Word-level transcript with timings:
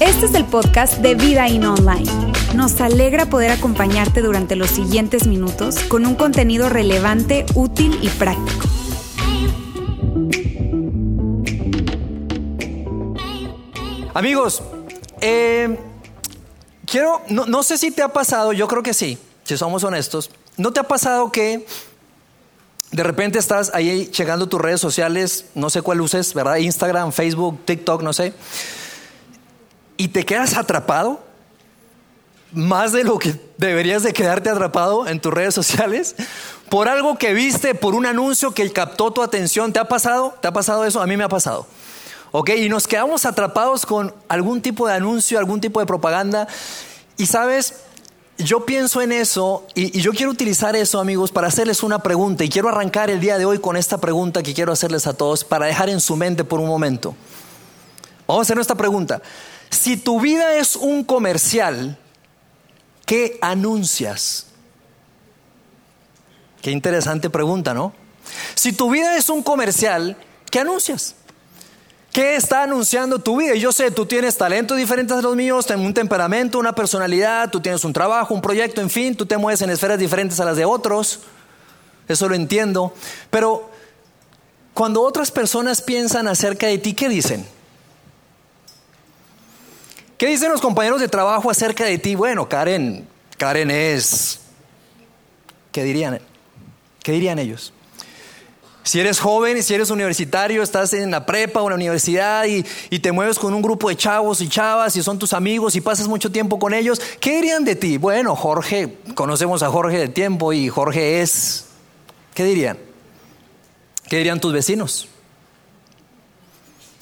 Este 0.00 0.24
es 0.24 0.34
el 0.34 0.46
podcast 0.46 0.94
de 1.00 1.14
Vida 1.14 1.46
In 1.46 1.66
Online. 1.66 2.10
Nos 2.54 2.80
alegra 2.80 3.26
poder 3.26 3.50
acompañarte 3.50 4.22
durante 4.22 4.56
los 4.56 4.70
siguientes 4.70 5.26
minutos 5.26 5.78
con 5.80 6.06
un 6.06 6.14
contenido 6.14 6.70
relevante, 6.70 7.44
útil 7.54 7.98
y 8.00 8.08
práctico. 8.08 8.66
Amigos, 14.14 14.62
eh, 15.20 15.78
quiero, 16.86 17.20
no, 17.28 17.44
no 17.44 17.62
sé 17.62 17.76
si 17.76 17.90
te 17.90 18.00
ha 18.02 18.08
pasado, 18.08 18.54
yo 18.54 18.66
creo 18.68 18.82
que 18.82 18.94
sí, 18.94 19.18
si 19.44 19.58
somos 19.58 19.84
honestos, 19.84 20.30
¿no 20.56 20.72
te 20.72 20.80
ha 20.80 20.84
pasado 20.84 21.30
que 21.30 21.66
de 22.90 23.02
repente 23.02 23.38
estás 23.38 23.70
ahí 23.74 24.08
checando 24.10 24.48
tus 24.48 24.62
redes 24.62 24.80
sociales, 24.80 25.44
no 25.54 25.68
sé 25.68 25.82
cuál 25.82 26.00
uses, 26.00 26.32
¿verdad? 26.32 26.56
Instagram, 26.56 27.12
Facebook, 27.12 27.66
TikTok, 27.66 28.02
no 28.02 28.14
sé, 28.14 28.32
y 30.00 30.08
te 30.08 30.24
quedas 30.24 30.56
atrapado? 30.56 31.20
Más 32.52 32.92
de 32.92 33.04
lo 33.04 33.18
que 33.18 33.38
deberías 33.58 34.02
de 34.02 34.14
quedarte 34.14 34.48
atrapado 34.48 35.06
en 35.06 35.20
tus 35.20 35.30
redes 35.30 35.54
sociales 35.54 36.16
por 36.70 36.88
algo 36.88 37.18
que 37.18 37.34
viste, 37.34 37.74
por 37.74 37.94
un 37.94 38.06
anuncio 38.06 38.52
que 38.52 38.72
captó 38.72 39.10
tu 39.10 39.22
atención. 39.22 39.74
¿Te 39.74 39.78
ha 39.78 39.88
pasado? 39.88 40.34
¿Te 40.40 40.48
ha 40.48 40.54
pasado 40.54 40.86
eso? 40.86 41.02
A 41.02 41.06
mí 41.06 41.18
me 41.18 41.24
ha 41.24 41.28
pasado. 41.28 41.66
¿Ok? 42.32 42.48
Y 42.56 42.70
nos 42.70 42.86
quedamos 42.86 43.26
atrapados 43.26 43.84
con 43.84 44.14
algún 44.28 44.62
tipo 44.62 44.86
de 44.86 44.94
anuncio, 44.94 45.38
algún 45.38 45.60
tipo 45.60 45.80
de 45.80 45.86
propaganda. 45.86 46.48
Y 47.18 47.26
sabes, 47.26 47.74
yo 48.38 48.64
pienso 48.64 49.02
en 49.02 49.12
eso 49.12 49.66
y, 49.74 49.98
y, 49.98 50.00
yo 50.00 50.12
quiero 50.12 50.32
utilizar 50.32 50.76
eso, 50.76 50.98
amigos, 50.98 51.30
para 51.30 51.48
hacerles 51.48 51.82
una 51.82 51.98
pregunta. 51.98 52.42
Y 52.42 52.48
quiero 52.48 52.70
arrancar 52.70 53.10
el 53.10 53.20
día 53.20 53.36
de 53.36 53.44
hoy 53.44 53.58
con 53.58 53.76
esta 53.76 53.98
pregunta 53.98 54.42
que 54.42 54.54
quiero 54.54 54.72
hacerles 54.72 55.06
a 55.06 55.12
todos 55.12 55.44
para 55.44 55.66
dejar 55.66 55.90
en 55.90 56.00
su 56.00 56.16
mente 56.16 56.42
por 56.42 56.58
un 56.58 56.68
momento. 56.68 57.14
Vamos 58.26 58.40
a 58.40 58.44
hacer 58.44 58.58
esta 58.58 58.76
pregunta. 58.76 59.20
Si 59.70 59.96
tu 59.96 60.20
vida 60.20 60.56
es 60.56 60.76
un 60.76 61.04
comercial, 61.04 61.96
¿qué 63.06 63.38
anuncias? 63.40 64.46
Qué 66.60 66.70
interesante 66.70 67.30
pregunta, 67.30 67.72
¿no? 67.72 67.92
Si 68.54 68.72
tu 68.72 68.90
vida 68.90 69.16
es 69.16 69.28
un 69.28 69.42
comercial, 69.42 70.16
¿qué 70.50 70.60
anuncias? 70.60 71.14
¿Qué 72.12 72.34
está 72.34 72.64
anunciando 72.64 73.20
tu 73.20 73.36
vida? 73.36 73.54
Y 73.54 73.60
yo 73.60 73.70
sé, 73.70 73.92
tú 73.92 74.04
tienes 74.04 74.36
talentos 74.36 74.76
diferentes 74.76 75.16
a 75.16 75.22
los 75.22 75.36
míos, 75.36 75.64
tienes 75.64 75.86
un 75.86 75.94
temperamento, 75.94 76.58
una 76.58 76.74
personalidad, 76.74 77.50
tú 77.50 77.60
tienes 77.60 77.84
un 77.84 77.92
trabajo, 77.92 78.34
un 78.34 78.42
proyecto, 78.42 78.80
en 78.80 78.90
fin, 78.90 79.16
tú 79.16 79.26
te 79.26 79.36
mueves 79.36 79.62
en 79.62 79.70
esferas 79.70 79.98
diferentes 79.98 80.40
a 80.40 80.44
las 80.44 80.56
de 80.56 80.64
otros. 80.64 81.20
Eso 82.08 82.28
lo 82.28 82.34
entiendo. 82.34 82.92
Pero 83.30 83.70
cuando 84.74 85.02
otras 85.02 85.30
personas 85.30 85.80
piensan 85.80 86.26
acerca 86.26 86.66
de 86.66 86.78
ti, 86.78 86.94
¿qué 86.94 87.08
dicen? 87.08 87.46
¿Qué 90.20 90.26
dicen 90.26 90.50
los 90.50 90.60
compañeros 90.60 91.00
de 91.00 91.08
trabajo 91.08 91.50
acerca 91.50 91.86
de 91.86 91.96
ti? 91.96 92.14
Bueno, 92.14 92.46
Karen, 92.46 93.08
Karen 93.38 93.70
es... 93.70 94.40
¿Qué 95.72 95.82
dirían? 95.82 96.20
¿Qué 97.02 97.12
dirían 97.12 97.38
ellos? 97.38 97.72
Si 98.82 99.00
eres 99.00 99.18
joven, 99.18 99.62
si 99.62 99.72
eres 99.72 99.88
universitario, 99.88 100.62
estás 100.62 100.92
en 100.92 101.10
la 101.10 101.24
prepa 101.24 101.62
o 101.62 101.64
en 101.64 101.70
la 101.70 101.76
universidad 101.76 102.44
y, 102.44 102.66
y, 102.90 102.98
te 102.98 103.12
mueves 103.12 103.38
con 103.38 103.54
un 103.54 103.62
grupo 103.62 103.88
de 103.88 103.96
chavos 103.96 104.42
y 104.42 104.50
chavas 104.50 104.94
y 104.94 105.02
son 105.02 105.18
tus 105.18 105.32
amigos 105.32 105.74
y 105.74 105.80
pasas 105.80 106.06
mucho 106.06 106.30
tiempo 106.30 106.58
con 106.58 106.74
ellos, 106.74 107.00
¿qué 107.18 107.36
dirían 107.36 107.64
de 107.64 107.76
ti? 107.76 107.96
Bueno, 107.96 108.36
Jorge, 108.36 108.98
conocemos 109.14 109.62
a 109.62 109.70
Jorge 109.70 109.96
de 109.96 110.08
tiempo 110.08 110.52
y 110.52 110.68
Jorge 110.68 111.22
es... 111.22 111.64
¿Qué 112.34 112.44
dirían? 112.44 112.78
¿Qué 114.06 114.18
dirían 114.18 114.38
tus 114.38 114.52
vecinos? 114.52 115.08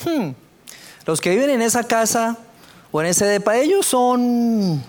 Hmm. 0.05 0.35
Los 1.05 1.21
que 1.21 1.31
viven 1.31 1.51
en 1.51 1.63
esa 1.63 1.83
casa 1.83 2.39
en 3.01 3.07
ese 3.07 3.27
depa, 3.27 3.57
ellos 3.57 3.87
son 3.87 4.83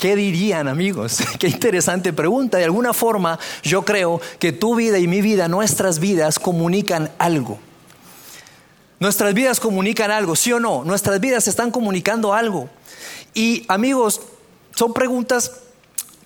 ¿Qué 0.00 0.16
dirían 0.16 0.66
amigos? 0.66 1.18
Qué 1.38 1.48
interesante 1.48 2.14
pregunta. 2.14 2.56
De 2.56 2.64
alguna 2.64 2.94
forma 2.94 3.38
yo 3.62 3.84
creo 3.84 4.18
que 4.38 4.50
tu 4.50 4.74
vida 4.74 4.98
y 4.98 5.06
mi 5.06 5.20
vida, 5.20 5.46
nuestras 5.46 5.98
vidas 5.98 6.38
comunican 6.38 7.10
algo. 7.18 7.58
Nuestras 8.98 9.34
vidas 9.34 9.60
comunican 9.60 10.10
algo, 10.10 10.36
¿sí 10.36 10.52
o 10.52 10.60
no? 10.60 10.84
Nuestras 10.84 11.20
vidas 11.20 11.48
están 11.48 11.70
comunicando 11.70 12.32
algo. 12.32 12.70
Y 13.34 13.66
amigos, 13.68 14.22
son 14.74 14.94
preguntas 14.94 15.52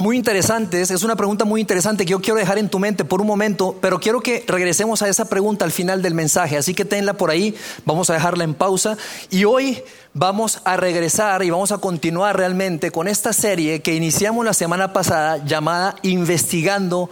muy 0.05 0.19
interesantes, 0.19 0.91
es 0.91 1.03
una 1.03 1.17
pregunta 1.17 1.47
muy 1.47 1.63
interesante 1.63 2.05
que 2.05 2.11
yo 2.11 2.21
quiero 2.21 2.39
dejar 2.39 2.59
en 2.59 2.69
tu 2.69 2.79
mente 2.79 3.07
por 3.07 3.23
un 3.23 3.27
momento, 3.27 3.79
pero 3.81 3.99
quiero 3.99 4.21
que 4.21 4.45
regresemos 4.47 5.01
a 5.01 5.09
esa 5.09 5.25
pregunta 5.31 5.65
al 5.65 5.73
final 5.73 6.03
del 6.03 6.13
mensaje, 6.13 6.59
así 6.59 6.75
que 6.75 6.85
tenla 6.85 7.15
por 7.15 7.31
ahí, 7.31 7.55
vamos 7.87 8.11
a 8.11 8.13
dejarla 8.13 8.45
en 8.45 8.53
pausa 8.53 8.99
y 9.31 9.47
hoy 9.47 9.83
vamos 10.13 10.61
a 10.67 10.77
regresar 10.77 11.43
y 11.43 11.49
vamos 11.49 11.73
a 11.73 11.79
continuar 11.79 12.37
realmente 12.37 12.91
con 12.91 13.09
esta 13.09 13.33
serie 13.33 13.81
que 13.81 13.95
iniciamos 13.95 14.45
la 14.45 14.53
semana 14.53 14.93
pasada 14.93 15.43
llamada 15.43 15.97
Investigando 16.03 17.09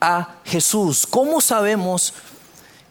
a 0.00 0.36
Jesús. 0.46 1.06
¿Cómo 1.06 1.42
sabemos 1.42 2.14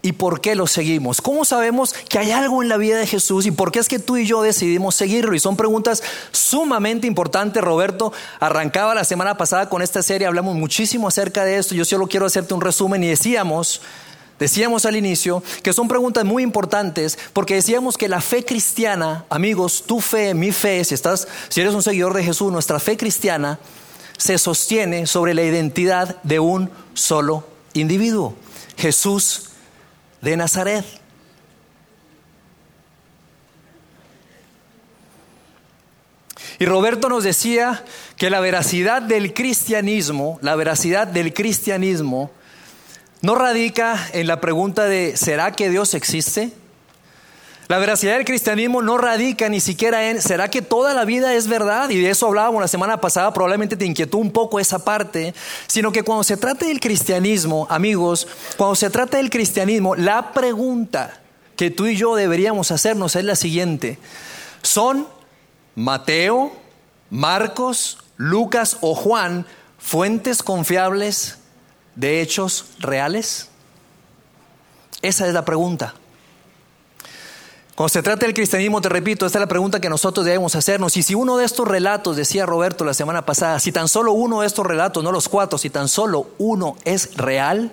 y 0.01 0.13
por 0.13 0.39
qué 0.39 0.55
lo 0.55 0.65
seguimos? 0.67 1.21
¿Cómo 1.21 1.43
sabemos 1.43 1.93
que 2.07 2.19
hay 2.19 2.31
algo 2.31 2.63
en 2.63 2.69
la 2.69 2.77
vida 2.77 2.97
de 2.97 3.07
Jesús 3.07 3.45
y 3.45 3.51
por 3.51 3.71
qué 3.71 3.79
es 3.79 3.87
que 3.87 3.99
tú 3.99 4.15
y 4.17 4.25
yo 4.25 4.41
decidimos 4.41 4.95
seguirlo? 4.95 5.35
Y 5.35 5.39
son 5.39 5.57
preguntas 5.57 6.01
sumamente 6.31 7.05
importantes. 7.05 7.61
Roberto 7.61 8.13
arrancaba 8.39 8.95
la 8.95 9.03
semana 9.03 9.37
pasada 9.37 9.67
con 9.69 9.81
esta 9.81 10.01
serie, 10.01 10.27
hablamos 10.27 10.55
muchísimo 10.55 11.07
acerca 11.07 11.43
de 11.43 11.57
esto. 11.57 11.75
Yo 11.75 11.83
solo 11.83 12.07
quiero 12.07 12.25
hacerte 12.25 12.53
un 12.53 12.61
resumen 12.61 13.03
y 13.03 13.07
decíamos, 13.07 13.81
decíamos 14.39 14.85
al 14.85 14.95
inicio 14.95 15.43
que 15.63 15.73
son 15.73 15.89
preguntas 15.89 16.23
muy 16.23 16.43
importantes 16.43 17.19
porque 17.33 17.55
decíamos 17.55 17.97
que 17.97 18.07
la 18.07 18.21
fe 18.21 18.45
cristiana, 18.45 19.25
amigos, 19.29 19.83
tu 19.85 19.99
fe, 19.99 20.33
mi 20.33 20.53
fe, 20.53 20.83
si 20.85 20.93
estás 20.93 21.27
si 21.49 21.59
eres 21.59 21.73
un 21.73 21.83
seguidor 21.83 22.13
de 22.13 22.23
Jesús, 22.23 22.53
nuestra 22.53 22.79
fe 22.79 22.95
cristiana 22.95 23.59
se 24.17 24.37
sostiene 24.37 25.07
sobre 25.07 25.33
la 25.33 25.43
identidad 25.43 26.21
de 26.23 26.39
un 26.39 26.69
solo 26.93 27.45
individuo, 27.73 28.35
Jesús 28.77 29.48
de 30.21 30.37
Nazaret. 30.37 30.85
Y 36.59 36.65
Roberto 36.65 37.07
nos 37.07 37.23
decía 37.23 37.85
que 38.17 38.29
la 38.29 38.41
veracidad 38.41 39.01
del 39.01 39.33
cristianismo, 39.33 40.39
la 40.41 40.55
veracidad 40.55 41.07
del 41.07 41.33
cristianismo, 41.33 42.31
no 43.21 43.35
radica 43.35 44.09
en 44.13 44.27
la 44.27 44.41
pregunta 44.41 44.85
de 44.85 45.15
¿será 45.15 45.53
que 45.53 45.69
Dios 45.69 45.93
existe? 45.93 46.51
La 47.69 47.77
veracidad 47.77 48.15
del 48.15 48.25
cristianismo 48.25 48.81
no 48.81 48.97
radica 48.97 49.47
ni 49.47 49.59
siquiera 49.59 50.09
en 50.09 50.23
¿será 50.23 50.49
que 50.49 50.63
toda 50.63 50.95
la 50.95 51.05
vida 51.05 51.35
es 51.35 51.47
verdad? 51.47 51.91
Y 51.91 52.01
de 52.01 52.09
eso 52.09 52.25
hablábamos 52.25 52.61
la 52.61 52.67
semana 52.67 52.99
pasada, 52.99 53.31
probablemente 53.31 53.77
te 53.77 53.85
inquietó 53.85 54.17
un 54.17 54.31
poco 54.31 54.59
esa 54.59 54.83
parte, 54.83 55.35
sino 55.67 55.91
que 55.91 56.01
cuando 56.01 56.23
se 56.23 56.35
trata 56.35 56.65
del 56.65 56.79
cristianismo, 56.79 57.67
amigos, 57.69 58.27
cuando 58.57 58.73
se 58.73 58.89
trata 58.89 59.17
del 59.17 59.29
cristianismo, 59.29 59.95
la 59.95 60.33
pregunta 60.33 61.21
que 61.55 61.69
tú 61.69 61.85
y 61.85 61.95
yo 61.95 62.15
deberíamos 62.15 62.71
hacernos 62.71 63.15
es 63.15 63.23
la 63.23 63.35
siguiente. 63.35 63.99
¿Son 64.63 65.07
Mateo, 65.75 66.51
Marcos, 67.11 67.99
Lucas 68.17 68.77
o 68.81 68.95
Juan 68.95 69.45
fuentes 69.77 70.41
confiables 70.41 71.37
de 71.93 72.21
hechos 72.21 72.65
reales? 72.79 73.49
Esa 75.03 75.27
es 75.27 75.35
la 75.35 75.45
pregunta. 75.45 75.93
Cuando 77.79 77.93
se 77.93 78.03
trata 78.03 78.25
del 78.25 78.35
cristianismo, 78.35 78.81
te 78.81 78.89
repito, 78.89 79.25
esta 79.25 79.37
es 79.37 79.41
la 79.41 79.47
pregunta 79.47 79.79
que 79.79 79.87
nosotros 79.87 80.25
debemos 80.25 80.53
hacernos. 80.53 80.97
Y 80.97 81.01
si 81.01 81.15
uno 81.15 81.37
de 81.37 81.45
estos 81.45 81.65
relatos, 81.65 82.17
decía 82.17 82.45
Roberto 82.45 82.83
la 82.83 82.93
semana 82.93 83.25
pasada, 83.25 83.57
si 83.61 83.71
tan 83.71 83.87
solo 83.87 84.11
uno 84.11 84.41
de 84.41 84.47
estos 84.47 84.65
relatos, 84.65 85.01
no 85.01 85.13
los 85.13 85.29
cuatro, 85.29 85.57
si 85.57 85.69
tan 85.69 85.87
solo 85.87 86.27
uno 86.39 86.75
es 86.83 87.15
real, 87.15 87.71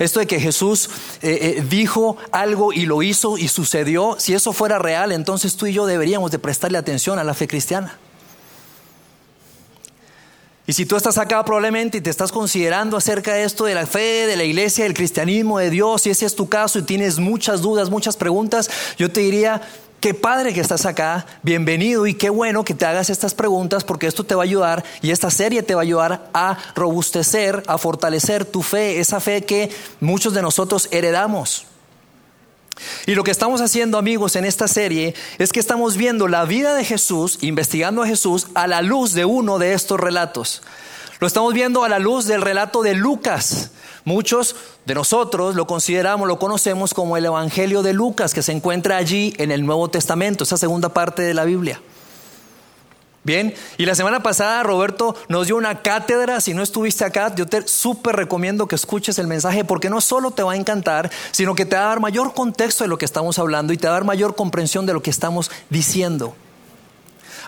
esto 0.00 0.18
de 0.18 0.26
que 0.26 0.40
Jesús 0.40 0.90
eh, 1.22 1.38
eh, 1.58 1.64
dijo 1.70 2.16
algo 2.32 2.72
y 2.72 2.86
lo 2.86 3.04
hizo 3.04 3.38
y 3.38 3.46
sucedió, 3.46 4.16
si 4.18 4.34
eso 4.34 4.52
fuera 4.52 4.80
real, 4.80 5.12
entonces 5.12 5.56
tú 5.56 5.66
y 5.66 5.72
yo 5.72 5.86
deberíamos 5.86 6.32
de 6.32 6.40
prestarle 6.40 6.76
atención 6.76 7.20
a 7.20 7.22
la 7.22 7.32
fe 7.32 7.46
cristiana. 7.46 8.00
Y 10.68 10.72
si 10.72 10.84
tú 10.84 10.96
estás 10.96 11.16
acá 11.16 11.44
probablemente 11.44 11.98
y 11.98 12.00
te 12.00 12.10
estás 12.10 12.32
considerando 12.32 12.96
acerca 12.96 13.34
de 13.34 13.44
esto 13.44 13.64
de 13.66 13.74
la 13.74 13.86
fe, 13.86 14.26
de 14.26 14.36
la 14.36 14.42
iglesia, 14.42 14.82
del 14.82 14.94
cristianismo, 14.94 15.58
de 15.58 15.70
Dios, 15.70 16.02
si 16.02 16.10
ese 16.10 16.26
es 16.26 16.34
tu 16.34 16.48
caso 16.48 16.80
y 16.80 16.82
tienes 16.82 17.20
muchas 17.20 17.62
dudas, 17.62 17.88
muchas 17.88 18.16
preguntas, 18.16 18.68
yo 18.98 19.08
te 19.08 19.20
diría, 19.20 19.62
qué 20.00 20.12
padre 20.12 20.52
que 20.52 20.60
estás 20.60 20.84
acá, 20.84 21.24
bienvenido 21.44 22.08
y 22.08 22.14
qué 22.14 22.30
bueno 22.30 22.64
que 22.64 22.74
te 22.74 22.84
hagas 22.84 23.10
estas 23.10 23.32
preguntas 23.32 23.84
porque 23.84 24.08
esto 24.08 24.24
te 24.24 24.34
va 24.34 24.42
a 24.42 24.44
ayudar 24.44 24.84
y 25.02 25.12
esta 25.12 25.30
serie 25.30 25.62
te 25.62 25.76
va 25.76 25.82
a 25.82 25.84
ayudar 25.84 26.30
a 26.34 26.58
robustecer, 26.74 27.62
a 27.68 27.78
fortalecer 27.78 28.44
tu 28.44 28.62
fe, 28.62 28.98
esa 28.98 29.20
fe 29.20 29.44
que 29.44 29.70
muchos 30.00 30.34
de 30.34 30.42
nosotros 30.42 30.88
heredamos. 30.90 31.66
Y 33.06 33.14
lo 33.14 33.24
que 33.24 33.30
estamos 33.30 33.60
haciendo 33.60 33.98
amigos 33.98 34.36
en 34.36 34.44
esta 34.44 34.68
serie 34.68 35.14
es 35.38 35.52
que 35.52 35.60
estamos 35.60 35.96
viendo 35.96 36.28
la 36.28 36.44
vida 36.44 36.74
de 36.74 36.84
Jesús, 36.84 37.38
investigando 37.40 38.02
a 38.02 38.06
Jesús 38.06 38.48
a 38.54 38.66
la 38.66 38.82
luz 38.82 39.12
de 39.12 39.24
uno 39.24 39.58
de 39.58 39.72
estos 39.72 39.98
relatos. 39.98 40.62
Lo 41.18 41.26
estamos 41.26 41.54
viendo 41.54 41.84
a 41.84 41.88
la 41.88 41.98
luz 41.98 42.26
del 42.26 42.42
relato 42.42 42.82
de 42.82 42.94
Lucas. 42.94 43.70
Muchos 44.04 44.54
de 44.84 44.94
nosotros 44.94 45.54
lo 45.54 45.66
consideramos, 45.66 46.28
lo 46.28 46.38
conocemos 46.38 46.92
como 46.92 47.16
el 47.16 47.24
Evangelio 47.24 47.82
de 47.82 47.92
Lucas, 47.92 48.34
que 48.34 48.42
se 48.42 48.52
encuentra 48.52 48.98
allí 48.98 49.34
en 49.38 49.50
el 49.50 49.64
Nuevo 49.64 49.88
Testamento, 49.88 50.44
esa 50.44 50.58
segunda 50.58 50.90
parte 50.90 51.22
de 51.22 51.34
la 51.34 51.44
Biblia. 51.44 51.80
Bien, 53.26 53.52
y 53.76 53.86
la 53.86 53.96
semana 53.96 54.22
pasada 54.22 54.62
Roberto 54.62 55.16
nos 55.28 55.48
dio 55.48 55.56
una 55.56 55.82
cátedra, 55.82 56.40
si 56.40 56.54
no 56.54 56.62
estuviste 56.62 57.04
acá, 57.04 57.34
yo 57.34 57.44
te 57.44 57.66
súper 57.66 58.14
recomiendo 58.14 58.68
que 58.68 58.76
escuches 58.76 59.18
el 59.18 59.26
mensaje 59.26 59.64
porque 59.64 59.90
no 59.90 60.00
solo 60.00 60.30
te 60.30 60.44
va 60.44 60.52
a 60.52 60.56
encantar, 60.56 61.10
sino 61.32 61.56
que 61.56 61.66
te 61.66 61.74
va 61.74 61.86
a 61.86 61.88
dar 61.88 61.98
mayor 61.98 62.34
contexto 62.34 62.84
de 62.84 62.88
lo 62.88 62.98
que 62.98 63.04
estamos 63.04 63.40
hablando 63.40 63.72
y 63.72 63.78
te 63.78 63.88
va 63.88 63.94
a 63.94 63.96
dar 63.96 64.04
mayor 64.04 64.36
comprensión 64.36 64.86
de 64.86 64.92
lo 64.92 65.02
que 65.02 65.10
estamos 65.10 65.50
diciendo. 65.70 66.36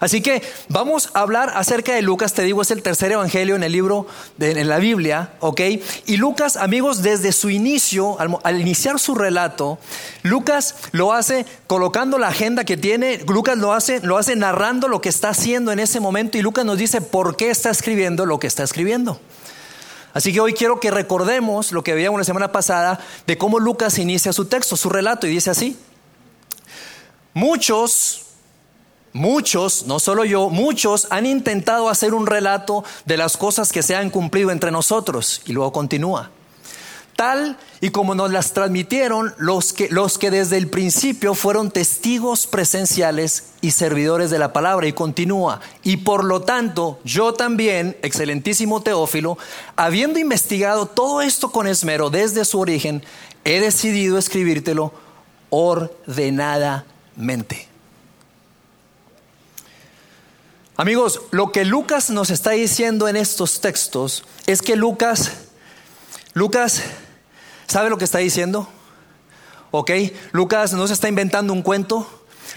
Así 0.01 0.21
que 0.23 0.43
vamos 0.69 1.11
a 1.15 1.21
hablar 1.21 1.53
acerca 1.57 1.95
de 1.95 2.03
Lucas, 2.03 2.33
te 2.33 2.43
digo, 2.43 2.63
es 2.63 2.71
el 2.71 2.83
tercer 2.83 3.13
evangelio 3.13 3.57
en 3.57 3.65
el 3.65 3.73
libro, 3.73 4.07
de, 4.37 4.53
en 4.53 4.69
la 4.69 4.79
Biblia, 4.79 5.33
¿ok? 5.41 5.61
Y 6.07 6.17
Lucas, 6.19 6.57
amigos, 6.57 7.03
desde 7.03 7.33
su 7.33 7.51
inicio, 7.51 8.17
al, 8.21 8.61
iniciar 8.61 9.01
su 9.01 9.15
relato, 9.17 9.79
Lucas 10.23 10.77
lo 10.93 11.13
hace 11.13 11.47
colocando 11.67 12.19
la 12.19 12.29
agenda 12.29 12.65
que 12.65 12.77
tiene, 12.77 13.19
Lucas 13.27 13.59
lo 13.59 13.73
hace, 13.73 14.01
lo 14.01 14.19
hace 14.19 14.37
narrando 14.37 14.87
lo 14.87 15.01
que 15.01 15.09
está 15.09 15.31
haciendo 15.31 15.73
en 15.73 15.81
ese 15.81 15.99
momento 15.99 16.39
y 16.39 16.43
Lucas 16.43 16.65
nos 16.65 16.79
dice 16.79 17.01
por 17.01 17.37
qué 17.37 17.51
está 17.51 17.71
escribiendo 17.71 18.25
lo 18.25 18.39
que 18.39 18.47
está 18.47 18.63
escribiendo. 18.63 19.21
Así 20.15 20.33
que 20.33 20.41
hoy 20.41 20.53
quiero 20.53 20.81
que 20.81 20.91
recordemos 20.91 21.73
lo 21.73 21.83
que 21.83 21.95
veíamos 21.95 22.19
la 22.19 22.25
semana 22.25 22.51
pasada 22.53 23.01
de 23.27 23.37
cómo 23.37 23.59
Lucas 23.59 23.99
inicia 23.99 24.33
su 24.33 24.47
texto, 24.47 24.77
su 24.77 24.89
relato, 24.89 25.27
y 25.27 25.31
dice 25.31 25.51
así. 25.51 25.77
Muchos 27.35 28.28
Muchos, 29.19 29.87
no 29.87 29.99
solo 29.99 30.25
yo, 30.25 30.49
muchos 30.49 31.09
han 31.11 31.27
intentado 31.27 31.89
hacer 31.89 32.15
un 32.15 32.29
relato 32.29 32.85
de 33.05 33.17
las 33.17 33.37
cosas 33.37 33.73
que 33.73 33.83
se 33.83 33.97
han 33.97 34.11
cumplido 34.11 34.53
entre 34.53 34.71
nosotros. 34.71 35.43
Y 35.45 35.53
luego 35.53 35.73
continúa. 35.73 36.31
Tal 37.17 37.59
y 37.81 37.91
como 37.91 38.15
nos 38.15 38.31
las 38.31 38.53
transmitieron 38.53 39.35
los 39.37 39.73
que, 39.73 39.89
los 39.89 40.19
que 40.19 40.31
desde 40.31 40.57
el 40.57 40.69
principio 40.69 41.35
fueron 41.35 41.73
testigos 41.73 42.47
presenciales 42.47 43.55
y 43.61 43.73
servidores 43.73 44.31
de 44.31 44.39
la 44.39 44.53
palabra. 44.53 44.87
Y 44.87 44.93
continúa. 44.93 45.61
Y 45.83 45.97
por 45.97 46.23
lo 46.23 46.43
tanto, 46.43 47.01
yo 47.03 47.35
también, 47.35 47.97
excelentísimo 48.03 48.83
Teófilo, 48.83 49.37
habiendo 49.75 50.21
investigado 50.21 50.87
todo 50.87 51.23
esto 51.23 51.51
con 51.51 51.67
esmero 51.67 52.09
desde 52.09 52.45
su 52.45 52.61
origen, 52.61 53.03
he 53.45 53.59
decidido 53.59 54.17
escribírtelo 54.17 54.93
ordenadamente. 55.51 57.68
Amigos, 60.81 61.23
lo 61.33 61.51
que 61.51 61.65
Lucas 61.65 62.09
nos 62.09 62.31
está 62.31 62.51
diciendo 62.51 63.09
en 63.09 63.17
estos 63.17 63.61
textos 63.61 64.23
es 64.47 64.63
que 64.63 64.77
Lucas, 64.77 65.33
Lucas, 66.35 66.85
¿sabe 67.67 67.91
lo 67.91 67.99
que 67.99 68.05
está 68.05 68.19
diciendo? 68.19 68.69
¿Ok? 69.73 69.91
Lucas 70.31 70.75
no 70.75 70.87
se 70.87 70.93
está 70.93 71.09
inventando 71.09 71.53
un 71.53 71.63
cuento. 71.63 72.07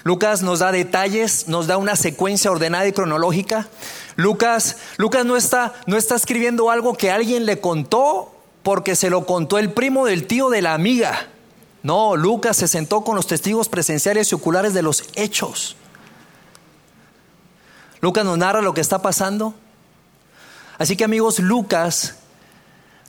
Lucas 0.03 0.43
nos 0.43 0.59
da 0.59 0.71
detalles, 0.71 1.47
nos 1.47 1.65
da 1.65 1.77
una 1.77 1.95
secuencia 1.95 2.51
ordenada 2.51 2.87
y 2.87 2.91
cronológica. 2.91 3.67
Lucas, 4.17 4.77
Lucas 4.97 5.25
no 5.25 5.35
está, 5.35 5.73
no 5.87 5.97
está 5.97 6.15
escribiendo 6.15 6.69
algo 6.69 6.93
que 6.93 7.09
alguien 7.09 7.47
le 7.47 7.59
contó 7.59 8.35
porque 8.61 8.95
se 8.95 9.09
lo 9.09 9.25
contó 9.25 9.57
el 9.57 9.71
primo 9.73 10.05
del 10.05 10.27
tío 10.27 10.51
de 10.51 10.61
la 10.61 10.75
amiga. 10.75 11.27
No, 11.81 12.15
Lucas 12.15 12.57
se 12.57 12.67
sentó 12.67 13.01
con 13.01 13.15
los 13.15 13.25
testigos 13.25 13.67
presenciales 13.67 14.31
y 14.31 14.35
oculares 14.35 14.75
de 14.75 14.83
los 14.83 15.05
hechos. 15.15 15.75
Lucas 18.01 18.25
nos 18.25 18.37
narra 18.37 18.61
lo 18.61 18.73
que 18.73 18.81
está 18.81 19.01
pasando. 19.01 19.53
Así 20.77 20.97
que 20.97 21.03
amigos, 21.03 21.39
Lucas 21.39 22.15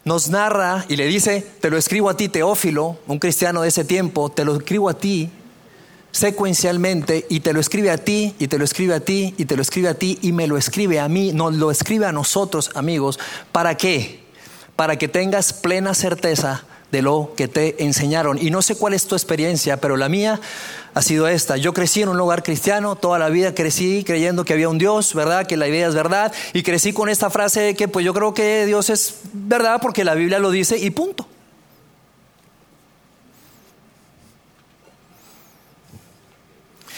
nos 0.04 0.28
narra 0.28 0.84
y 0.88 0.96
le 0.96 1.06
dice, 1.06 1.46
te 1.60 1.70
lo 1.70 1.78
escribo 1.78 2.10
a 2.10 2.16
ti, 2.16 2.28
Teófilo, 2.28 2.98
un 3.06 3.18
cristiano 3.18 3.62
de 3.62 3.68
ese 3.68 3.84
tiempo, 3.84 4.30
te 4.30 4.44
lo 4.44 4.56
escribo 4.56 4.88
a 4.88 4.94
ti 4.94 5.30
secuencialmente 6.10 7.26
y 7.30 7.40
te 7.40 7.54
lo 7.54 7.60
escribe 7.60 7.90
a 7.90 7.96
ti 7.96 8.34
y 8.38 8.48
te 8.48 8.58
lo 8.58 8.64
escribe 8.64 8.94
a 8.94 9.00
ti 9.00 9.34
y 9.38 9.46
te 9.46 9.56
lo 9.56 9.62
escribe 9.62 9.88
a 9.88 9.94
ti 9.94 10.18
y 10.20 10.32
me 10.32 10.46
lo 10.46 10.58
escribe 10.58 11.00
a 11.00 11.08
mí, 11.08 11.32
nos 11.32 11.54
lo 11.54 11.70
escribe 11.70 12.04
a 12.04 12.12
nosotros, 12.12 12.70
amigos. 12.74 13.18
¿Para 13.50 13.76
qué? 13.76 14.22
Para 14.76 14.96
que 14.96 15.08
tengas 15.08 15.54
plena 15.54 15.94
certeza 15.94 16.64
de 16.92 17.00
lo 17.00 17.32
que 17.36 17.48
te 17.48 17.82
enseñaron. 17.82 18.38
Y 18.38 18.50
no 18.50 18.60
sé 18.60 18.76
cuál 18.76 18.92
es 18.92 19.06
tu 19.06 19.14
experiencia, 19.14 19.78
pero 19.78 19.96
la 19.96 20.10
mía 20.10 20.38
ha 20.92 21.00
sido 21.00 21.26
esta. 21.26 21.56
Yo 21.56 21.72
crecí 21.72 22.02
en 22.02 22.10
un 22.10 22.20
hogar 22.20 22.42
cristiano, 22.42 22.96
toda 22.96 23.18
la 23.18 23.30
vida 23.30 23.54
crecí 23.54 24.04
creyendo 24.04 24.44
que 24.44 24.52
había 24.52 24.68
un 24.68 24.76
Dios, 24.76 25.14
¿verdad? 25.14 25.46
Que 25.46 25.56
la 25.56 25.66
idea 25.66 25.88
es 25.88 25.94
verdad. 25.94 26.32
Y 26.52 26.62
crecí 26.62 26.92
con 26.92 27.08
esta 27.08 27.30
frase 27.30 27.60
de 27.60 27.74
que 27.74 27.88
pues 27.88 28.04
yo 28.04 28.12
creo 28.12 28.34
que 28.34 28.66
Dios 28.66 28.90
es 28.90 29.20
verdad 29.32 29.80
porque 29.80 30.04
la 30.04 30.14
Biblia 30.14 30.38
lo 30.38 30.50
dice 30.50 30.76
y 30.76 30.90
punto. 30.90 31.26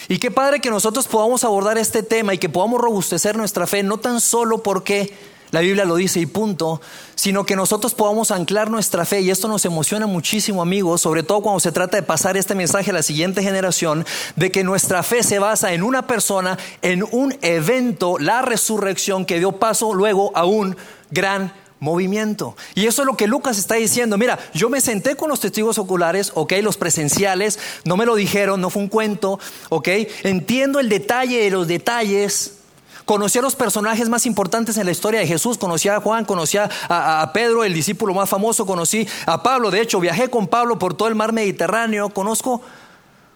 Y 0.09 0.19
qué 0.19 0.33
padre 0.33 0.61
que 0.61 0.71
nosotros 0.71 1.07
podamos 1.07 1.45
abordar 1.45 1.79
este 1.79 2.03
tema 2.03 2.35
y 2.35 2.39
que 2.39 2.49
podamos 2.49 2.81
robustecer 2.81 3.37
nuestra 3.37 3.67
fe, 3.69 3.85
no 3.85 3.99
tan 3.99 4.21
solo 4.21 4.63
porque 4.63 5.15
la 5.55 5.61
Biblia 5.61 5.85
lo 5.85 5.95
dice 5.95 6.19
y 6.19 6.27
punto, 6.27 6.81
sino 7.15 7.47
que 7.47 7.55
nosotros 7.55 7.95
podamos 7.95 8.33
anclar 8.33 8.73
nuestra 8.73 9.05
fe 9.05 9.21
y 9.21 9.31
esto 9.31 9.47
nos 9.47 9.65
emociona 9.65 10.09
muchísimo 10.09 10.61
amigos, 10.61 11.01
sobre 11.01 11.23
todo 11.23 11.43
cuando 11.43 11.61
se 11.61 11.71
trata 11.71 11.97
de 11.97 12.03
pasar 12.03 12.37
este 12.37 12.57
mensaje 12.57 12.91
a 12.91 12.95
la 12.95 13.05
siguiente 13.05 13.41
generación, 13.41 14.05
de 14.35 14.51
que 14.51 14.65
nuestra 14.65 15.05
fe 15.05 15.23
se 15.23 15.39
basa 15.39 15.73
en 15.73 15.85
una 15.85 16.09
persona, 16.09 16.59
en 16.83 17.05
un 17.13 17.39
evento, 17.41 18.19
la 18.19 18.43
resurrección 18.43 19.25
que 19.25 19.39
dio 19.39 19.53
paso 19.53 19.95
luego 19.95 20.33
a 20.35 20.45
un 20.45 20.77
gran 21.13 21.53
movimiento. 21.79 22.57
Y 22.75 22.87
eso 22.87 23.03
es 23.03 23.07
lo 23.07 23.17
que 23.17 23.29
Lucas 23.29 23.57
está 23.57 23.77
diciendo. 23.77 24.19
Mira, 24.19 24.41
yo 24.55 24.69
me 24.69 24.81
senté 24.81 25.15
con 25.15 25.29
los 25.29 25.39
testigos 25.39 25.79
oculares, 25.79 26.33
ok, 26.35 26.55
los 26.63 26.77
presenciales, 26.77 27.61
no 27.85 27.97
me 27.97 28.07
lo 28.07 28.17
dijeron, 28.17 28.61
no 28.61 28.71
fue 28.71 28.83
un 28.83 28.89
cuento, 28.89 29.39
ok, 29.69 29.89
entiendo 30.25 30.81
el 30.81 30.89
detalle 30.89 31.45
de 31.45 31.51
los 31.51 31.69
detalles 31.69 32.64
Conocí 33.05 33.39
a 33.39 33.43
los 33.43 33.55
personajes 33.55 34.09
más 34.09 34.25
importantes 34.25 34.79
en 34.79 34.87
la 34.87 34.93
historia 34.93 35.21
de 35.21 35.27
Jesús. 35.27 35.59
Conocí 35.59 35.89
a 35.89 36.01
Juan, 36.01 36.25
conocí 36.25 36.57
a, 36.57 37.31
Pedro, 37.35 37.63
el 37.65 37.75
discípulo 37.75 38.15
más 38.15 38.31
famoso. 38.31 38.65
Conocí 38.65 39.07
a 39.27 39.43
Pablo. 39.43 39.71
De 39.71 39.81
hecho, 39.81 40.01
viajé 40.01 40.31
con 40.31 40.47
Pablo 40.47 40.79
por 40.79 40.95
todo 40.95 41.09
el 41.09 41.15
mar 41.15 41.33
Mediterráneo. 41.33 42.09
Conozco 42.09 42.63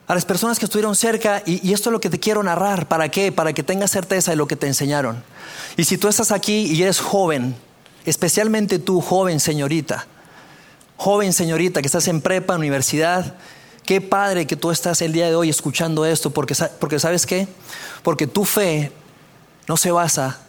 a 0.07 0.15
las 0.15 0.25
personas 0.25 0.57
que 0.57 0.65
estuvieron 0.65 0.95
cerca 0.95 1.43
y, 1.45 1.67
y, 1.67 1.73
esto 1.73 1.89
es 1.89 1.93
lo 1.93 2.01
que 2.01 2.09
te 2.09 2.19
quiero 2.19 2.41
narrar. 2.41 2.87
¿Para 2.87 3.09
qué? 3.09 3.31
Para 3.31 3.53
que 3.53 3.61
tengas 3.61 3.91
certeza 3.91 4.31
de 4.31 4.37
lo 4.37 4.47
que 4.47 4.55
te 4.55 4.65
enseñaron. 4.65 5.23
Y 5.77 5.83
si 5.83 5.99
tú 5.99 6.07
estás 6.07 6.31
aquí 6.31 6.61
y 6.61 6.81
eres 6.81 6.99
joven, 6.99 7.55
especialmente 8.05 8.79
tú, 8.79 9.01
joven 9.01 9.39
señorita, 9.39 10.07
joven 10.97 11.31
señorita 11.31 11.81
que 11.81 11.87
estás 11.87 12.07
en 12.07 12.21
prepa, 12.21 12.55
universidad, 12.55 13.35
qué 13.85 14.01
padre 14.01 14.47
que 14.47 14.55
tú 14.55 14.71
estás 14.71 15.03
el 15.03 15.13
día 15.13 15.27
de 15.27 15.35
hoy 15.35 15.49
escuchando 15.49 16.07
esto, 16.07 16.31
porque, 16.31 16.55
porque 16.79 16.99
sabes 16.99 17.27
qué? 17.27 17.47
Porque 18.01 18.25
tu 18.25 18.45
fe 18.45 18.91
no 19.69 19.77
se 19.77 19.91
basa 19.91 20.39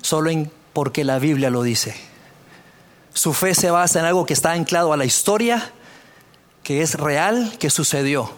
solo 0.00 0.30
en 0.30 0.50
porque 0.72 1.04
la 1.04 1.18
Biblia 1.18 1.50
lo 1.50 1.62
dice. 1.62 1.94
Su 3.12 3.34
fe 3.34 3.54
se 3.54 3.70
basa 3.70 4.00
en 4.00 4.06
algo 4.06 4.24
que 4.24 4.32
está 4.32 4.52
anclado 4.52 4.94
a 4.94 4.96
la 4.96 5.04
historia, 5.04 5.70
que 6.62 6.80
es 6.80 6.94
real, 6.94 7.54
que 7.58 7.68
sucedió. 7.68 8.30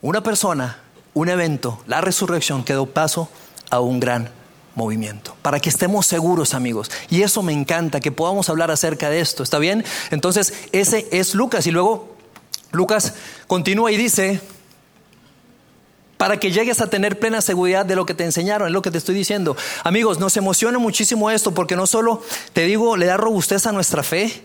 Una 0.00 0.22
persona, 0.22 0.78
un 1.12 1.28
evento, 1.28 1.82
la 1.86 2.00
resurrección 2.00 2.64
que 2.64 2.72
dio 2.72 2.86
paso 2.86 3.28
a 3.68 3.80
un 3.80 4.00
gran 4.00 4.30
movimiento. 4.74 5.36
Para 5.42 5.60
que 5.60 5.68
estemos 5.68 6.06
seguros, 6.06 6.54
amigos. 6.54 6.90
Y 7.10 7.20
eso 7.20 7.42
me 7.42 7.52
encanta, 7.52 8.00
que 8.00 8.12
podamos 8.12 8.48
hablar 8.48 8.70
acerca 8.70 9.10
de 9.10 9.20
esto. 9.20 9.42
¿Está 9.42 9.58
bien? 9.58 9.84
Entonces, 10.10 10.54
ese 10.72 11.06
es 11.12 11.34
Lucas. 11.34 11.66
Y 11.66 11.72
luego 11.72 12.16
Lucas 12.72 13.12
continúa 13.46 13.92
y 13.92 13.98
dice, 13.98 14.40
para 16.20 16.38
que 16.38 16.52
llegues 16.52 16.82
a 16.82 16.86
tener 16.86 17.18
plena 17.18 17.40
seguridad 17.40 17.86
de 17.86 17.96
lo 17.96 18.04
que 18.04 18.12
te 18.12 18.24
enseñaron, 18.24 18.68
es 18.68 18.74
lo 18.74 18.82
que 18.82 18.90
te 18.90 18.98
estoy 18.98 19.14
diciendo. 19.14 19.56
Amigos, 19.84 20.18
nos 20.18 20.36
emociona 20.36 20.78
muchísimo 20.78 21.30
esto 21.30 21.54
porque 21.54 21.76
no 21.76 21.86
solo, 21.86 22.22
te 22.52 22.64
digo, 22.64 22.98
le 22.98 23.06
da 23.06 23.16
robustez 23.16 23.64
a 23.64 23.72
nuestra 23.72 24.02
fe, 24.02 24.42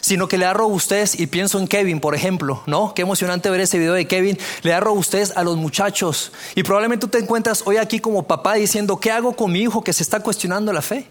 sino 0.00 0.28
que 0.28 0.38
le 0.38 0.46
da 0.46 0.54
robustez, 0.54 1.20
y 1.20 1.26
pienso 1.26 1.58
en 1.58 1.68
Kevin, 1.68 2.00
por 2.00 2.14
ejemplo, 2.14 2.62
¿no? 2.64 2.94
Qué 2.94 3.02
emocionante 3.02 3.50
ver 3.50 3.60
ese 3.60 3.78
video 3.78 3.92
de 3.92 4.06
Kevin, 4.06 4.38
le 4.62 4.70
da 4.70 4.80
robustez 4.80 5.36
a 5.36 5.44
los 5.44 5.58
muchachos. 5.58 6.32
Y 6.54 6.62
probablemente 6.62 7.02
tú 7.06 7.08
te 7.08 7.18
encuentras 7.18 7.64
hoy 7.66 7.76
aquí 7.76 8.00
como 8.00 8.26
papá 8.26 8.54
diciendo, 8.54 8.96
¿qué 8.96 9.10
hago 9.10 9.36
con 9.36 9.52
mi 9.52 9.60
hijo 9.60 9.84
que 9.84 9.92
se 9.92 10.02
está 10.02 10.20
cuestionando 10.20 10.72
la 10.72 10.80
fe? 10.80 11.06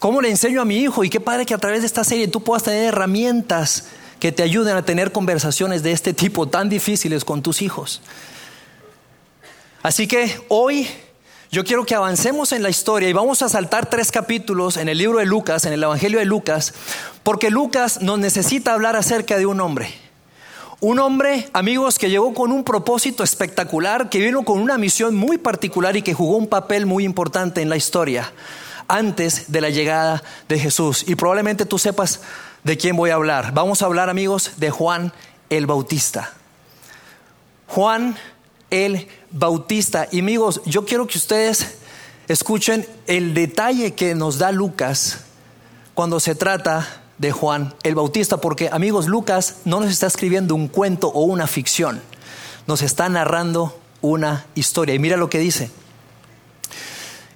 ¿Cómo 0.00 0.22
le 0.22 0.30
enseño 0.30 0.62
a 0.62 0.64
mi 0.64 0.78
hijo? 0.78 1.04
Y 1.04 1.10
qué 1.10 1.20
padre 1.20 1.44
que 1.44 1.52
a 1.52 1.58
través 1.58 1.82
de 1.82 1.86
esta 1.86 2.02
serie 2.02 2.28
tú 2.28 2.42
puedas 2.42 2.62
tener 2.62 2.84
herramientas 2.84 3.84
que 4.20 4.32
te 4.32 4.42
ayuden 4.42 4.76
a 4.76 4.84
tener 4.84 5.12
conversaciones 5.12 5.82
de 5.82 5.92
este 5.92 6.12
tipo 6.12 6.48
tan 6.48 6.68
difíciles 6.68 7.24
con 7.24 7.42
tus 7.42 7.62
hijos. 7.62 8.00
Así 9.82 10.06
que 10.06 10.40
hoy 10.48 10.88
yo 11.50 11.64
quiero 11.64 11.86
que 11.86 11.94
avancemos 11.94 12.52
en 12.52 12.62
la 12.62 12.70
historia 12.70 13.08
y 13.08 13.12
vamos 13.12 13.40
a 13.42 13.48
saltar 13.48 13.88
tres 13.88 14.10
capítulos 14.10 14.76
en 14.76 14.88
el 14.88 14.98
libro 14.98 15.20
de 15.20 15.26
Lucas, 15.26 15.64
en 15.64 15.72
el 15.72 15.82
Evangelio 15.82 16.18
de 16.18 16.24
Lucas, 16.24 16.74
porque 17.22 17.50
Lucas 17.50 18.02
nos 18.02 18.18
necesita 18.18 18.72
hablar 18.72 18.96
acerca 18.96 19.38
de 19.38 19.46
un 19.46 19.60
hombre. 19.60 19.94
Un 20.80 20.98
hombre, 20.98 21.48
amigos, 21.52 21.98
que 21.98 22.10
llegó 22.10 22.34
con 22.34 22.52
un 22.52 22.64
propósito 22.64 23.22
espectacular, 23.22 24.10
que 24.10 24.18
vino 24.18 24.44
con 24.44 24.60
una 24.60 24.76
misión 24.76 25.14
muy 25.14 25.38
particular 25.38 25.96
y 25.96 26.02
que 26.02 26.12
jugó 26.12 26.36
un 26.36 26.48
papel 26.48 26.84
muy 26.84 27.04
importante 27.04 27.62
en 27.62 27.70
la 27.70 27.76
historia 27.76 28.32
antes 28.88 29.50
de 29.50 29.60
la 29.60 29.70
llegada 29.70 30.22
de 30.48 30.58
Jesús. 30.58 31.04
Y 31.06 31.14
probablemente 31.14 31.64
tú 31.64 31.78
sepas 31.78 32.20
de 32.66 32.76
quién 32.76 32.96
voy 32.96 33.10
a 33.10 33.14
hablar. 33.14 33.52
Vamos 33.54 33.80
a 33.80 33.86
hablar, 33.86 34.10
amigos, 34.10 34.54
de 34.56 34.70
Juan 34.70 35.12
el 35.50 35.66
Bautista. 35.66 36.32
Juan 37.68 38.16
el 38.70 39.06
Bautista. 39.30 40.08
Y 40.10 40.18
amigos, 40.18 40.60
yo 40.64 40.84
quiero 40.84 41.06
que 41.06 41.16
ustedes 41.16 41.76
escuchen 42.26 42.84
el 43.06 43.34
detalle 43.34 43.94
que 43.94 44.16
nos 44.16 44.38
da 44.38 44.50
Lucas 44.50 45.20
cuando 45.94 46.18
se 46.18 46.34
trata 46.34 47.02
de 47.18 47.30
Juan 47.30 47.72
el 47.84 47.94
Bautista, 47.94 48.38
porque 48.38 48.68
amigos, 48.72 49.06
Lucas 49.06 49.58
no 49.64 49.78
nos 49.78 49.92
está 49.92 50.08
escribiendo 50.08 50.56
un 50.56 50.66
cuento 50.66 51.06
o 51.06 51.22
una 51.22 51.46
ficción, 51.46 52.02
nos 52.66 52.82
está 52.82 53.08
narrando 53.08 53.78
una 54.00 54.44
historia. 54.56 54.96
Y 54.96 54.98
mira 54.98 55.16
lo 55.16 55.30
que 55.30 55.38
dice. 55.38 55.70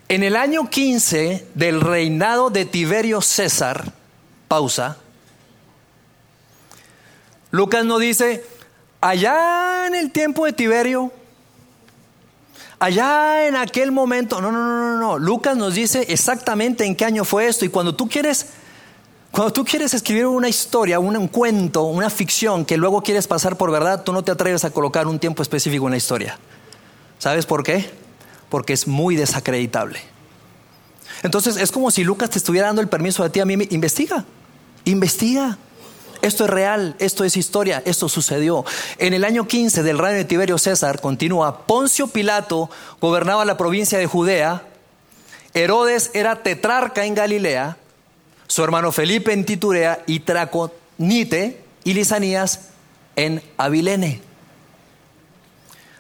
En 0.08 0.25
el 0.25 0.34
año 0.34 0.68
15 0.68 1.46
del 1.54 1.80
reinado 1.80 2.50
de 2.50 2.64
Tiberio 2.64 3.20
César, 3.20 3.92
pausa, 4.49 4.96
Lucas 7.50 7.85
no 7.85 7.99
dice, 7.99 8.45
allá 9.00 9.87
en 9.87 9.95
el 9.95 10.11
tiempo 10.11 10.45
de 10.47 10.52
Tiberio, 10.52 11.12
allá 12.78 13.47
en 13.47 13.57
aquel 13.57 13.92
momento, 13.92 14.40
no, 14.40 14.52
no, 14.52 14.59
no, 14.59 14.78
no, 14.78 14.99
no, 14.99 15.19
Lucas 15.19 15.57
nos 15.57 15.75
dice 15.75 16.07
exactamente 16.09 16.85
en 16.85 16.97
qué 16.97 17.04
año 17.04 17.25
fue 17.25 17.47
esto 17.47 17.64
y 17.64 17.69
cuando 17.69 17.95
tú 17.95 18.09
quieres 18.09 18.47
cuando 19.30 19.52
tú 19.52 19.64
quieres 19.64 19.95
escribir 19.95 20.26
una 20.26 20.49
historia, 20.49 20.99
un, 20.99 21.28
cuento, 21.28 21.85
una 21.85 22.11
ficción 22.11 22.64
que 22.64 22.76
luego 22.76 23.00
quieres 23.02 23.28
pasar 23.28 23.57
por 23.57 23.71
verdad, 23.71 24.02
tú 24.02 24.12
no 24.12 24.25
te 24.25 24.33
atreves 24.33 24.64
a 24.64 24.71
colocar 24.71 25.07
un 25.07 25.21
tiempo 25.21 25.42
específico 25.42 25.87
en 25.87 25.92
la 25.92 25.97
historia. 25.97 26.38
¿Sabes 27.19 27.47
por 27.47 27.62
qué? 27.62 27.88
Porque 28.49 28.73
es 28.73 28.88
muy 28.88 29.14
desacreditable. 29.14 30.00
Entonces 31.23 31.57
es 31.59 31.71
como 31.71 31.92
si 31.92 32.02
Lucas 32.02 32.30
te 32.30 32.38
estuviera 32.38 32.66
dando 32.66 32.83
el 32.83 32.88
permiso 32.88 33.23
a 33.23 33.28
ti 33.28 33.38
a 33.38 33.45
mí, 33.45 33.54
investiga, 33.71 34.25
investiga. 34.85 35.59
Esto 36.22 36.44
es 36.44 36.50
real, 36.50 36.96
esto 36.98 37.24
es 37.24 37.36
historia, 37.36 37.82
esto 37.86 38.08
sucedió. 38.08 38.64
En 38.98 39.14
el 39.14 39.24
año 39.24 39.48
15 39.48 39.82
del 39.82 39.98
reino 39.98 40.18
de 40.18 40.24
Tiberio 40.24 40.58
César, 40.58 41.00
continúa, 41.00 41.66
Poncio 41.66 42.08
Pilato 42.08 42.70
gobernaba 43.00 43.44
la 43.44 43.56
provincia 43.56 43.98
de 43.98 44.06
Judea, 44.06 44.62
Herodes 45.54 46.10
era 46.14 46.42
tetrarca 46.42 47.04
en 47.04 47.14
Galilea, 47.14 47.76
su 48.46 48.62
hermano 48.62 48.92
Felipe 48.92 49.32
en 49.32 49.44
Titurea 49.44 50.02
y 50.06 50.20
Traconite 50.20 51.62
y 51.84 51.94
Lisanías 51.94 52.70
en 53.16 53.42
Abilene. 53.56 54.20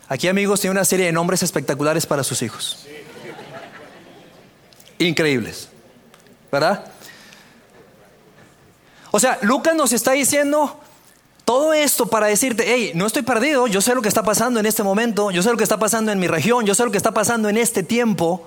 Aquí 0.08 0.28
amigos 0.28 0.60
tiene 0.60 0.72
una 0.72 0.84
serie 0.84 1.06
de 1.06 1.12
nombres 1.12 1.42
espectaculares 1.42 2.04
para 2.06 2.24
sus 2.24 2.42
hijos. 2.42 2.86
Increíbles. 4.98 5.68
¿Verdad? 6.50 6.84
O 9.10 9.20
sea, 9.20 9.38
Lucas 9.42 9.74
nos 9.74 9.92
está 9.92 10.12
diciendo 10.12 10.78
todo 11.44 11.72
esto 11.72 12.06
para 12.06 12.28
decirte, 12.28 12.64
hey, 12.66 12.92
no 12.94 13.06
estoy 13.06 13.22
perdido, 13.22 13.66
yo 13.66 13.80
sé 13.80 13.94
lo 13.94 14.02
que 14.02 14.08
está 14.08 14.22
pasando 14.22 14.60
en 14.60 14.66
este 14.66 14.82
momento, 14.82 15.30
yo 15.30 15.42
sé 15.42 15.50
lo 15.50 15.56
que 15.56 15.64
está 15.64 15.78
pasando 15.78 16.12
en 16.12 16.18
mi 16.18 16.28
región, 16.28 16.64
yo 16.64 16.74
sé 16.74 16.84
lo 16.84 16.90
que 16.90 16.96
está 16.96 17.12
pasando 17.12 17.48
en 17.48 17.56
este 17.56 17.82
tiempo. 17.82 18.46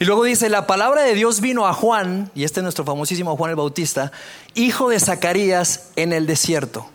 Y 0.00 0.04
luego 0.04 0.24
dice, 0.24 0.48
la 0.48 0.66
palabra 0.66 1.02
de 1.02 1.14
Dios 1.14 1.40
vino 1.40 1.66
a 1.66 1.74
Juan, 1.74 2.30
y 2.34 2.44
este 2.44 2.60
es 2.60 2.62
nuestro 2.62 2.84
famosísimo 2.84 3.36
Juan 3.36 3.50
el 3.50 3.56
Bautista, 3.56 4.12
hijo 4.54 4.88
de 4.88 4.98
Zacarías 5.00 5.88
en 5.96 6.12
el 6.12 6.26
desierto. 6.26 6.86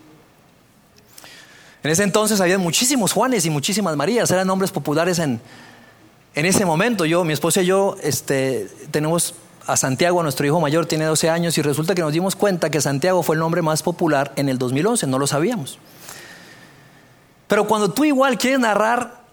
En 1.84 1.90
ese 1.90 2.02
entonces 2.02 2.40
había 2.40 2.58
muchísimos 2.58 3.12
Juanes 3.12 3.44
y 3.44 3.50
muchísimas 3.50 3.94
Marías, 3.94 4.30
eran 4.30 4.46
nombres 4.46 4.72
populares 4.72 5.18
en, 5.18 5.40
en 6.34 6.46
ese 6.46 6.64
momento. 6.64 7.04
Yo, 7.04 7.24
mi 7.24 7.34
esposa 7.34 7.60
y 7.60 7.66
yo, 7.66 7.96
este, 8.02 8.68
tenemos 8.90 9.34
a 9.66 9.76
Santiago, 9.76 10.22
nuestro 10.22 10.46
hijo 10.46 10.60
mayor, 10.60 10.86
tiene 10.86 11.04
12 11.04 11.30
años, 11.30 11.56
y 11.58 11.62
resulta 11.62 11.94
que 11.94 12.02
nos 12.02 12.12
dimos 12.12 12.36
cuenta 12.36 12.70
que 12.70 12.80
Santiago 12.80 13.22
fue 13.22 13.36
el 13.36 13.40
nombre 13.40 13.62
más 13.62 13.82
popular 13.82 14.32
en 14.36 14.48
el 14.48 14.58
2011, 14.58 15.06
no 15.06 15.18
lo 15.18 15.26
sabíamos. 15.26 15.78
Pero 17.48 17.66
cuando 17.66 17.90
tú 17.90 18.04
igual 18.04 18.38
quieres 18.38 18.60
narrar 18.60 19.24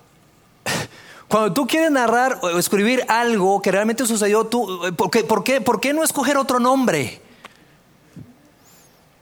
cuando 1.28 1.54
tú 1.54 1.66
quieres 1.66 1.92
narrar 1.92 2.40
o 2.42 2.60
escribir 2.60 3.06
algo 3.08 3.62
que 3.62 3.72
realmente 3.72 4.06
sucedió, 4.06 4.46
tú, 4.46 4.94
¿por, 4.98 5.10
qué, 5.10 5.24
por, 5.24 5.44
qué, 5.44 5.62
¿por 5.62 5.80
qué 5.80 5.94
no 5.94 6.04
escoger 6.04 6.38
otro 6.38 6.60
nombre? 6.60 7.22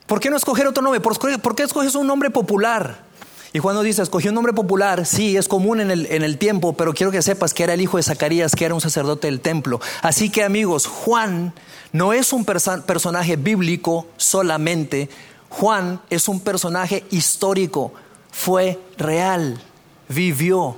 ¿Por 0.08 0.20
qué 0.20 0.32
no 0.32 0.38
escoger 0.38 0.66
otro 0.66 0.82
nombre? 0.82 1.00
¿Por, 1.00 1.56
qué 1.56 1.64
escoges 1.64 1.94
un 1.94 2.08
nombre 2.08 2.32
popular? 2.32 3.04
Y 3.52 3.60
cuando 3.60 3.82
dice, 3.82 4.04
escogí 4.04 4.28
un 4.28 4.36
nombre 4.36 4.54
popular, 4.54 5.06
sí, 5.08 5.36
es 5.36 5.48
común 5.48 5.82
en 5.82 5.90
el, 5.90 6.06
en 6.12 6.22
el, 6.22 6.38
tiempo, 6.38 6.74
pero 6.74 6.94
quiero 6.94 7.12
que 7.12 7.22
sepas 7.24 7.54
que 7.54 7.64
era 7.64 7.74
el 7.74 7.82
hijo 7.82 7.98
de 7.98 8.04
Zacarías, 8.04 8.56
que 8.56 8.66
era 8.66 8.76
un 8.76 8.82
sacerdote 8.82 9.28
del 9.28 9.42
templo. 9.42 9.80
Así 10.04 10.30
que 10.30 10.44
amigos, 10.44 10.86
Juan 10.86 11.54
no 11.92 12.14
es 12.14 12.32
un 12.32 12.46
personaje 12.46 13.38
bíblico 13.38 14.06
solamente, 14.18 15.10
Juan 15.50 16.00
es 16.12 16.28
un 16.28 16.40
personaje 16.42 17.06
histórico, 17.10 17.92
fue 18.32 18.80
real, 18.98 19.60
vivió. 20.08 20.78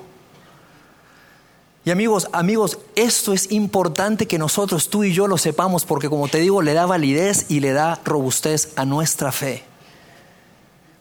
Y 1.83 1.91
amigos, 1.91 2.29
amigos, 2.31 2.77
esto 2.95 3.33
es 3.33 3.51
importante 3.51 4.27
que 4.27 4.37
nosotros, 4.37 4.89
tú 4.89 5.03
y 5.03 5.13
yo 5.13 5.27
lo 5.27 5.37
sepamos, 5.37 5.83
porque 5.83 6.09
como 6.09 6.29
te 6.29 6.37
digo, 6.37 6.61
le 6.61 6.73
da 6.73 6.85
validez 6.85 7.47
y 7.49 7.59
le 7.59 7.73
da 7.73 7.99
robustez 8.05 8.71
a 8.77 8.85
nuestra 8.85 9.33
fe. 9.33 9.63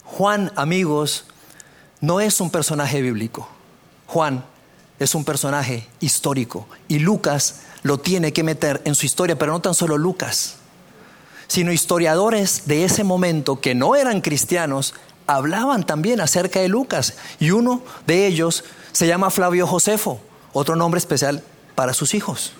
Juan, 0.04 0.52
amigos, 0.56 1.26
no 2.00 2.20
es 2.20 2.40
un 2.40 2.50
personaje 2.50 3.02
bíblico. 3.02 3.48
Juan 4.06 4.44
es 4.98 5.14
un 5.14 5.24
personaje 5.24 5.86
histórico 6.00 6.66
y 6.88 6.98
Lucas 6.98 7.60
lo 7.82 7.98
tiene 7.98 8.32
que 8.32 8.42
meter 8.42 8.82
en 8.84 8.94
su 8.94 9.06
historia, 9.06 9.38
pero 9.38 9.52
no 9.52 9.60
tan 9.60 9.74
solo 9.74 9.96
Lucas, 9.96 10.56
sino 11.46 11.72
historiadores 11.72 12.66
de 12.66 12.84
ese 12.84 13.04
momento 13.04 13.60
que 13.60 13.74
no 13.74 13.96
eran 13.96 14.20
cristianos 14.20 14.94
hablaban 15.26 15.86
también 15.86 16.20
acerca 16.20 16.60
de 16.60 16.68
Lucas 16.68 17.14
y 17.38 17.52
uno 17.52 17.82
de 18.06 18.26
ellos 18.26 18.64
se 18.92 19.06
llama 19.06 19.30
Flavio 19.30 19.66
Josefo 19.66 20.20
otro 20.52 20.76
nombre 20.76 20.98
especial 20.98 21.42
para 21.74 21.94
sus 21.94 22.14
hijos. 22.14 22.52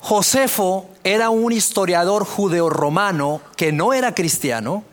Josefo 0.00 0.88
era 1.04 1.30
un 1.30 1.52
historiador 1.52 2.24
judeo-romano 2.24 3.40
que 3.56 3.72
no 3.72 3.92
era 3.92 4.14
cristiano 4.14 4.84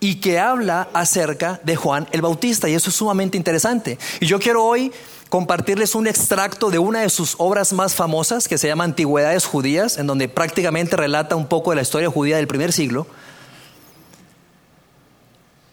y 0.00 0.16
que 0.16 0.38
habla 0.38 0.88
acerca 0.94 1.60
de 1.62 1.76
Juan 1.76 2.08
el 2.10 2.22
Bautista 2.22 2.68
y 2.68 2.74
eso 2.74 2.88
es 2.88 2.96
sumamente 2.96 3.36
interesante. 3.36 3.98
Y 4.18 4.26
yo 4.26 4.40
quiero 4.40 4.64
hoy 4.64 4.90
compartirles 5.28 5.94
un 5.94 6.06
extracto 6.06 6.70
de 6.70 6.78
una 6.78 7.02
de 7.02 7.10
sus 7.10 7.36
obras 7.38 7.72
más 7.72 7.94
famosas 7.94 8.48
que 8.48 8.58
se 8.58 8.66
llama 8.66 8.84
Antigüedades 8.84 9.44
Judías, 9.44 9.98
en 9.98 10.06
donde 10.06 10.28
prácticamente 10.28 10.96
relata 10.96 11.36
un 11.36 11.46
poco 11.46 11.70
de 11.70 11.76
la 11.76 11.82
historia 11.82 12.10
judía 12.10 12.38
del 12.38 12.48
primer 12.48 12.72
siglo. 12.72 13.06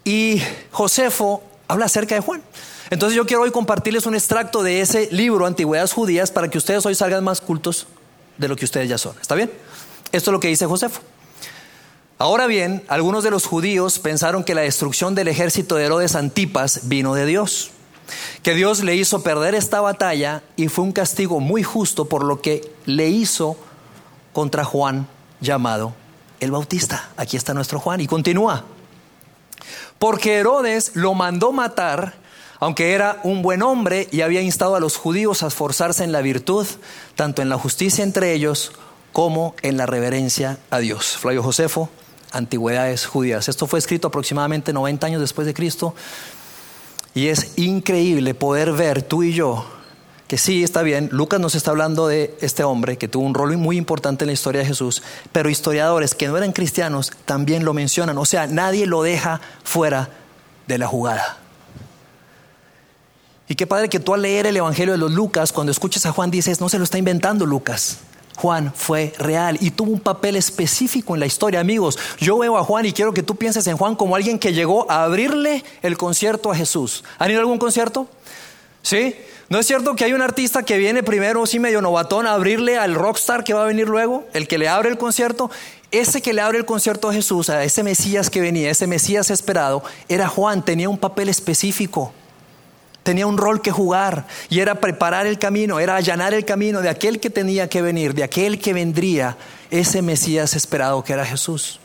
Y 0.04 0.42
Josefo 0.72 1.42
habla 1.68 1.86
acerca 1.86 2.16
de 2.16 2.22
Juan. 2.22 2.44
Entonces 2.90 3.16
yo 3.16 3.26
quiero 3.26 3.44
hoy 3.44 3.52
compartirles 3.52 4.06
un 4.06 4.16
extracto 4.16 4.62
de 4.62 4.82
ese 4.82 5.10
libro, 5.12 5.46
Antigüedades 5.46 5.92
Judías, 5.92 6.32
para 6.32 6.50
que 6.50 6.58
ustedes 6.58 6.86
hoy 6.86 6.96
salgan 6.96 7.24
más 7.24 7.42
cultos 7.42 7.88
de 8.38 8.48
lo 8.48 8.56
que 8.56 8.66
ustedes 8.66 8.88
ya 8.88 8.98
son. 8.98 9.16
¿Está 9.20 9.36
bien? 9.36 9.52
Esto 10.12 10.32
es 10.32 10.34
lo 10.34 10.40
que 10.40 10.48
dice 10.48 10.66
Josefo. 10.66 11.02
Ahora 12.20 12.48
bien, 12.48 12.84
algunos 12.88 13.24
de 13.24 13.30
los 13.30 13.46
judíos 13.46 14.00
pensaron 14.00 14.44
que 14.44 14.56
la 14.56 14.62
destrucción 14.62 15.14
del 15.14 15.28
ejército 15.28 15.76
de 15.76 15.86
Herodes 15.86 16.16
Antipas 16.16 16.88
vino 16.88 17.14
de 17.14 17.28
Dios, 17.28 17.70
que 18.42 18.56
Dios 18.56 18.84
le 18.84 18.96
hizo 18.96 19.22
perder 19.22 19.54
esta 19.54 19.82
batalla 19.82 20.42
y 20.56 20.68
fue 20.68 20.86
un 20.86 20.94
castigo 20.94 21.40
muy 21.40 21.62
justo 21.62 22.06
por 22.06 22.24
lo 22.24 22.42
que 22.42 22.72
le 22.86 23.10
hizo 23.10 23.56
contra 24.34 24.64
Juan 24.64 25.08
llamado 25.42 25.94
el 26.40 26.50
Bautista. 26.50 27.10
Aquí 27.18 27.38
está 27.38 27.54
nuestro 27.54 27.80
Juan 27.80 28.02
y 28.02 28.08
continúa. 28.08 28.64
Porque 30.00 30.38
Herodes 30.38 30.96
lo 30.96 31.14
mandó 31.14 31.52
matar 31.52 32.16
aunque 32.60 32.94
era 32.94 33.20
un 33.24 33.42
buen 33.42 33.62
hombre 33.62 34.08
y 34.12 34.22
había 34.22 34.42
instado 34.42 34.76
a 34.76 34.80
los 34.80 34.98
judíos 34.98 35.44
a 35.44 35.48
esforzarse 35.48 36.04
en 36.04 36.12
la 36.12 36.22
virtud, 36.22 36.66
tanto 37.16 37.42
en 37.42 37.50
la 37.50 37.58
justicia 37.58 38.04
entre 38.04 38.34
ellos 38.34 38.72
como 39.12 39.56
en 39.62 39.78
la 39.78 39.86
reverencia 39.86 40.58
a 40.70 40.80
Dios. 40.80 41.18
Flavio 41.18 41.44
Josefo, 41.44 41.90
Antigüedades 42.32 43.06
Judías. 43.06 43.50
Esto 43.50 43.68
fue 43.68 43.80
escrito 43.80 44.08
aproximadamente 44.08 44.74
90 44.74 45.08
años 45.08 45.22
después 45.22 45.46
de 45.46 45.54
Cristo 45.54 45.96
y 47.14 47.28
es 47.28 47.58
increíble 47.58 48.34
poder 48.34 48.74
ver 48.74 49.02
tú 49.02 49.24
y 49.24 49.34
yo 49.34 49.66
que 50.28 50.38
sí, 50.38 50.62
está 50.62 50.82
bien, 50.82 51.08
Lucas 51.14 51.40
nos 51.40 51.56
está 51.56 51.72
hablando 51.72 52.08
de 52.08 52.38
este 52.42 52.64
hombre 52.64 52.98
que 52.98 53.08
tuvo 53.08 53.26
un 53.26 53.34
rol 53.34 53.56
muy 53.58 53.78
importante 53.78 54.26
en 54.26 54.28
la 54.28 54.34
historia 54.34 54.60
de 54.60 54.68
Jesús, 54.68 55.02
pero 55.32 55.50
historiadores 55.50 56.16
que 56.16 56.28
no 56.28 56.36
eran 56.36 56.52
cristianos 56.52 57.14
también 57.24 57.64
lo 57.64 57.74
mencionan, 57.74 58.18
o 58.18 58.26
sea, 58.26 58.46
nadie 58.46 58.86
lo 58.86 59.04
deja 59.04 59.40
fuera 59.64 60.10
de 60.68 60.78
la 60.78 60.88
jugada. 60.88 61.38
Y 63.48 63.56
qué 63.56 63.66
padre 63.66 63.88
que 63.88 64.02
tú 64.02 64.14
al 64.14 64.22
leer 64.22 64.46
el 64.46 64.58
Evangelio 64.58 64.92
de 64.92 64.98
los 64.98 65.14
Lucas, 65.14 65.54
cuando 65.54 65.72
escuches 65.72 66.06
a 66.06 66.12
Juan 66.12 66.30
dices, 66.30 66.60
no 66.60 66.68
se 66.68 66.78
lo 66.78 66.84
está 66.84 66.98
inventando 66.98 67.46
Lucas. 67.46 68.00
Juan 68.38 68.72
fue 68.76 69.14
real 69.18 69.58
y 69.62 69.72
tuvo 69.72 69.92
un 69.92 70.00
papel 70.00 70.36
específico 70.36 71.16
en 71.16 71.20
la 71.20 71.26
historia. 71.26 71.60
Amigos, 71.60 71.98
yo 72.20 72.38
veo 72.38 72.56
a 72.58 72.64
Juan 72.64 72.86
y 72.86 72.94
quiero 72.94 73.12
que 73.12 73.24
tú 73.24 73.36
pienses 73.36 73.66
en 73.66 73.78
Juan 73.78 73.96
como 73.96 74.16
alguien 74.16 74.38
que 74.38 74.54
llegó 74.54 74.90
a 74.92 75.04
abrirle 75.04 75.64
el 75.82 75.98
concierto 75.98 76.52
a 76.52 76.56
Jesús. 76.56 77.04
¿Han 77.18 77.32
ido 77.32 77.40
a 77.40 77.42
algún 77.42 77.58
concierto? 77.58 78.08
¿Sí? 78.84 79.16
¿No 79.50 79.58
es 79.58 79.66
cierto 79.66 79.96
que 79.96 80.04
hay 80.04 80.14
un 80.14 80.22
artista 80.22 80.62
que 80.62 80.78
viene 80.78 81.02
primero, 81.02 81.48
sí 81.48 81.58
medio 81.58 81.82
novatón, 81.82 82.28
a 82.28 82.34
abrirle 82.34 82.78
al 82.78 82.94
rockstar 82.94 83.44
que 83.44 83.56
va 83.56 83.64
a 83.64 83.66
venir 83.66 83.88
luego, 83.88 84.24
el 84.34 84.48
que 84.48 84.60
le 84.60 84.68
abre 84.68 84.90
el 84.90 85.00
concierto? 85.00 85.50
Ese 85.90 86.22
que 86.22 86.34
le 86.34 86.42
abre 86.42 86.60
el 86.60 86.66
concierto 86.66 87.10
a 87.10 87.14
Jesús, 87.14 87.50
a 87.50 87.64
ese 87.64 87.82
Mesías 87.82 88.30
que 88.30 88.40
venía, 88.40 88.70
ese 88.70 88.86
Mesías 88.86 89.32
esperado, 89.32 89.84
era 90.10 90.28
Juan, 90.28 90.64
tenía 90.64 90.90
un 90.90 90.98
papel 91.00 91.28
específico 91.28 92.14
tenía 93.08 93.26
un 93.26 93.38
rol 93.38 93.62
que 93.62 93.72
jugar 93.72 94.28
y 94.50 94.60
era 94.60 94.82
preparar 94.82 95.28
el 95.28 95.40
camino, 95.40 95.80
era 95.80 95.96
allanar 95.96 96.34
el 96.34 96.44
camino 96.44 96.82
de 96.82 96.90
aquel 96.90 97.22
que 97.22 97.30
tenía 97.30 97.70
que 97.70 97.82
venir, 97.82 98.14
de 98.14 98.26
aquel 98.26 98.60
que 98.60 98.74
vendría, 98.74 99.38
ese 99.72 100.02
Mesías 100.02 100.58
esperado 100.58 101.06
que 101.06 101.14
era 101.14 101.26
Jesús. 101.26 101.80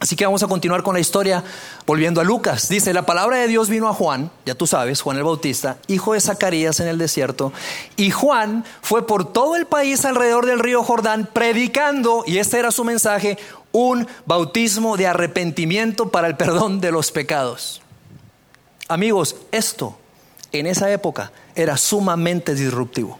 Así 0.00 0.16
que 0.16 0.24
vamos 0.24 0.42
a 0.42 0.48
continuar 0.48 0.82
con 0.82 0.94
la 0.94 0.98
historia 0.98 1.44
volviendo 1.86 2.20
a 2.20 2.24
Lucas. 2.24 2.68
Dice, 2.68 2.92
la 2.92 3.06
palabra 3.06 3.36
de 3.36 3.46
Dios 3.46 3.68
vino 3.68 3.88
a 3.88 3.94
Juan, 3.94 4.32
ya 4.44 4.56
tú 4.56 4.66
sabes, 4.66 5.02
Juan 5.02 5.18
el 5.18 5.22
Bautista, 5.22 5.76
hijo 5.86 6.14
de 6.14 6.20
Zacarías 6.20 6.80
en 6.80 6.88
el 6.88 6.98
desierto, 6.98 7.52
y 7.94 8.10
Juan 8.10 8.64
fue 8.82 9.06
por 9.06 9.32
todo 9.32 9.54
el 9.54 9.66
país 9.66 10.04
alrededor 10.04 10.46
del 10.46 10.58
río 10.58 10.82
Jordán 10.82 11.28
predicando, 11.32 12.24
y 12.26 12.38
este 12.38 12.58
era 12.58 12.72
su 12.72 12.82
mensaje, 12.82 13.38
un 13.70 14.08
bautismo 14.26 14.96
de 14.96 15.06
arrepentimiento 15.06 16.10
para 16.10 16.26
el 16.26 16.36
perdón 16.36 16.80
de 16.80 16.90
los 16.90 17.12
pecados. 17.12 17.82
Amigos, 18.88 19.36
esto 19.52 19.96
en 20.60 20.66
esa 20.66 20.90
época 20.90 21.32
era 21.54 21.76
sumamente 21.76 22.54
disruptivo. 22.54 23.18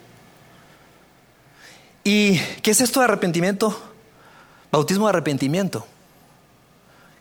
¿Y 2.05 2.39
qué 2.63 2.71
es 2.71 2.81
esto 2.81 3.01
de 3.01 3.05
arrepentimiento? 3.05 3.77
Bautismo 4.71 5.07
de 5.07 5.11
arrepentimiento. 5.11 5.87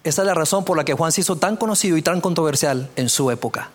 Esa 0.04 0.22
es 0.24 0.26
la 0.26 0.34
razón 0.34 0.66
por 0.66 0.76
la 0.76 0.84
que 0.84 0.94
Juan 0.94 1.14
se 1.14 1.22
hizo 1.22 1.38
tan 1.38 1.56
conocido 1.56 1.96
y 1.96 2.02
tan 2.02 2.20
controversial 2.20 2.90
en 2.98 3.08
su 3.08 3.32
época. 3.32 3.70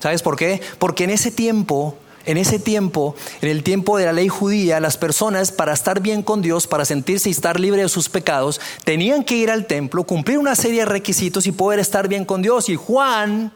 ¿Sabes 0.00 0.22
por 0.22 0.36
qué? 0.36 0.60
Porque 0.78 1.04
en 1.04 1.10
ese 1.10 1.30
tiempo, 1.30 1.96
en 2.26 2.36
ese 2.36 2.58
tiempo, 2.58 3.14
en 3.40 3.48
el 3.48 3.62
tiempo 3.62 3.96
de 3.96 4.06
la 4.06 4.12
ley 4.12 4.28
judía, 4.28 4.80
las 4.80 4.96
personas 4.96 5.52
para 5.52 5.72
estar 5.72 6.00
bien 6.00 6.22
con 6.22 6.42
Dios, 6.42 6.66
para 6.66 6.84
sentirse 6.84 7.28
y 7.28 7.32
estar 7.32 7.60
libre 7.60 7.82
de 7.82 7.88
sus 7.88 8.08
pecados, 8.08 8.60
tenían 8.82 9.22
que 9.22 9.36
ir 9.36 9.50
al 9.50 9.66
templo, 9.66 10.02
cumplir 10.02 10.38
una 10.38 10.56
serie 10.56 10.80
de 10.80 10.86
requisitos 10.86 11.46
y 11.46 11.52
poder 11.52 11.78
estar 11.78 12.08
bien 12.08 12.24
con 12.24 12.42
Dios. 12.42 12.68
Y 12.68 12.74
Juan 12.74 13.52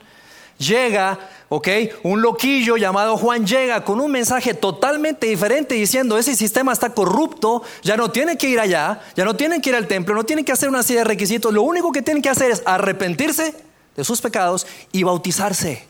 llega 0.59 1.19
¿ok? 1.49 1.69
Un 2.03 2.23
loquillo 2.23 2.77
llamado 2.77 3.17
Juan 3.17 3.47
llega 3.47 3.85
con 3.85 4.01
un 4.01 4.11
mensaje 4.11 4.55
totalmente 4.55 5.27
diferente 5.27 5.75
diciendo, 5.75 6.19
ese 6.19 6.37
sistema 6.37 6.73
está 6.73 6.93
corrupto, 6.93 7.63
ya 7.83 7.97
no 7.97 8.11
tienen 8.11 8.37
que 8.37 8.49
ir 8.49 8.61
allá, 8.61 9.01
ya 9.17 9.25
no 9.25 9.35
tienen 9.35 9.61
que 9.61 9.71
ir 9.71 9.77
al 9.77 9.87
templo, 9.87 10.15
no 10.15 10.25
tienen 10.25 10.45
que 10.45 10.53
hacer 10.53 10.69
una 10.69 10.83
serie 10.83 11.01
de 11.01 11.05
requisitos, 11.05 11.53
lo 11.53 11.63
único 11.63 11.93
que 11.93 12.03
tienen 12.03 12.23
que 12.23 12.29
hacer 12.29 12.51
es 12.51 12.63
arrepentirse 12.67 13.55
de 13.97 14.05
sus 14.05 14.21
pecados 14.21 14.67
y 14.93 15.03
bautizarse. 15.03 15.87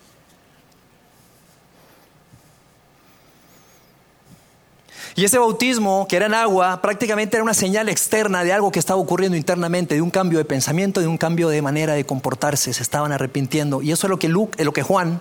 Y 5.15 5.25
ese 5.25 5.39
bautismo, 5.39 6.07
que 6.09 6.17
era 6.17 6.27
en 6.27 6.35
agua, 6.35 6.81
prácticamente 6.83 7.37
era 7.37 7.45
una 7.45 7.55
señal 7.55 7.89
externa 7.89 8.45
de 8.45 8.53
algo 8.53 8.71
que 8.71 8.79
estaba 8.79 9.01
ocurriendo 9.01 9.37
internamente, 9.37 9.95
de 9.95 10.03
un 10.03 10.11
cambio 10.11 10.39
de 10.39 10.45
pensamiento, 10.45 11.01
de 11.01 11.07
un 11.07 11.19
cambio 11.19 11.49
de 11.49 11.63
manera 11.63 11.95
de 11.95 12.05
comportarse. 12.05 12.73
Se 12.73 12.83
estaban 12.83 13.13
arrepintiendo. 13.13 13.83
Y 13.83 13.93
eso 13.93 14.07
es 14.07 14.11
lo 14.11 14.19
que, 14.19 14.29
Luke, 14.29 14.63
lo 14.63 14.73
que 14.73 14.83
Juan 14.83 15.21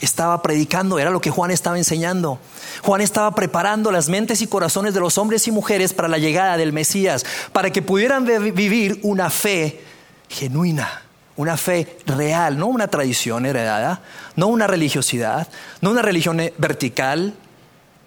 estaba 0.00 0.42
predicando, 0.42 0.98
era 0.98 1.10
lo 1.10 1.20
que 1.20 1.30
Juan 1.30 1.50
estaba 1.50 1.78
enseñando. 1.78 2.38
Juan 2.82 3.00
estaba 3.00 3.34
preparando 3.34 3.90
las 3.90 4.08
mentes 4.08 4.42
y 4.42 4.46
corazones 4.46 4.94
de 4.94 5.00
los 5.00 5.18
hombres 5.18 5.46
y 5.46 5.52
mujeres 5.52 5.92
para 5.92 6.08
la 6.08 6.18
llegada 6.18 6.56
del 6.56 6.72
Mesías, 6.72 7.24
para 7.52 7.70
que 7.70 7.82
pudieran 7.82 8.24
vivir 8.24 9.00
una 9.02 9.30
fe 9.30 9.80
genuina, 10.28 11.02
una 11.36 11.56
fe 11.56 11.98
real, 12.06 12.58
no 12.58 12.66
una 12.66 12.88
tradición 12.88 13.46
heredada, 13.46 14.02
no 14.36 14.48
una 14.48 14.66
religiosidad, 14.66 15.48
no 15.80 15.90
una 15.90 16.02
religión 16.02 16.40
vertical, 16.58 17.34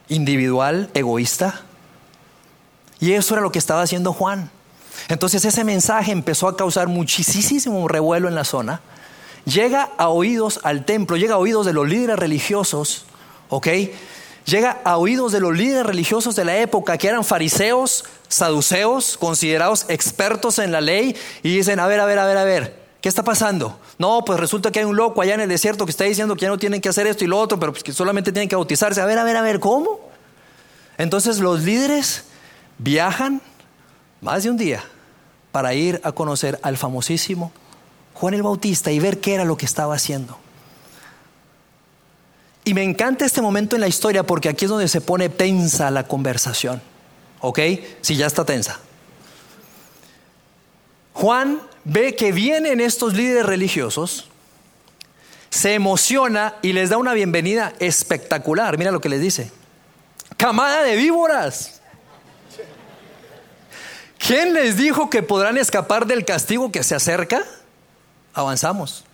individual, 0.07 0.89
egoísta. 0.93 1.61
Y 2.99 3.13
eso 3.13 3.33
era 3.35 3.41
lo 3.41 3.51
que 3.51 3.59
estaba 3.59 3.81
haciendo 3.81 4.13
Juan. 4.13 4.49
Entonces 5.09 5.43
ese 5.43 5.63
mensaje 5.63 6.11
empezó 6.11 6.47
a 6.47 6.55
causar 6.55 6.87
muchísimo 6.87 7.87
revuelo 7.87 8.27
en 8.27 8.35
la 8.35 8.43
zona 8.43 8.81
llega 9.45 9.89
a 9.97 10.09
oídos 10.09 10.59
al 10.63 10.85
templo, 10.85 11.17
llega 11.17 11.35
a 11.35 11.37
oídos 11.37 11.65
de 11.65 11.73
los 11.73 11.87
líderes 11.87 12.17
religiosos, 12.17 13.05
¿ok? 13.49 13.67
Llega 14.45 14.81
a 14.83 14.97
oídos 14.97 15.31
de 15.31 15.39
los 15.39 15.55
líderes 15.55 15.85
religiosos 15.85 16.35
de 16.35 16.45
la 16.45 16.57
época 16.57 16.97
que 16.97 17.07
eran 17.07 17.23
fariseos, 17.23 18.05
saduceos, 18.27 19.17
considerados 19.17 19.85
expertos 19.87 20.59
en 20.59 20.71
la 20.71 20.81
ley, 20.81 21.15
y 21.43 21.55
dicen, 21.55 21.79
a 21.79 21.87
ver, 21.87 21.99
a 21.99 22.05
ver, 22.05 22.19
a 22.19 22.25
ver, 22.25 22.37
a 22.37 22.43
ver, 22.43 22.82
¿qué 23.03 23.09
está 23.09 23.21
pasando? 23.21 23.77
No, 23.97 24.23
pues 24.23 24.39
resulta 24.39 24.71
que 24.71 24.79
hay 24.79 24.85
un 24.85 24.95
loco 24.95 25.21
allá 25.21 25.33
en 25.33 25.41
el 25.41 25.49
desierto 25.49 25.83
que 25.83 25.91
está 25.91 26.05
diciendo 26.05 26.37
que 26.37 26.43
ya 26.43 26.47
no 26.47 26.57
tienen 26.57 26.79
que 26.79 26.87
hacer 26.87 27.05
esto 27.05 27.25
y 27.25 27.27
lo 27.27 27.37
otro, 27.37 27.59
pero 27.59 27.73
pues 27.73 27.83
que 27.83 27.91
solamente 27.91 28.31
tienen 28.31 28.47
que 28.47 28.55
bautizarse. 28.55 29.01
A 29.01 29.05
ver, 29.05 29.19
a 29.19 29.25
ver, 29.25 29.35
a 29.35 29.41
ver, 29.41 29.59
¿cómo? 29.59 29.99
Entonces 30.97 31.39
los 31.39 31.63
líderes 31.63 32.23
viajan 32.77 33.41
más 34.21 34.43
de 34.43 34.51
un 34.51 34.55
día 34.55 34.85
para 35.51 35.73
ir 35.73 35.99
a 36.05 36.13
conocer 36.13 36.57
al 36.63 36.77
famosísimo 36.77 37.51
Juan 38.13 38.35
el 38.35 38.41
Bautista 38.41 38.89
y 38.89 38.99
ver 38.99 39.19
qué 39.19 39.33
era 39.33 39.43
lo 39.43 39.57
que 39.57 39.65
estaba 39.65 39.95
haciendo. 39.95 40.37
Y 42.63 42.73
me 42.73 42.83
encanta 42.83 43.25
este 43.25 43.41
momento 43.41 43.75
en 43.75 43.81
la 43.81 43.89
historia 43.89 44.23
porque 44.23 44.47
aquí 44.47 44.63
es 44.63 44.71
donde 44.71 44.87
se 44.87 45.01
pone 45.01 45.27
tensa 45.27 45.91
la 45.91 46.07
conversación. 46.07 46.81
¿Ok? 47.41 47.59
Si 47.99 48.15
ya 48.15 48.27
está 48.27 48.45
tensa. 48.45 48.79
Juan 51.11 51.59
ve 51.83 52.15
que 52.15 52.31
vienen 52.31 52.79
estos 52.79 53.13
líderes 53.13 53.45
religiosos, 53.45 54.29
se 55.49 55.75
emociona 55.75 56.55
y 56.61 56.73
les 56.73 56.89
da 56.89 56.97
una 56.97 57.13
bienvenida 57.13 57.73
espectacular. 57.79 58.77
Mira 58.77 58.91
lo 58.91 59.01
que 59.01 59.09
les 59.09 59.21
dice. 59.21 59.51
Camada 60.37 60.81
de 60.83 60.95
víboras. 60.95 61.81
¿Quién 64.17 64.53
les 64.53 64.77
dijo 64.77 65.09
que 65.09 65.21
podrán 65.21 65.57
escapar 65.57 66.07
del 66.07 66.25
castigo 66.25 66.71
que 66.71 66.83
se 66.83 66.95
acerca? 66.95 67.43
avanzamos. 68.33 69.05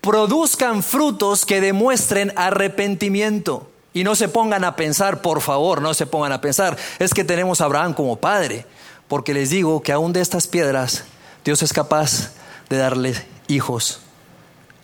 Produzcan 0.00 0.82
frutos 0.82 1.44
que 1.44 1.60
demuestren 1.60 2.32
arrepentimiento. 2.36 3.70
Y 3.92 4.04
no 4.04 4.14
se 4.14 4.28
pongan 4.28 4.64
a 4.64 4.76
pensar, 4.76 5.22
por 5.22 5.40
favor, 5.40 5.82
no 5.82 5.92
se 5.94 6.06
pongan 6.06 6.32
a 6.32 6.40
pensar, 6.40 6.76
es 6.98 7.12
que 7.12 7.24
tenemos 7.24 7.60
a 7.60 7.64
Abraham 7.64 7.94
como 7.94 8.16
padre, 8.16 8.64
porque 9.08 9.34
les 9.34 9.50
digo 9.50 9.82
que 9.82 9.92
aún 9.92 10.12
de 10.12 10.20
estas 10.20 10.46
piedras 10.46 11.04
Dios 11.44 11.62
es 11.62 11.72
capaz 11.72 12.32
de 12.68 12.76
darle 12.76 13.14
hijos 13.46 14.00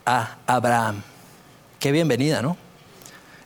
a 0.07 0.37
Abraham. 0.47 1.03
Qué 1.79 1.93
bienvenida, 1.93 2.43
¿no? 2.43 2.57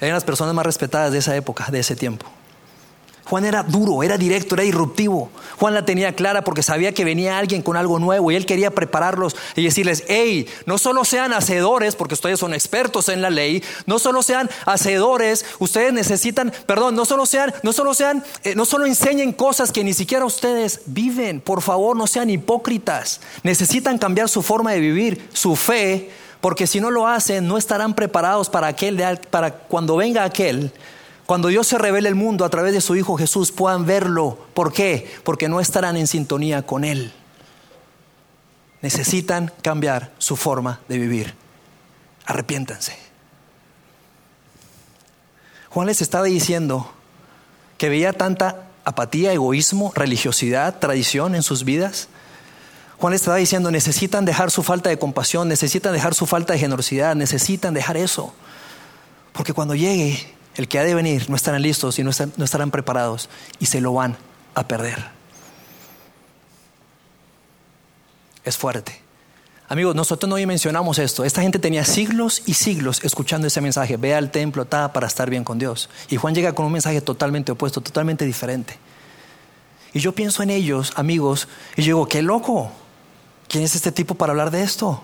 Eran 0.01 0.15
las 0.15 0.25
personas 0.25 0.55
más 0.55 0.65
respetadas 0.65 1.13
de 1.13 1.19
esa 1.19 1.35
época, 1.35 1.67
de 1.71 1.81
ese 1.81 1.97
tiempo. 1.97 2.27
Juan 3.29 3.45
era 3.45 3.63
duro, 3.63 4.03
era 4.03 4.17
directo, 4.17 4.55
era 4.55 4.65
disruptivo. 4.65 5.31
Juan 5.59 5.75
la 5.75 5.85
tenía 5.85 6.15
clara 6.15 6.45
porque 6.45 6.63
sabía 6.63 6.95
que 6.95 7.05
venía 7.05 7.39
alguien 7.39 7.61
con 7.61 7.77
algo 7.77 7.99
nuevo 7.99 8.31
y 8.31 8.37
él 8.37 8.47
quería 8.47 8.71
prepararlos 8.71 9.37
y 9.55 9.63
decirles, 9.63 10.05
hey, 10.09 10.47
no 10.65 10.79
solo 10.79 11.05
sean 11.05 11.35
hacedores, 11.35 11.95
porque 11.95 12.15
ustedes 12.15 12.41
son 12.41 12.55
expertos 12.55 13.11
en 13.11 13.21
la 13.21 13.29
ley, 13.29 13.63
no 13.85 13.99
solo 13.99 14.23
sean 14.23 14.49
hacedores, 14.65 15.45
ustedes 15.59 15.93
necesitan, 15.93 16.55
perdón, 16.65 16.95
no 16.95 17.05
solo 17.05 17.27
sean, 17.27 17.53
no 17.63 17.75
solo 17.75 17.93
sean, 17.93 18.25
eh, 18.45 18.55
no 18.55 18.65
solo 18.65 18.87
enseñen 18.87 19.33
cosas 19.33 19.73
que 19.73 19.85
ni 19.85 19.93
siquiera 19.93 20.25
ustedes 20.25 20.81
viven, 20.87 21.43
por 21.43 21.61
favor, 21.61 21.97
no 21.97 22.07
sean 22.07 22.31
hipócritas. 22.31 23.21
Necesitan 23.43 23.99
cambiar 23.99 24.31
su 24.31 24.41
forma 24.41 24.73
de 24.73 24.81
vivir, 24.81 25.29
su 25.35 25.55
fe, 25.55 26.11
porque 26.41 26.67
si 26.67 26.81
no 26.81 26.91
lo 26.91 27.07
hacen, 27.07 27.47
no 27.47 27.59
estarán 27.59 27.95
preparados 27.95 28.49
para 28.49 28.69
aquel, 28.69 29.21
para 29.31 29.51
cuando 29.51 29.97
venga 29.97 30.25
aquel 30.25 30.73
cuando 31.29 31.49
Dios 31.49 31.67
se 31.67 31.77
revele 31.77 32.09
el 32.09 32.15
mundo 32.15 32.47
a 32.47 32.49
través 32.49 32.73
de 32.73 32.81
su 32.81 32.97
Hijo 32.97 33.19
Jesús, 33.19 33.53
puedan 33.53 33.85
verlo. 33.85 34.39
¿Por 34.55 34.73
qué? 34.73 35.07
Porque 35.25 35.47
no 35.47 35.61
estarán 35.61 35.99
en 35.99 36.07
sintonía 36.07 36.63
con 36.63 36.85
Él. 36.85 37.13
Necesitan 38.81 39.53
cambiar 39.61 40.11
su 40.17 40.37
forma 40.37 40.81
de 40.89 40.97
vivir. 40.97 41.35
Arrepiéntanse. 42.25 42.97
Juan 45.69 45.87
les 45.89 46.01
estaba 46.01 46.25
diciendo 46.25 46.91
que 47.77 47.91
veía 47.91 48.15
tanta 48.15 48.65
apatía, 48.87 49.31
egoísmo, 49.31 49.93
religiosidad, 49.95 50.79
tradición 50.79 51.35
en 51.35 51.43
sus 51.43 51.65
vidas. 51.65 52.09
Juan 52.97 53.13
les 53.13 53.21
estaba 53.21 53.37
diciendo, 53.37 53.71
necesitan 53.71 54.25
dejar 54.25 54.51
su 54.51 54.63
falta 54.63 54.89
de 54.89 54.99
compasión, 54.99 55.47
necesitan 55.47 55.93
dejar 55.93 56.15
su 56.15 56.25
falta 56.25 56.55
de 56.55 56.59
generosidad, 56.59 57.15
necesitan 57.15 57.75
dejar 57.75 57.99
eso. 57.99 58.33
Porque 59.35 59.53
cuando 59.53 59.75
llegue 59.75 60.38
el 60.59 60.67
que 60.67 60.81
ha 60.81 60.85
de 60.85 60.93
venir, 60.93 61.31
no 61.31 61.37
estarán 61.37 61.63
listos 61.63 62.01
y 62.01 62.03
no, 62.03 62.11
estarán 62.11 62.73
preparados 62.73 63.31
y 63.61 63.67
se 63.67 63.81
lo 63.81 63.93
van 63.93 64.17
a 64.57 64.67
perder. 64.67 65.07
Es 68.45 68.57
fuerte. 68.57 69.01
Amigos, 69.69 69.95
nosotros 69.95 70.29
no 70.29 70.35
mencionamos 70.49 70.99
esto. 70.99 71.25
Esta 71.25 71.43
gente 71.43 71.61
tenía 71.61 71.85
siglos 71.85 72.43
y 72.45 72.55
siglos 72.55 73.05
escuchando 73.05 73.47
ese 73.47 73.61
mensaje. 73.61 73.97
Ve 73.97 74.17
al 74.17 74.33
templo 74.33 74.65
ta, 74.65 74.93
para 74.93 75.07
estar 75.07 75.31
bien 75.31 75.45
con 75.45 75.61
Dios. 75.61 75.89
Y 76.09 76.17
Juan 76.17 76.35
llega 76.35 76.53
con 76.53 76.67
un 76.67 76.73
mensaje 76.73 77.01
totalmente 77.03 77.53
opuesto, 77.53 77.81
totalmente 77.81 78.25
diferente. 78.25 78.79
Y 79.93 80.01
yo 80.01 80.13
pienso 80.13 80.43
en 80.43 80.51
ellos, 80.51 80.93
amigos, 80.97 81.47
y 81.77 81.83
digo, 81.83 82.09
qué 82.09 82.21
loco. 82.21 82.73
¿Quién 83.47 83.63
es 83.63 83.77
este 83.77 83.93
tipo 83.93 84.17
para 84.17 84.33
hablar 84.33 84.51
de 84.51 84.63
esto? 84.63 85.03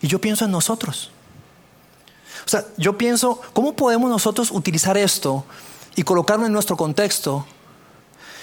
Y 0.00 0.06
yo 0.06 0.20
pienso 0.20 0.44
en 0.44 0.52
nosotros. 0.52 1.10
O 2.46 2.48
sea, 2.48 2.64
yo 2.76 2.98
pienso, 2.98 3.40
¿cómo 3.52 3.74
podemos 3.74 4.10
nosotros 4.10 4.50
utilizar 4.50 4.96
esto 4.98 5.44
y 5.96 6.02
colocarlo 6.02 6.46
en 6.46 6.52
nuestro 6.52 6.76
contexto? 6.76 7.46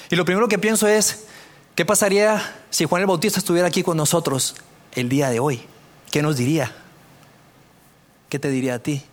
Y 0.10 0.16
lo 0.16 0.26
primero 0.26 0.48
que 0.48 0.58
pienso 0.58 0.88
es, 0.88 1.26
¿qué 1.76 1.86
pasaría 1.86 2.56
si 2.70 2.86
Juan 2.86 3.02
el 3.02 3.08
Bautista 3.08 3.40
estuviera 3.40 3.68
aquí 3.68 3.84
con 3.84 3.98
nosotros 3.98 4.56
el 4.94 5.08
día 5.08 5.30
de 5.30 5.40
hoy? 5.40 5.66
¿Qué 6.12 6.22
nos 6.22 6.38
diría? 6.38 6.76
¿Qué 8.28 8.40
te 8.40 8.50
diría 8.50 8.76
a 8.76 8.80
ti? 8.80 9.04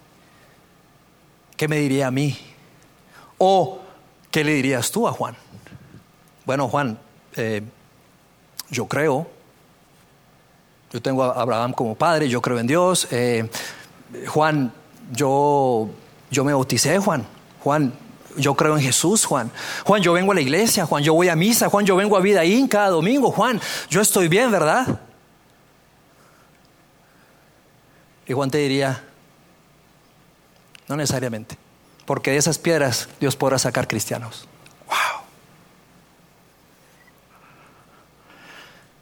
¿Qué 1.56 1.68
me 1.68 1.78
diría 1.78 2.06
a 2.06 2.10
mí? 2.10 2.38
¿O 3.36 3.80
qué 4.30 4.42
le 4.44 4.54
dirías 4.54 4.90
tú 4.90 5.06
a 5.06 5.12
Juan? 5.12 5.36
Bueno, 6.46 6.68
Juan, 6.68 6.98
eh, 7.36 7.62
yo 8.70 8.86
creo, 8.86 9.28
yo 10.92 11.02
tengo 11.02 11.24
a 11.24 11.40
Abraham 11.40 11.72
como 11.72 11.94
padre, 11.94 12.28
yo 12.28 12.40
creo 12.40 12.58
en 12.58 12.66
Dios. 12.66 13.06
Eh, 13.10 13.48
Juan, 14.26 14.72
yo, 15.12 15.88
yo 16.30 16.44
me 16.44 16.52
bauticé, 16.52 16.98
Juan. 16.98 17.26
Juan, 17.60 17.92
yo 18.36 18.54
creo 18.54 18.76
en 18.76 18.82
Jesús, 18.82 19.24
Juan. 19.24 19.50
Juan, 19.84 20.02
yo 20.02 20.12
vengo 20.12 20.32
a 20.32 20.34
la 20.34 20.40
iglesia, 20.40 20.86
Juan, 20.86 21.02
yo 21.02 21.14
voy 21.14 21.28
a 21.28 21.36
misa, 21.36 21.68
Juan, 21.68 21.84
yo 21.84 21.96
vengo 21.96 22.16
a 22.16 22.20
vida 22.20 22.40
ahí 22.40 22.66
cada 22.68 22.88
domingo, 22.88 23.30
Juan, 23.30 23.60
yo 23.90 24.00
estoy 24.00 24.28
bien, 24.28 24.50
¿verdad? 24.50 25.00
Y 28.26 28.32
Juan 28.32 28.50
te 28.50 28.58
diría, 28.58 29.02
no 30.86 30.96
necesariamente, 30.96 31.56
porque 32.04 32.30
de 32.30 32.36
esas 32.36 32.58
piedras 32.58 33.08
Dios 33.20 33.36
podrá 33.36 33.58
sacar 33.58 33.88
cristianos. 33.88 34.46
Wow. 34.86 35.22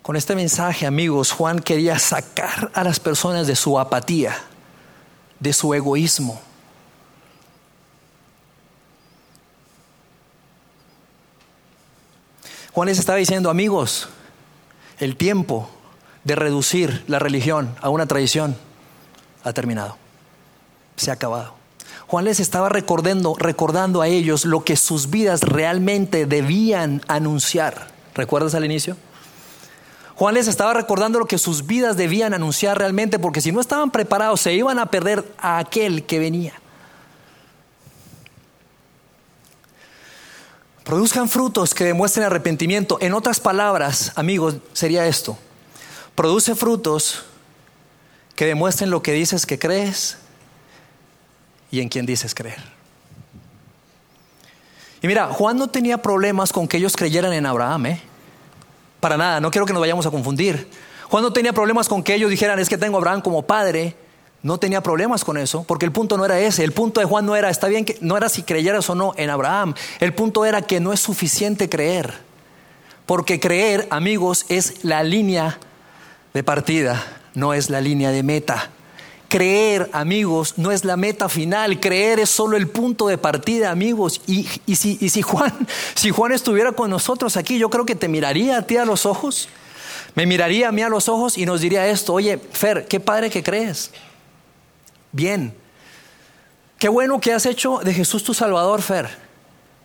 Con 0.03 0.17
este 0.17 0.37
mensaje, 0.37 0.87
amigos, 0.87 1.33
Juan 1.33 1.59
quería 1.59 1.99
sacar 1.99 2.71
a 2.73 2.85
las 2.85 3.01
personas 3.01 3.49
de 3.49 3.57
su 3.57 3.79
apatía 3.79 4.37
de 5.41 5.53
su 5.53 5.75
egoísmo. 5.75 6.41
Juan 12.73 12.89
les 12.89 12.99
estaba 12.99 13.19
diciendo, 13.19 13.49
amigos, 13.49 14.09
el 14.99 15.17
tiempo 15.17 15.71
de 16.25 16.35
reducir 16.35 17.05
la 17.07 17.19
religión 17.19 17.75
a 17.81 17.89
una 17.89 18.07
tradición 18.07 18.57
ha 19.45 19.53
terminado, 19.53 19.97
se 20.97 21.11
ha 21.11 21.15
acabado. 21.15 21.55
Juan 22.07 22.25
les 22.25 22.39
estaba 22.39 22.69
recordando, 22.69 23.35
recordando 23.39 24.03
a 24.03 24.09
ellos 24.09 24.45
lo 24.45 24.63
que 24.63 24.77
sus 24.77 25.09
vidas 25.09 25.41
realmente 25.43 26.27
debían 26.27 27.03
anunciar. 27.09 27.89
¿Recuerdas 28.15 28.55
al 28.55 28.65
inicio? 28.65 28.97
Juan 30.17 30.35
les 30.35 30.49
estaba 30.49 30.73
recordando 30.73 31.19
lo 31.19 31.27
que 31.27 31.37
sus 31.37 31.67
vidas 31.67 31.99
debían 31.99 32.33
anunciar 32.33 32.79
realmente, 32.79 33.19
porque 33.19 33.43
si 33.43 33.53
no 33.53 33.61
estaban 33.61 33.91
preparados 33.91 34.41
se 34.41 34.55
iban 34.55 34.79
a 34.79 34.87
perder 34.87 35.31
a 35.39 35.59
aquel 35.59 36.07
que 36.07 36.19
venía. 36.19 36.55
Produzcan 40.85 41.29
frutos 41.29 41.75
que 41.75 41.85
demuestren 41.85 42.25
arrepentimiento. 42.25 42.97
En 43.01 43.13
otras 43.13 43.41
palabras, 43.41 44.13
amigos, 44.15 44.57
sería 44.73 45.07
esto. 45.07 45.37
Produce 46.15 46.55
frutos 46.55 47.25
que 48.37 48.47
demuestren 48.47 48.91
lo 48.91 49.03
que 49.03 49.13
dices 49.13 49.45
que 49.45 49.59
crees 49.59 50.17
y 51.71 51.81
en 51.81 51.89
quien 51.91 52.07
dices 52.07 52.35
creer. 52.35 52.63
Y 55.03 55.09
mira, 55.09 55.27
Juan 55.27 55.59
no 55.59 55.69
tenía 55.69 56.01
problemas 56.01 56.53
con 56.53 56.69
que 56.69 56.79
ellos 56.79 56.97
creyeran 56.97 57.35
en 57.35 57.45
Abraham, 57.45 57.87
¿eh? 57.87 58.03
Para 59.07 59.17
nada, 59.17 59.41
no 59.41 59.53
quiero 59.53 59.67
que 59.67 59.73
nos 59.73 59.79
vayamos 59.79 60.05
a 60.05 60.11
confundir. 60.11 60.69
Juan 61.09 61.23
no 61.23 61.33
tenía 61.33 61.53
problemas 61.53 61.89
con 61.89 62.03
que 62.03 62.13
ellos 62.13 62.29
dijeran, 62.29 62.59
es 62.59 62.69
que 62.69 62.77
tengo 62.77 62.97
a 62.97 62.99
Abraham 62.99 63.21
como 63.21 63.43
padre. 63.43 63.95
No 64.43 64.59
tenía 64.59 64.83
problemas 64.83 65.25
con 65.25 65.39
eso, 65.39 65.63
porque 65.63 65.85
el 65.85 65.93
punto 65.93 66.17
no 66.17 66.25
era 66.25 66.41
ese. 66.41 66.65
El 66.65 66.73
punto 66.73 66.99
de 66.99 67.07
Juan 67.07 67.25
no 67.25 67.37
era, 67.37 67.49
está 67.49 67.69
bien 67.69 67.85
que 67.85 67.97
no 68.01 68.17
era 68.17 68.29
si 68.29 68.43
creyeras 68.43 68.91
o 68.91 68.97
no 68.97 69.15
en 69.17 69.31
Abraham. 69.31 69.75
El 70.01 70.13
punto 70.13 70.45
era 70.45 70.61
que 70.63 70.81
no 70.81 70.93
es 70.93 70.99
suficiente 70.99 71.69
creer. 71.69 72.15
Porque 73.07 73.39
creer, 73.39 73.87
amigos, 73.91 74.45
es 74.49 74.83
la 74.83 75.05
línea 75.05 75.61
de 76.35 76.43
partida, 76.43 77.07
no 77.35 77.55
es 77.55 77.71
la 77.71 77.81
línea 77.81 78.11
de 78.11 78.25
meta. 78.25 78.71
Creer, 79.29 79.91
amigos, 79.93 80.55
no 80.57 80.71
es 80.71 80.85
la 80.85 80.97
meta 80.97 81.29
final. 81.29 81.81
Creer 81.81 82.21
es 82.21 82.31
solo 82.31 82.57
el 82.57 82.69
punto 82.69 83.09
de 83.09 83.19
partida, 83.19 83.71
amigos. 83.71 84.21
Y, 84.27 84.45
si, 84.77 84.99
y 85.01 85.09
si, 85.09 85.23
Juan, 85.23 85.53
si 85.95 86.11
Juan 86.11 86.33
estuviera 86.33 86.73
con 86.73 86.91
nosotros 86.91 87.37
aquí, 87.37 87.59
yo 87.59 87.69
creo 87.71 87.85
que 87.85 87.97
te 87.97 88.09
miraría 88.09 88.59
a 88.59 88.63
ti 88.63 88.77
a 88.77 88.85
los 88.85 89.05
ojos. 89.05 89.49
Me 90.15 90.27
miraría 90.27 90.69
a 90.69 90.73
mí 90.73 90.83
a 90.83 90.89
los 90.89 91.09
ojos 91.09 91.37
y 91.37 91.45
nos 91.45 91.61
diría 91.61 91.87
esto, 91.89 92.15
oye, 92.15 92.39
Fer, 92.39 92.87
qué 92.89 93.01
padre 93.01 93.29
que 93.29 93.43
crees. 93.43 93.91
Bien. 95.13 95.55
Qué 96.79 96.89
bueno 96.89 97.21
que 97.21 97.33
has 97.33 97.47
hecho 97.47 97.81
de 97.83 97.93
Jesús 97.93 98.23
tu 98.23 98.33
Salvador, 98.33 98.81
Fer. 98.81 99.09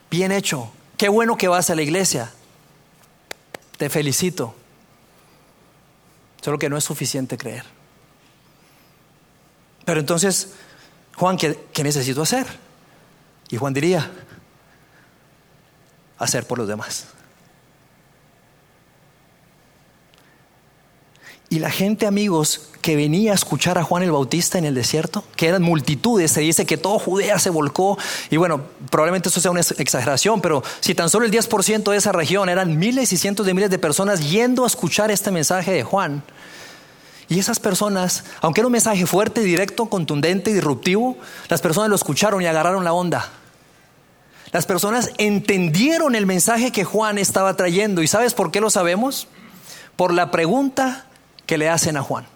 Bien 0.10 0.32
hecho. 0.32 0.72
Qué 0.98 1.10
bueno 1.10 1.36
que 1.36 1.48
vas 1.48 1.70
a 1.70 1.76
la 1.76 1.82
iglesia. 1.82 2.32
Te 3.78 3.90
felicito. 3.90 4.54
Solo 6.42 6.60
que 6.60 6.70
no 6.70 6.78
es 6.78 6.84
suficiente 6.84 7.38
creer. 7.38 7.81
Pero 9.86 10.00
entonces, 10.00 10.50
Juan, 11.16 11.38
¿qué, 11.38 11.84
necesito 11.84 12.22
hacer? 12.22 12.46
Y 13.50 13.58
Juan 13.58 13.74
diría, 13.74 14.10
hacer 16.18 16.46
por 16.46 16.58
los 16.58 16.68
demás. 16.68 17.08
Y 21.50 21.60
la 21.60 21.70
gente, 21.70 22.08
amigos, 22.08 22.70
que 22.82 22.96
venía 22.96 23.34
a 23.34 23.36
escuchar 23.36 23.78
a 23.78 23.84
Juan 23.84 24.04
el 24.04 24.12
Bautista 24.12 24.58
en 24.58 24.64
el 24.64 24.74
desierto, 24.74 25.26
que 25.36 25.48
eran 25.48 25.62
multitudes, 25.62 26.32
se 26.32 26.40
dice 26.40 26.66
que 26.66 26.78
todo 26.78 26.98
Judea 26.98 27.40
se 27.40 27.50
volcó, 27.50 27.98
y 28.30 28.38
bueno, 28.38 28.62
probablemente 28.90 29.28
eso 29.28 29.42
sea 29.42 29.52
una 29.52 29.60
exageración, 29.60 30.40
pero 30.40 30.64
si 30.80 30.96
tan 30.96 31.10
solo 31.10 31.26
el 31.26 31.32
10% 31.32 31.92
de 31.92 31.98
esa 31.98 32.14
región 32.14 32.48
eran 32.48 32.80
miles 32.80 33.12
y 33.12 33.18
cientos 33.18 33.46
de 33.46 33.54
miles 33.54 33.70
de 33.70 33.80
personas 33.80 34.30
yendo 34.30 34.64
a 34.64 34.68
escuchar 34.68 35.12
este 35.12 35.30
mensaje 35.30 35.72
de 35.74 35.84
Juan, 35.84 36.24
y 37.32 37.40
esas 37.40 37.62
personas, 37.62 38.26
aunque 38.42 38.60
era 38.60 38.68
un 38.68 38.74
mensaje 38.74 39.06
fuerte, 39.06 39.40
directo, 39.40 39.86
contundente, 39.86 40.54
disruptivo, 40.54 41.16
las 41.48 41.62
personas 41.62 41.90
lo 41.90 41.96
escucharon 41.96 42.42
y 42.42 42.46
agarraron 42.46 42.84
la 42.84 42.92
onda. 42.92 43.30
Las 44.52 44.66
personas 44.66 45.12
entendieron 45.18 46.16
el 46.16 46.26
mensaje 46.26 46.74
que 46.74 46.84
Juan 46.84 47.18
estaba 47.18 47.56
trayendo. 47.56 48.02
¿Y 48.02 48.08
sabes 48.08 48.34
por 48.34 48.52
qué 48.52 48.60
lo 48.60 48.70
sabemos? 48.70 49.30
Por 49.96 50.14
la 50.14 50.30
pregunta 50.30 51.06
que 51.46 51.58
le 51.58 51.70
hacen 51.70 51.96
a 51.96 52.04
Juan. 52.04 52.28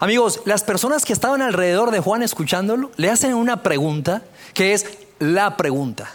Amigos, 0.00 0.40
las 0.46 0.64
personas 0.64 1.04
que 1.04 1.12
estaban 1.12 1.42
alrededor 1.42 1.90
de 1.90 2.00
Juan 2.00 2.22
escuchándolo, 2.22 2.90
le 2.96 3.10
hacen 3.10 3.34
una 3.34 3.62
pregunta 3.62 4.22
que 4.54 4.72
es 4.72 4.86
la 5.18 5.58
pregunta. 5.58 6.10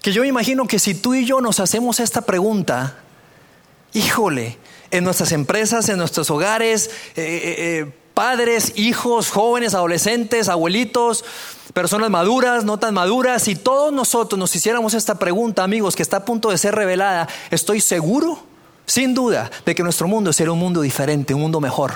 Que 0.00 0.12
yo 0.12 0.24
imagino 0.24 0.66
que 0.66 0.78
si 0.78 0.94
tú 0.94 1.12
y 1.12 1.26
yo 1.26 1.42
nos 1.42 1.60
hacemos 1.60 2.00
esta 2.00 2.22
pregunta, 2.22 2.96
híjole, 3.92 4.56
en 4.94 5.02
nuestras 5.02 5.32
empresas, 5.32 5.88
en 5.88 5.98
nuestros 5.98 6.30
hogares, 6.30 6.88
eh, 7.16 7.22
eh, 7.22 7.54
eh, 7.58 7.92
padres, 8.14 8.74
hijos, 8.76 9.28
jóvenes, 9.28 9.74
adolescentes, 9.74 10.48
abuelitos, 10.48 11.24
personas 11.72 12.10
maduras, 12.10 12.64
no 12.64 12.78
tan 12.78 12.94
maduras, 12.94 13.42
si 13.42 13.56
todos 13.56 13.92
nosotros 13.92 14.38
nos 14.38 14.54
hiciéramos 14.54 14.94
esta 14.94 15.16
pregunta, 15.16 15.64
amigos, 15.64 15.96
que 15.96 16.02
está 16.04 16.18
a 16.18 16.24
punto 16.24 16.50
de 16.50 16.58
ser 16.58 16.76
revelada, 16.76 17.28
estoy 17.50 17.80
seguro, 17.80 18.38
sin 18.86 19.14
duda, 19.14 19.50
de 19.66 19.74
que 19.74 19.82
nuestro 19.82 20.06
mundo 20.06 20.32
será 20.32 20.52
un 20.52 20.60
mundo 20.60 20.80
diferente, 20.80 21.34
un 21.34 21.40
mundo 21.40 21.60
mejor. 21.60 21.92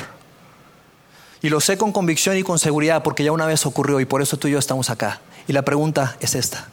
Y 1.41 1.51
lo 1.51 1.61
sé 1.61 1.79
con 1.79 1.93
convicción 1.93 2.37
y 2.37 2.43
con 2.43 2.59
seguridad 2.59 3.05
porque 3.05 3.23
ya 3.23 3.31
una 3.31 3.47
vez 3.47 3.65
ocurrió 3.65 4.01
y 4.01 4.07
por 4.07 4.23
eso 4.23 4.39
tú 4.39 4.49
y 4.49 4.53
yo 4.53 4.59
estamos 4.59 4.91
acá. 4.91 5.21
Y 5.47 5.53
la 5.53 5.63
pregunta 5.63 6.17
es 6.19 6.35
esta. 6.35 6.67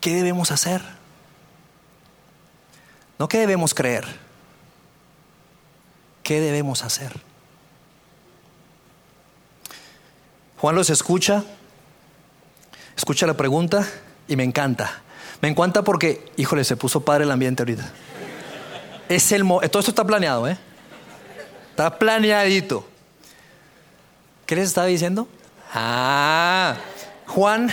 ¿Qué 0.00 0.16
debemos 0.16 0.50
hacer? 0.50 0.95
No 3.18 3.28
qué 3.28 3.38
debemos 3.38 3.74
creer, 3.74 4.04
qué 6.22 6.40
debemos 6.40 6.82
hacer. 6.82 7.12
Juan 10.58 10.74
los 10.74 10.90
escucha, 10.90 11.44
escucha 12.96 13.26
la 13.26 13.34
pregunta 13.34 13.86
y 14.28 14.36
me 14.36 14.44
encanta. 14.44 15.02
Me 15.40 15.48
encanta 15.48 15.82
porque, 15.82 16.32
híjole, 16.36 16.64
se 16.64 16.76
puso 16.76 17.04
padre 17.04 17.24
el 17.24 17.30
ambiente 17.30 17.62
ahorita. 17.62 17.90
Es 19.08 19.32
el 19.32 19.46
todo 19.46 19.80
esto 19.80 19.90
está 19.90 20.04
planeado, 20.04 20.48
¿eh? 20.48 20.58
Está 21.70 21.98
planeadito. 21.98 22.88
¿Qué 24.46 24.56
les 24.56 24.68
estaba 24.68 24.86
diciendo? 24.86 25.28
Ah, 25.74 26.76
Juan, 27.26 27.70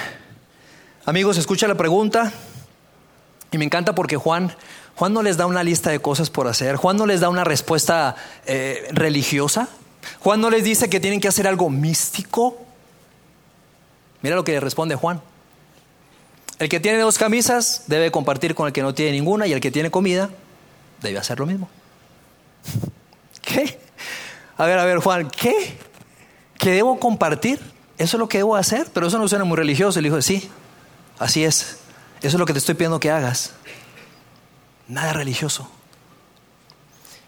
amigos, 1.06 1.38
escucha 1.38 1.67
la 1.67 1.75
pregunta 1.75 2.32
y 3.51 3.58
me 3.58 3.65
encanta 3.65 3.95
porque 3.95 4.17
Juan 4.17 4.53
Juan 4.95 5.13
no 5.13 5.23
les 5.23 5.38
da 5.38 5.45
una 5.45 5.63
lista 5.63 5.89
de 5.89 5.99
cosas 5.99 6.29
por 6.29 6.47
hacer. 6.47 6.75
Juan 6.75 6.97
no 6.97 7.06
les 7.06 7.19
da 7.19 7.29
una 7.29 7.43
respuesta 7.43 8.15
eh, 8.45 8.88
religiosa. 8.91 9.67
Juan 10.19 10.41
no 10.41 10.49
les 10.49 10.63
dice 10.63 10.89
que 10.89 10.99
tienen 10.99 11.19
que 11.19 11.27
hacer 11.27 11.47
algo 11.47 11.69
místico. 11.69 12.58
Mira 14.21 14.36
lo 14.36 14.43
que 14.43 14.51
le 14.53 14.60
responde 14.60 14.95
Juan. 14.95 15.21
El 16.60 16.69
que 16.69 16.79
tiene 16.79 16.99
dos 16.99 17.17
camisas 17.17 17.84
debe 17.88 18.12
compartir 18.12 18.56
con 18.56 18.67
el 18.67 18.73
que 18.73 18.82
no 18.82 18.93
tiene 18.93 19.12
ninguna 19.12 19.47
y 19.47 19.53
el 19.53 19.60
que 19.60 19.71
tiene 19.71 19.89
comida 19.91 20.29
debe 21.01 21.17
hacer 21.17 21.39
lo 21.39 21.45
mismo. 21.45 21.69
¿Qué? 23.41 23.79
A 24.58 24.65
ver, 24.65 24.79
a 24.79 24.86
ver, 24.86 24.99
Juan, 24.99 25.29
¿qué? 25.29 25.77
¿Que 26.58 26.71
debo 26.71 26.99
compartir? 26.99 27.60
¿Eso 27.97 28.17
es 28.17 28.19
lo 28.19 28.29
que 28.29 28.38
debo 28.38 28.56
hacer? 28.56 28.88
Pero 28.93 29.08
eso 29.08 29.17
no 29.17 29.27
suena 29.27 29.43
muy 29.43 29.58
religioso. 29.58 29.99
Le 29.99 30.10
dijo, 30.10 30.21
sí, 30.21 30.49
así 31.19 31.43
es. 31.43 31.77
Eso 32.21 32.38
es 32.38 32.39
lo 32.39 32.45
que 32.45 32.53
te 32.53 32.60
estoy 32.60 32.75
pidiendo 32.75 32.99
que 32.99 33.12
hagas. 33.12 33.53
Nada 34.88 35.13
religioso. 35.13 35.69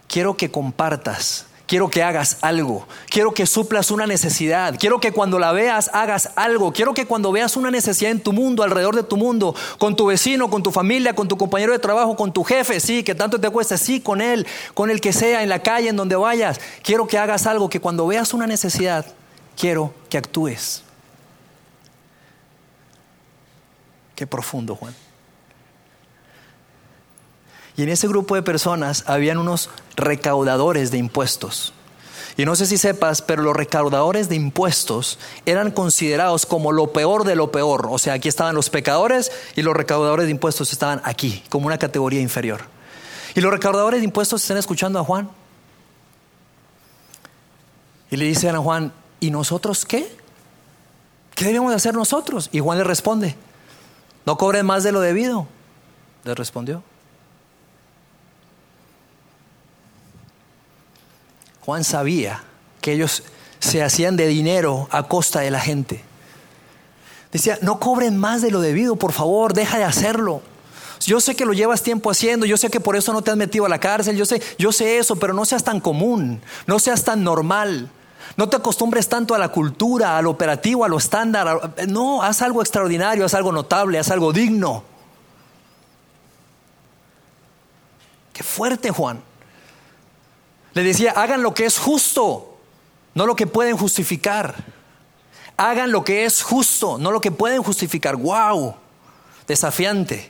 Quiero 0.08 0.38
que 0.38 0.52
compartas 0.52 1.48
Quiero 1.68 1.90
que 1.90 2.04
hagas 2.04 2.38
algo. 2.42 2.88
Quiero 3.10 3.34
que 3.34 3.48
suplas 3.48 3.90
una 3.90 4.06
necesidad. 4.06 4.76
Quiero 4.80 5.00
que 5.00 5.12
cuando 5.12 5.40
la 5.40 5.52
veas 5.52 5.90
hagas 5.94 6.30
algo. 6.36 6.72
Quiero 6.72 6.94
que 6.94 7.08
cuando 7.08 7.32
veas 7.32 7.58
una 7.58 7.72
necesidad 7.72 8.12
en 8.12 8.22
tu 8.22 8.34
mundo, 8.34 8.62
alrededor 8.62 8.96
de 8.96 9.02
tu 9.02 9.18
mundo, 9.18 9.56
con 9.80 9.96
tu 9.96 10.06
vecino, 10.06 10.50
con 10.52 10.62
tu 10.62 10.72
familia, 10.72 11.16
con 11.16 11.28
tu 11.28 11.38
compañero 11.38 11.72
de 11.72 11.80
trabajo, 11.80 12.16
con 12.16 12.32
tu 12.32 12.44
jefe, 12.44 12.80
sí, 12.80 13.04
que 13.04 13.16
tanto 13.16 13.42
te 13.42 13.50
cuesta, 13.50 13.78
sí, 13.78 14.00
con 14.00 14.22
él, 14.22 14.46
con 14.76 14.92
el 14.92 15.02
que 15.02 15.12
sea, 15.12 15.42
en 15.42 15.50
la 15.50 15.64
calle, 15.64 15.90
en 15.90 15.96
donde 15.96 16.16
vayas. 16.16 16.62
Quiero 16.84 17.08
que 17.08 17.18
hagas 17.18 17.48
algo, 17.48 17.68
que 17.68 17.80
cuando 17.80 18.06
veas 18.06 18.34
una 18.36 18.46
necesidad, 18.46 19.08
quiero 19.58 19.92
que 20.10 20.20
actúes. 20.20 20.84
Qué 24.16 24.28
profundo, 24.28 24.76
Juan. 24.76 24.96
Y 27.78 27.84
en 27.84 27.90
ese 27.90 28.08
grupo 28.08 28.36
de 28.36 28.42
personas 28.42 29.04
habían 29.08 29.38
unos 29.38 29.70
recaudadores 29.96 30.92
de 30.92 30.98
impuestos. 30.98 31.74
Y 32.38 32.46
no 32.46 32.56
sé 32.56 32.66
si 32.66 32.78
sepas, 32.78 33.22
pero 33.22 33.44
los 33.44 33.56
recaudadores 33.56 34.28
de 34.28 34.36
impuestos 34.36 35.20
eran 35.46 35.72
considerados 35.72 36.46
como 36.46 36.74
lo 36.74 36.92
peor 36.92 37.24
de 37.24 37.36
lo 37.36 37.52
peor. 37.52 37.88
O 37.90 37.98
sea, 37.98 38.14
aquí 38.14 38.28
estaban 38.28 38.56
los 38.56 38.70
pecadores 38.70 39.32
y 39.56 39.62
los 39.62 39.76
recaudadores 39.76 40.26
de 40.26 40.32
impuestos 40.32 40.74
estaban 40.74 41.02
aquí, 41.06 41.44
como 41.50 41.68
una 41.68 41.78
categoría 41.78 42.20
inferior. 42.20 42.62
Y 43.36 43.42
los 43.42 43.52
recaudadores 43.52 44.02
de 44.02 44.06
impuestos 44.06 44.42
están 44.42 44.58
escuchando 44.58 45.00
a 45.00 45.04
Juan. 45.04 45.30
Y 48.12 48.18
le 48.18 48.26
dicen 48.26 48.56
a 48.56 48.60
Juan, 48.60 48.94
¿y 49.20 49.32
nosotros 49.32 49.86
qué? 49.86 50.16
¿Qué 51.36 51.46
debemos 51.46 51.74
hacer 51.74 51.94
nosotros? 51.94 52.50
Y 52.52 52.60
Juan 52.60 52.78
le 52.78 52.84
responde, 52.84 53.36
no 54.26 54.38
cobren 54.38 54.66
más 54.66 54.84
de 54.84 54.92
lo 54.92 55.00
debido. 55.00 55.48
Le 56.24 56.36
respondió. 56.36 56.84
Juan 61.66 61.84
sabía 61.84 62.44
que 62.82 62.94
ellos 62.94 63.24
se 63.60 63.82
hacían 63.82 64.16
de 64.16 64.28
dinero 64.28 64.88
a 64.92 65.04
costa 65.04 65.40
de 65.40 65.50
la 65.50 65.60
gente. 65.60 66.04
Decía, 67.32 67.58
no 67.62 67.80
cobren 67.80 68.18
más 68.18 68.42
de 68.42 68.52
lo 68.52 68.62
debido, 68.62 68.96
por 68.96 69.12
favor, 69.12 69.54
deja 69.54 69.78
de 69.78 69.84
hacerlo. 69.84 70.42
Yo 71.02 71.20
sé 71.20 71.36
que 71.36 71.46
lo 71.46 71.54
llevas 71.54 71.82
tiempo 71.82 72.12
haciendo, 72.12 72.46
yo 72.46 72.56
sé 72.58 72.70
que 72.70 72.80
por 72.80 72.96
eso 72.96 73.12
no 73.14 73.22
te 73.22 73.32
has 73.32 73.38
metido 73.38 73.66
a 73.66 73.70
la 73.70 73.80
cárcel, 73.80 74.16
yo 74.16 74.26
sé, 74.26 74.42
yo 74.58 74.72
sé 74.72 74.98
eso, 74.98 75.16
pero 75.16 75.34
no 75.34 75.44
seas 75.44 75.64
tan 75.64 75.80
común, 75.80 76.42
no 76.68 76.80
seas 76.80 77.04
tan 77.04 77.24
normal. 77.24 77.90
No 78.38 78.50
te 78.50 78.58
acostumbres 78.58 79.08
tanto 79.08 79.34
a 79.34 79.38
la 79.38 79.50
cultura, 79.50 80.18
al 80.18 80.28
operativo, 80.28 80.86
a 80.86 80.88
lo 80.88 80.98
estándar. 80.98 81.74
No, 81.88 82.22
haz 82.22 82.42
algo 82.42 82.62
extraordinario, 82.62 83.26
haz 83.26 83.34
algo 83.34 83.52
notable, 83.52 83.98
haz 83.98 84.12
algo 84.12 84.34
digno. 84.34 84.84
Qué 88.34 88.44
fuerte, 88.44 88.92
Juan. 88.92 89.22
Le 90.76 90.84
decía, 90.84 91.12
hagan 91.12 91.42
lo 91.42 91.54
que 91.54 91.66
es 91.66 91.80
justo, 91.80 92.58
no 93.14 93.26
lo 93.26 93.36
que 93.36 93.48
pueden 93.48 93.78
justificar. 93.78 94.56
Hagan 95.56 95.92
lo 95.94 96.04
que 96.04 96.26
es 96.26 96.44
justo, 96.44 96.98
no 96.98 97.12
lo 97.12 97.22
que 97.22 97.32
pueden 97.32 97.64
justificar. 97.64 98.18
¡Wow! 98.18 98.76
Desafiante. 99.48 100.30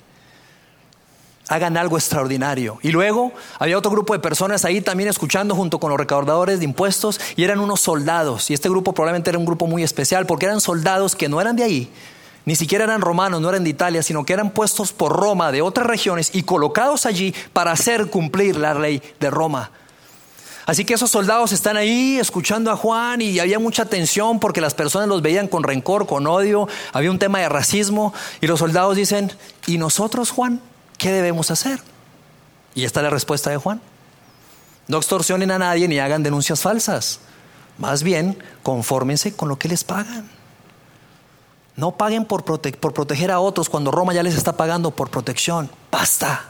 Hagan 1.48 1.78
algo 1.78 1.98
extraordinario. 1.98 2.78
Y 2.84 2.92
luego 2.92 3.32
había 3.58 3.76
otro 3.76 3.90
grupo 3.90 4.14
de 4.14 4.20
personas 4.20 4.66
ahí 4.66 4.82
también 4.82 5.10
escuchando 5.10 5.56
junto 5.56 5.80
con 5.80 5.90
los 5.90 6.00
recaudadores 6.00 6.60
de 6.60 6.66
impuestos 6.66 7.20
y 7.36 7.44
eran 7.44 7.60
unos 7.60 7.82
soldados. 7.82 8.52
Y 8.52 8.54
este 8.54 8.70
grupo 8.70 8.94
probablemente 8.94 9.32
era 9.32 9.40
un 9.40 9.46
grupo 9.46 9.66
muy 9.66 9.82
especial 9.82 10.28
porque 10.28 10.46
eran 10.46 10.62
soldados 10.62 11.16
que 11.16 11.28
no 11.28 11.42
eran 11.42 11.56
de 11.56 11.64
ahí, 11.64 11.92
ni 12.46 12.56
siquiera 12.56 12.84
eran 12.84 13.02
romanos, 13.02 13.42
no 13.42 13.50
eran 13.50 13.64
de 13.64 13.72
Italia, 13.72 14.04
sino 14.04 14.24
que 14.24 14.34
eran 14.34 14.52
puestos 14.52 14.94
por 14.94 15.12
Roma 15.12 15.52
de 15.52 15.64
otras 15.64 15.88
regiones 15.88 16.30
y 16.36 16.44
colocados 16.44 17.08
allí 17.08 17.34
para 17.52 17.72
hacer 17.72 18.12
cumplir 18.12 18.58
la 18.58 18.76
ley 18.76 19.02
de 19.20 19.32
Roma. 19.32 19.72
Así 20.66 20.84
que 20.84 20.96
esos 20.96 21.12
soldados 21.12 21.52
están 21.52 21.78
ahí 21.78 22.18
escuchando 22.18 22.72
a 22.72 22.76
Juan 22.76 23.22
y 23.22 23.40
había 23.40 23.60
mucha 23.60 23.86
tensión 23.86 24.40
porque 24.40 24.62
las 24.62 24.74
personas 24.74 25.08
los 25.08 25.22
veían 25.22 25.48
con 25.48 25.64
rencor, 25.64 26.08
con 26.08 26.26
odio, 26.26 26.68
había 26.92 27.12
un 27.12 27.20
tema 27.20 27.40
de 27.40 27.50
racismo 27.50 28.14
y 28.42 28.48
los 28.48 28.60
soldados 28.60 28.96
dicen, 28.96 29.32
¿y 29.68 29.78
nosotros, 29.78 30.32
Juan? 30.32 30.62
¿Qué 30.98 31.12
debemos 31.12 31.52
hacer? 31.52 31.80
Y 32.74 32.84
esta 32.84 33.02
es 33.02 33.04
la 33.04 33.10
respuesta 33.12 33.52
de 33.52 33.58
Juan. 33.58 33.80
No 34.88 34.98
extorsionen 34.98 35.52
a 35.52 35.60
nadie 35.60 35.88
ni 35.88 36.00
hagan 36.00 36.24
denuncias 36.24 36.62
falsas. 36.62 37.20
Más 37.78 38.02
bien, 38.02 38.42
confórmense 38.64 39.36
con 39.36 39.50
lo 39.50 39.60
que 39.60 39.68
les 39.68 39.84
pagan. 39.84 40.30
No 41.76 41.92
paguen 41.98 42.26
por, 42.26 42.44
por 42.44 42.94
proteger 42.94 43.32
a 43.32 43.40
otros 43.40 43.70
cuando 43.70 43.92
Roma 43.92 44.14
ya 44.14 44.24
les 44.24 44.36
está 44.36 44.54
pagando 44.54 44.92
por 44.92 45.10
protección. 45.10 45.70
Basta. 45.92 46.50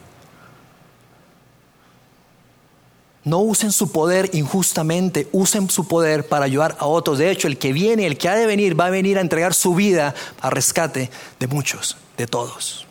No 3.25 3.39
usen 3.39 3.71
su 3.71 3.91
poder 3.91 4.29
injustamente, 4.33 5.27
usen 5.31 5.67
su 5.71 5.87
poder 5.87 6.27
para 6.27 6.45
ayudar 6.45 6.77
a 6.79 6.85
otros. 6.85 7.17
De 7.17 7.31
hecho, 7.31 7.47
el 7.47 7.57
que 7.57 7.73
viene, 7.73 8.05
el 8.05 8.19
que 8.19 8.29
ha 8.29 8.35
de 8.35 8.45
venir, 8.45 8.79
va 8.79 8.85
a 8.85 8.91
venir 8.91 9.17
a 9.17 9.21
entregar 9.21 9.55
su 9.55 9.73
vida 9.73 10.13
a 10.39 10.51
rescate 10.51 11.09
de 11.39 11.47
muchos, 11.47 11.97
de 12.17 12.27
todos. 12.27 12.85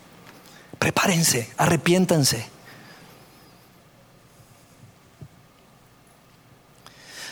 Prepárense, 0.81 1.49
arrepiéntanse. 1.57 2.47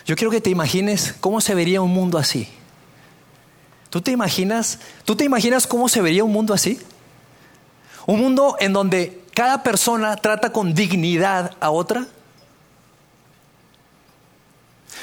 Yo 0.07 0.15
quiero 0.15 0.31
que 0.31 0.41
te 0.41 0.51
imagines 0.51 1.17
cómo 1.19 1.41
se 1.41 1.57
vería 1.57 1.81
un 1.81 1.93
mundo 1.93 2.19
así. 2.19 2.49
¿Tú 3.91 4.01
te 4.01 4.13
imaginas? 4.13 4.79
¿Tú 5.05 5.17
te 5.17 5.25
imaginas 5.25 5.67
cómo 5.67 5.89
se 5.89 6.01
vería 6.01 6.23
un 6.23 6.33
mundo 6.33 6.55
así? 6.55 6.81
Un 8.07 8.21
mundo 8.21 8.57
en 8.61 8.73
donde 8.73 9.23
cada 9.35 9.65
persona 9.65 10.15
trata 10.17 10.53
con 10.53 10.73
dignidad 10.73 11.57
a 11.59 11.71
otra 11.71 12.07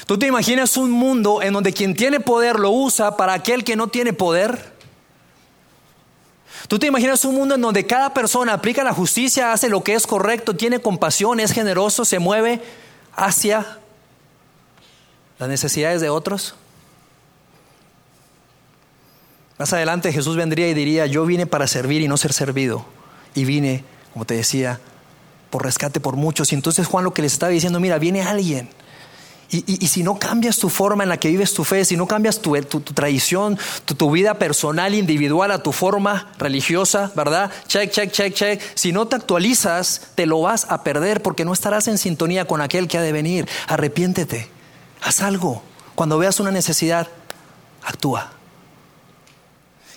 ¿Tú 0.10 0.18
te 0.18 0.26
imaginas 0.26 0.76
un 0.76 0.90
mundo 0.90 1.44
en 1.44 1.54
donde 1.54 1.72
quien 1.72 1.94
tiene 1.94 2.20
poder 2.20 2.58
lo 2.58 2.72
usa 2.72 3.16
para 3.16 3.34
aquel 3.34 3.64
que 3.64 3.76
no 3.76 3.90
tiene 3.90 4.12
poder? 4.12 4.74
¿Tú 6.68 6.80
te 6.80 6.88
imaginas 6.88 7.24
un 7.26 7.36
mundo 7.36 7.54
en 7.54 7.62
donde 7.62 7.86
cada 7.86 8.12
persona 8.12 8.54
aplica 8.54 8.84
la 8.84 8.92
justicia, 8.92 9.54
hace 9.54 9.70
lo 9.70 9.84
que 9.84 9.94
es 9.94 10.08
correcto, 10.08 10.56
tiene 10.56 10.80
compasión, 10.80 11.40
es 11.40 11.52
generoso, 11.52 12.06
se 12.06 12.18
mueve 12.18 12.60
hacia 13.16 13.78
las 15.38 15.48
necesidades 15.48 16.02
de 16.02 16.10
otros? 16.10 16.56
Más 19.60 19.72
adelante 19.74 20.12
Jesús 20.12 20.36
vendría 20.36 20.68
y 20.70 20.74
diría, 20.74 21.06
yo 21.06 21.24
vine 21.24 21.46
para 21.46 21.68
servir 21.68 22.02
y 22.02 22.08
no 22.08 22.18
ser 22.18 22.34
servido. 22.34 22.84
Y 23.36 23.46
vine, 23.46 23.84
como 24.14 24.26
te 24.26 24.34
decía, 24.34 24.80
por 25.52 25.64
rescate 25.64 26.00
por 26.00 26.16
muchos. 26.16 26.52
Y 26.52 26.56
entonces 26.56 26.88
Juan 26.88 27.04
lo 27.04 27.14
que 27.14 27.22
les 27.22 27.34
estaba 27.34 27.52
diciendo, 27.52 27.80
mira, 27.80 28.00
viene 28.00 28.24
alguien 28.24 28.70
y, 29.52 29.88
si 29.88 30.04
no 30.04 30.20
cambias 30.20 30.58
tu 30.58 30.70
forma 30.70 31.02
en 31.02 31.10
la 31.10 31.18
que 31.18 31.30
vives 31.30 31.56
tu 31.56 31.64
fe, 31.64 31.84
si 31.84 31.98
no 31.98 32.06
cambias 32.06 32.40
tu, 32.40 32.54
tradición, 32.82 33.58
tu, 33.86 34.12
vida 34.12 34.36
personal, 34.36 34.94
individual 34.94 35.50
a 35.50 35.64
tu 35.64 35.72
forma 35.72 36.32
religiosa, 36.38 37.12
¿verdad? 37.16 37.50
Check, 37.68 37.90
check, 37.90 38.12
check, 38.12 38.34
check. 38.34 38.62
Si 38.76 38.92
no 38.92 39.08
te 39.08 39.16
actualizas, 39.16 40.10
te 40.14 40.28
lo 40.28 40.42
vas 40.42 40.68
a 40.70 40.84
perder 40.84 41.24
porque 41.24 41.46
no 41.46 41.54
estarás 41.54 41.88
en 41.88 41.98
sintonía 41.98 42.46
con 42.46 42.62
aquel 42.62 42.88
que 42.88 43.00
ha 43.00 43.02
de 43.02 43.12
venir. 43.12 43.48
Arrepiéntete, 43.68 44.48
haz 45.02 45.22
algo. 45.22 45.64
Cuando 45.96 46.20
veas 46.20 46.40
una 46.40 46.52
necesidad, 46.52 47.08
actúa. 47.84 48.32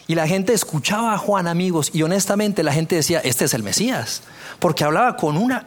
Y 0.07 0.15
la 0.15 0.27
gente 0.27 0.55
escuchaba 0.55 1.12
a 1.12 1.19
Juan, 1.19 1.47
amigos, 1.47 1.91
y 1.93 2.03
honestamente 2.03 2.62
la 2.62 2.73
gente 2.73 2.97
decía, 2.97 3.21
este 3.21 3.45
es 3.45 3.55
el 3.55 3.62
Mesías, 3.62 4.23
porque 4.59 4.85
hablaba 4.85 5.17
con 5.17 5.37
una 5.37 5.67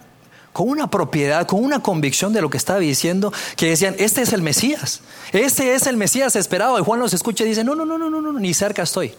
con 0.55 0.69
una 0.69 0.89
propiedad, 0.89 1.45
con 1.45 1.61
una 1.61 1.83
convicción 1.83 2.31
de 2.31 2.41
lo 2.41 2.49
que 2.49 2.55
estaba 2.55 2.79
diciendo, 2.79 3.33
que 3.57 3.67
decían, 3.67 3.93
este 3.99 4.21
es 4.21 4.31
el 4.31 4.41
Mesías, 4.41 5.01
este 5.33 5.75
es 5.75 5.85
el 5.85 5.97
Mesías 5.97 6.37
esperado. 6.37 6.79
Y 6.79 6.81
Juan 6.81 7.01
los 7.01 7.13
escucha 7.13 7.43
y 7.43 7.49
dice, 7.49 7.65
no, 7.65 7.75
no, 7.75 7.83
no, 7.83 7.97
no, 7.97 8.09
no, 8.09 8.21
no, 8.21 8.39
ni 8.39 8.53
cerca 8.53 8.83
estoy. 8.83 9.13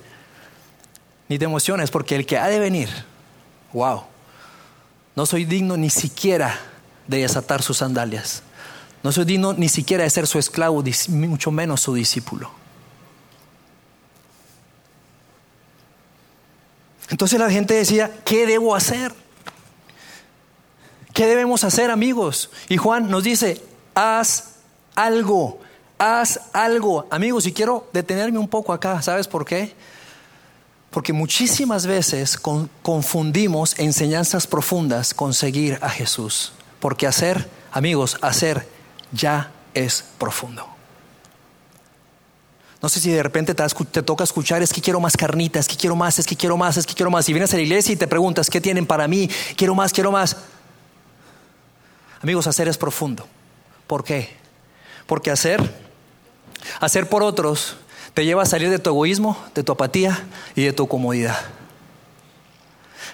Ni 1.28 1.38
te 1.38 1.44
emociones, 1.44 1.90
porque 1.90 2.16
el 2.16 2.24
que 2.24 2.38
ha 2.38 2.48
de 2.48 2.58
venir, 2.58 2.88
wow, 3.74 4.04
no 5.14 5.26
soy 5.26 5.44
digno 5.44 5.76
ni 5.76 5.90
siquiera 5.90 6.58
de 7.06 7.18
desatar 7.18 7.60
sus 7.60 7.76
sandalias. 7.76 8.42
No 9.02 9.12
soy 9.12 9.26
digno 9.26 9.52
ni 9.52 9.68
siquiera 9.68 10.04
de 10.04 10.08
ser 10.08 10.26
su 10.26 10.38
esclavo, 10.38 10.82
mucho 11.10 11.50
menos 11.50 11.82
su 11.82 11.92
discípulo. 11.92 12.50
Entonces 17.10 17.38
la 17.38 17.50
gente 17.50 17.74
decía, 17.74 18.10
¿qué 18.24 18.46
debo 18.46 18.74
hacer? 18.74 19.25
¿Qué 21.16 21.26
debemos 21.26 21.64
hacer, 21.64 21.90
amigos? 21.90 22.50
Y 22.68 22.76
Juan 22.76 23.08
nos 23.08 23.24
dice, 23.24 23.62
haz 23.94 24.56
algo, 24.94 25.58
haz 25.96 26.38
algo. 26.52 27.06
Amigos, 27.08 27.46
y 27.46 27.54
quiero 27.54 27.88
detenerme 27.94 28.38
un 28.38 28.48
poco 28.48 28.74
acá, 28.74 29.00
¿sabes 29.00 29.26
por 29.26 29.46
qué? 29.46 29.74
Porque 30.90 31.14
muchísimas 31.14 31.86
veces 31.86 32.38
confundimos 32.82 33.78
enseñanzas 33.78 34.46
profundas 34.46 35.14
con 35.14 35.32
seguir 35.32 35.78
a 35.80 35.88
Jesús. 35.88 36.52
Porque 36.80 37.06
hacer, 37.06 37.48
amigos, 37.72 38.18
hacer 38.20 38.68
ya 39.10 39.50
es 39.72 40.04
profundo. 40.18 40.68
No 42.82 42.90
sé 42.90 43.00
si 43.00 43.10
de 43.10 43.22
repente 43.22 43.54
te, 43.54 43.64
te, 43.66 44.02
toca 44.02 44.22
escuchar, 44.22 44.62
es 44.62 44.70
que 44.70 44.82
quiero 44.82 45.00
más 45.00 45.16
carnitas, 45.16 45.60
es 45.60 45.68
que 45.68 45.76
quiero 45.76 45.96
más, 45.96 46.18
es 46.18 46.26
que 46.26 46.36
quiero 46.36 46.58
más, 46.58 46.76
es 46.76 46.84
que 46.84 46.92
quiero 46.92 47.10
más. 47.10 47.26
Y 47.26 47.32
vienes 47.32 47.54
a 47.54 47.56
la 47.56 47.62
iglesia 47.62 47.94
y 47.94 47.96
te 47.96 48.06
preguntas, 48.06 48.50
¿qué 48.50 48.60
tienen 48.60 48.84
para 48.84 49.08
mí? 49.08 49.30
Quiero 49.56 49.74
más, 49.74 49.94
quiero 49.94 50.12
más. 50.12 50.36
Amigos, 52.22 52.46
hacer 52.46 52.68
es 52.68 52.78
profundo. 52.78 53.26
¿Por 53.86 54.04
qué? 54.04 54.30
Porque 55.06 55.30
hacer, 55.30 55.62
hacer 56.80 57.08
por 57.08 57.22
otros, 57.22 57.76
te 58.14 58.24
lleva 58.24 58.42
a 58.42 58.46
salir 58.46 58.70
de 58.70 58.78
tu 58.78 58.90
egoísmo, 58.90 59.36
de 59.54 59.62
tu 59.62 59.72
apatía 59.72 60.24
y 60.54 60.64
de 60.64 60.72
tu 60.72 60.88
comodidad. 60.88 61.38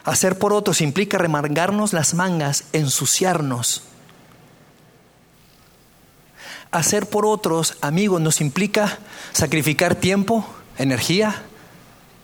Hacer 0.05 0.38
por 0.38 0.53
otros 0.53 0.81
implica 0.81 1.19
remargarnos 1.19 1.93
las 1.93 2.15
mangas, 2.15 2.65
ensuciarnos. 2.73 3.83
Hacer 6.71 7.07
por 7.07 7.27
otros, 7.27 7.77
amigos, 7.83 8.21
nos 8.21 8.41
implica 8.41 8.99
sacrificar 9.33 9.95
tiempo, 9.95 10.47
energía, 10.79 11.43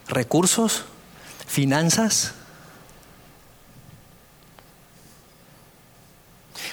recursos, 0.08 0.84
finanzas. 1.46 2.34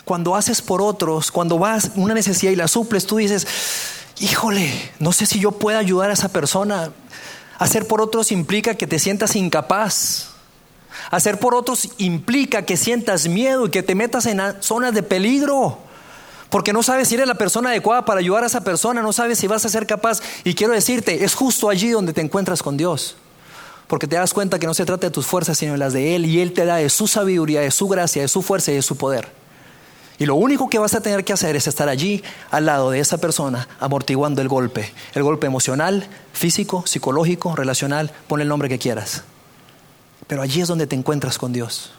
Cuando 0.05 0.35
haces 0.35 0.61
por 0.61 0.81
otros, 0.83 1.31
cuando 1.31 1.57
vas 1.57 1.91
una 1.95 2.13
necesidad 2.13 2.51
y 2.51 2.55
la 2.55 2.67
suples, 2.67 3.07
tú 3.07 3.17
dices, 3.17 3.47
híjole, 4.19 4.71
no 4.99 5.11
sé 5.11 5.25
si 5.25 5.39
yo 5.39 5.51
pueda 5.51 5.79
ayudar 5.79 6.11
a 6.11 6.13
esa 6.13 6.29
persona. 6.29 6.91
Hacer 7.57 7.87
por 7.87 8.01
otros 8.01 8.31
implica 8.31 8.75
que 8.75 8.85
te 8.85 8.99
sientas 8.99 9.35
incapaz. 9.35 10.29
Hacer 11.09 11.39
por 11.39 11.55
otros 11.55 11.89
implica 11.97 12.65
que 12.65 12.77
sientas 12.77 13.27
miedo 13.27 13.65
y 13.65 13.71
que 13.71 13.83
te 13.83 13.95
metas 13.95 14.27
en 14.27 14.39
zonas 14.61 14.93
de 14.93 15.03
peligro. 15.03 15.79
Porque 16.49 16.71
no 16.71 16.83
sabes 16.83 17.07
si 17.07 17.15
eres 17.15 17.27
la 17.27 17.35
persona 17.35 17.69
adecuada 17.69 18.05
para 18.05 18.19
ayudar 18.19 18.43
a 18.43 18.47
esa 18.47 18.61
persona, 18.61 19.01
no 19.01 19.11
sabes 19.11 19.39
si 19.39 19.47
vas 19.47 19.65
a 19.65 19.69
ser 19.69 19.87
capaz. 19.87 20.21
Y 20.43 20.53
quiero 20.53 20.73
decirte, 20.73 21.23
es 21.23 21.33
justo 21.33 21.69
allí 21.69 21.89
donde 21.89 22.13
te 22.13 22.21
encuentras 22.21 22.61
con 22.61 22.77
Dios. 22.77 23.15
Porque 23.87 24.07
te 24.07 24.15
das 24.15 24.33
cuenta 24.33 24.59
que 24.59 24.67
no 24.67 24.73
se 24.73 24.85
trata 24.85 25.07
de 25.07 25.11
tus 25.11 25.25
fuerzas, 25.25 25.57
sino 25.57 25.73
de 25.73 25.77
las 25.79 25.93
de 25.93 26.15
Él. 26.15 26.25
Y 26.25 26.41
Él 26.41 26.53
te 26.53 26.65
da 26.65 26.75
de 26.77 26.89
su 26.89 27.07
sabiduría, 27.07 27.61
de 27.61 27.71
su 27.71 27.87
gracia, 27.87 28.21
de 28.21 28.27
su 28.27 28.41
fuerza 28.41 28.71
y 28.71 28.75
de 28.75 28.81
su 28.81 28.95
poder. 28.95 29.44
Y 30.17 30.25
lo 30.25 30.35
único 30.35 30.69
que 30.69 30.79
vas 30.79 30.93
a 30.95 31.01
tener 31.01 31.25
que 31.25 31.33
hacer 31.33 31.55
es 31.55 31.67
estar 31.67 31.89
allí 31.89 32.23
al 32.49 32.65
lado 32.65 32.91
de 32.91 32.99
esa 32.99 33.17
persona, 33.17 33.67
amortiguando 33.79 34.41
el 34.41 34.47
golpe. 34.47 34.93
El 35.13 35.23
golpe 35.23 35.47
emocional, 35.47 36.07
físico, 36.31 36.85
psicológico, 36.87 37.55
relacional, 37.55 38.11
pon 38.27 38.39
el 38.39 38.47
nombre 38.47 38.69
que 38.69 38.79
quieras. 38.79 39.23
Pero 40.27 40.41
allí 40.41 40.61
es 40.61 40.67
donde 40.67 40.87
te 40.87 40.95
encuentras 40.95 41.37
con 41.37 41.51
Dios. 41.51 41.91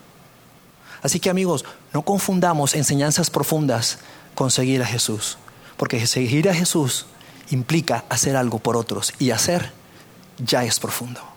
Así 1.03 1.21
que 1.21 1.31
amigos, 1.31 1.65
no 1.93 2.03
confundamos 2.03 2.75
enseñanzas 2.75 3.29
profundas 3.29 3.99
con 4.35 4.51
seguir 4.51 4.83
a 4.83 4.87
Jesús. 4.87 5.37
Porque 5.77 6.07
seguir 6.07 6.49
a 6.49 6.55
Jesús 6.55 7.07
implica 7.51 8.05
hacer 8.09 8.35
algo 8.35 8.59
por 8.59 8.77
otros. 8.77 9.13
Y 9.19 9.31
hacer 9.31 9.73
ya 10.39 10.65
es 10.65 10.81
profundo. 10.81 11.36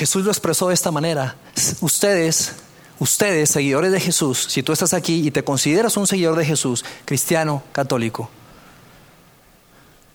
Jesús 0.00 0.24
lo 0.24 0.30
expresó 0.30 0.68
de 0.68 0.72
esta 0.72 0.90
manera. 0.90 1.36
Ustedes, 1.82 2.54
ustedes, 2.98 3.50
seguidores 3.50 3.92
de 3.92 4.00
Jesús, 4.00 4.46
si 4.48 4.62
tú 4.62 4.72
estás 4.72 4.94
aquí 4.94 5.26
y 5.26 5.30
te 5.30 5.44
consideras 5.44 5.98
un 5.98 6.06
seguidor 6.06 6.38
de 6.38 6.46
Jesús, 6.46 6.86
cristiano, 7.04 7.62
católico, 7.72 8.30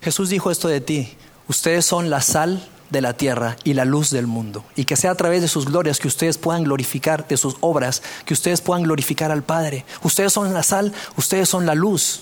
Jesús 0.01 0.29
dijo 0.29 0.49
esto 0.49 0.69
de 0.69 0.81
ti. 0.81 1.15
Ustedes 1.47 1.85
son 1.85 2.09
la 2.09 2.21
sal 2.23 2.67
de 2.89 3.01
la 3.01 3.13
tierra 3.13 3.57
y 3.63 3.75
la 3.75 3.85
luz 3.85 4.09
del 4.09 4.25
mundo. 4.25 4.65
Y 4.75 4.85
que 4.85 4.95
sea 4.95 5.11
a 5.11 5.15
través 5.15 5.43
de 5.43 5.47
sus 5.47 5.67
glorias 5.67 5.99
que 5.99 6.07
ustedes 6.07 6.39
puedan 6.39 6.63
glorificar, 6.63 7.27
de 7.27 7.37
sus 7.37 7.55
obras, 7.61 8.01
que 8.25 8.33
ustedes 8.33 8.61
puedan 8.61 8.81
glorificar 8.81 9.31
al 9.31 9.43
Padre. 9.43 9.85
Ustedes 10.01 10.33
son 10.33 10.51
la 10.51 10.63
sal, 10.63 10.93
ustedes 11.15 11.47
son 11.47 11.67
la 11.67 11.75
luz. 11.75 12.21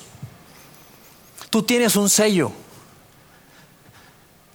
Tú 1.49 1.63
tienes 1.63 1.95
un 1.95 2.09
sello. 2.09 2.51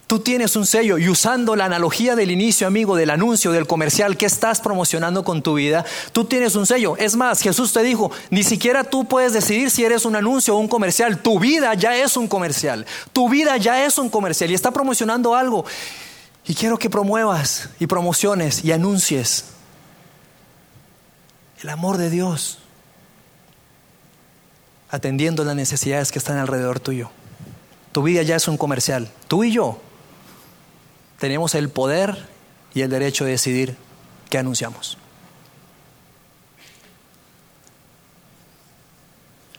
Tú 0.08 0.20
tienes 0.20 0.56
un 0.56 0.64
sello 0.64 0.96
y 0.96 1.10
usando 1.10 1.54
la 1.54 1.66
analogía 1.66 2.16
del 2.16 2.30
inicio, 2.30 2.66
amigo, 2.66 2.96
del 2.96 3.10
anuncio, 3.10 3.52
del 3.52 3.66
comercial 3.66 4.16
que 4.16 4.24
estás 4.24 4.58
promocionando 4.58 5.22
con 5.22 5.42
tu 5.42 5.52
vida, 5.52 5.84
tú 6.12 6.24
tienes 6.24 6.56
un 6.56 6.64
sello. 6.64 6.96
Es 6.96 7.14
más, 7.14 7.42
Jesús 7.42 7.74
te 7.74 7.82
dijo, 7.82 8.10
ni 8.30 8.42
siquiera 8.42 8.84
tú 8.84 9.04
puedes 9.04 9.34
decidir 9.34 9.70
si 9.70 9.84
eres 9.84 10.06
un 10.06 10.16
anuncio 10.16 10.56
o 10.56 10.58
un 10.58 10.66
comercial. 10.66 11.18
Tu 11.18 11.38
vida 11.38 11.74
ya 11.74 11.94
es 11.94 12.16
un 12.16 12.26
comercial. 12.26 12.86
Tu 13.12 13.28
vida 13.28 13.58
ya 13.58 13.84
es 13.84 13.98
un 13.98 14.08
comercial 14.08 14.50
y 14.50 14.54
está 14.54 14.70
promocionando 14.70 15.34
algo. 15.34 15.66
Y 16.46 16.54
quiero 16.54 16.78
que 16.78 16.88
promuevas 16.88 17.68
y 17.78 17.86
promociones 17.86 18.64
y 18.64 18.72
anuncies 18.72 19.44
el 21.60 21.68
amor 21.68 21.98
de 21.98 22.08
Dios, 22.08 22.60
atendiendo 24.88 25.44
las 25.44 25.54
necesidades 25.54 26.10
que 26.10 26.18
están 26.18 26.38
alrededor 26.38 26.80
tuyo. 26.80 27.10
Tu 27.92 28.02
vida 28.02 28.22
ya 28.22 28.36
es 28.36 28.48
un 28.48 28.56
comercial. 28.56 29.10
Tú 29.28 29.44
y 29.44 29.52
yo 29.52 29.82
tenemos 31.18 31.54
el 31.54 31.68
poder 31.68 32.26
y 32.74 32.82
el 32.82 32.90
derecho 32.90 33.24
de 33.24 33.32
decidir 33.32 33.76
qué 34.30 34.38
anunciamos. 34.38 34.98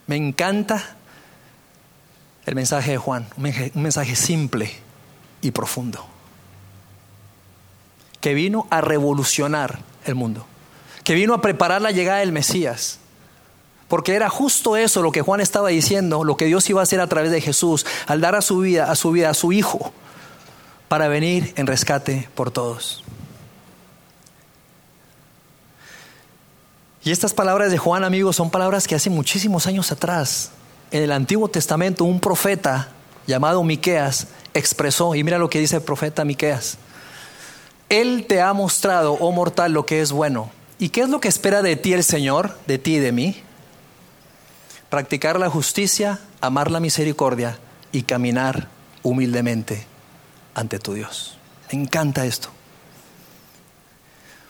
Me 0.07 0.15
encanta 0.15 0.95
el 2.45 2.55
mensaje 2.55 2.91
de 2.91 2.97
Juan, 2.97 3.27
un 3.37 3.83
mensaje 3.83 4.15
simple 4.15 4.71
y 5.41 5.51
profundo, 5.51 6.07
que 8.19 8.33
vino 8.33 8.67
a 8.71 8.81
revolucionar 8.81 9.79
el 10.05 10.15
mundo, 10.15 10.47
que 11.03 11.13
vino 11.13 11.33
a 11.33 11.41
preparar 11.41 11.81
la 11.81 11.91
llegada 11.91 12.19
del 12.19 12.31
Mesías. 12.31 12.99
Porque 13.87 14.15
era 14.15 14.29
justo 14.29 14.77
eso 14.77 15.01
lo 15.01 15.11
que 15.11 15.21
Juan 15.21 15.41
estaba 15.41 15.69
diciendo, 15.69 16.23
lo 16.23 16.37
que 16.37 16.45
Dios 16.45 16.69
iba 16.69 16.79
a 16.79 16.83
hacer 16.83 17.01
a 17.01 17.07
través 17.07 17.31
de 17.31 17.41
Jesús, 17.41 17.85
al 18.07 18.21
dar 18.21 18.35
a 18.35 18.41
su 18.41 18.59
vida, 18.59 18.89
a 18.89 18.95
su 18.95 19.11
vida, 19.11 19.29
a 19.29 19.33
su 19.33 19.51
Hijo, 19.51 19.93
para 20.89 21.08
venir 21.08 21.54
en 21.56 21.67
rescate 21.67 22.28
por 22.36 22.52
todos. 22.52 23.04
Y 27.04 27.12
estas 27.12 27.34
palabras 27.34 27.71
de 27.71 27.78
Juan, 27.78 28.04
amigos, 28.04 28.36
son 28.36 28.49
palabras 28.49 28.88
que 28.88 28.95
hace 28.95 29.10
muchísimos 29.10 29.67
años 29.67 29.91
atrás, 29.91 30.52
en 30.91 31.04
el 31.04 31.12
Antiguo 31.12 31.47
Testamento, 31.47 32.04
un 32.04 32.19
profeta 32.19 32.89
llamado 33.28 33.63
Miqueas 33.63 34.28
expresó, 34.56 35.13
y 35.15 35.23
mira 35.23 35.38
lo 35.38 35.49
que 35.49 35.60
dice 35.60 35.78
el 35.78 35.84
profeta 35.84 36.25
Miqueas. 36.25 36.78
Él 37.88 38.25
te 38.28 38.41
ha 38.41 38.52
mostrado, 38.54 39.13
oh 39.13 39.32
mortal, 39.32 39.71
lo 39.71 39.86
que 39.86 40.02
es 40.02 40.12
bueno. 40.12 40.52
¿Y 40.80 40.89
qué 40.89 41.02
es 41.02 41.10
lo 41.10 41.19
que 41.19 41.28
espera 41.28 41.62
de 41.62 41.75
ti 41.75 41.93
el 41.93 42.04
Señor, 42.04 42.58
de 42.65 42.80
ti 42.80 42.95
y 42.95 42.99
de 42.99 43.12
mí? 43.12 43.41
Practicar 44.89 45.39
la 45.39 45.49
justicia, 45.49 46.19
amar 46.41 46.71
la 46.71 46.80
misericordia 46.80 47.60
y 47.91 48.04
caminar 48.04 48.67
humildemente 49.04 49.86
ante 50.53 50.79
tu 50.79 50.93
Dios. 50.93 51.38
Me 51.71 51.81
encanta 51.81 52.25
esto. 52.25 52.49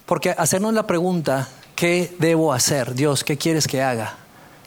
Porque 0.05 0.31
hacernos 0.31 0.73
la 0.73 0.88
pregunta, 0.88 1.47
¿qué 1.75 2.15
debo 2.19 2.53
hacer? 2.53 2.95
Dios, 2.95 3.23
¿qué 3.23 3.38
quieres 3.38 3.67
que 3.67 3.81
haga? 3.81 4.15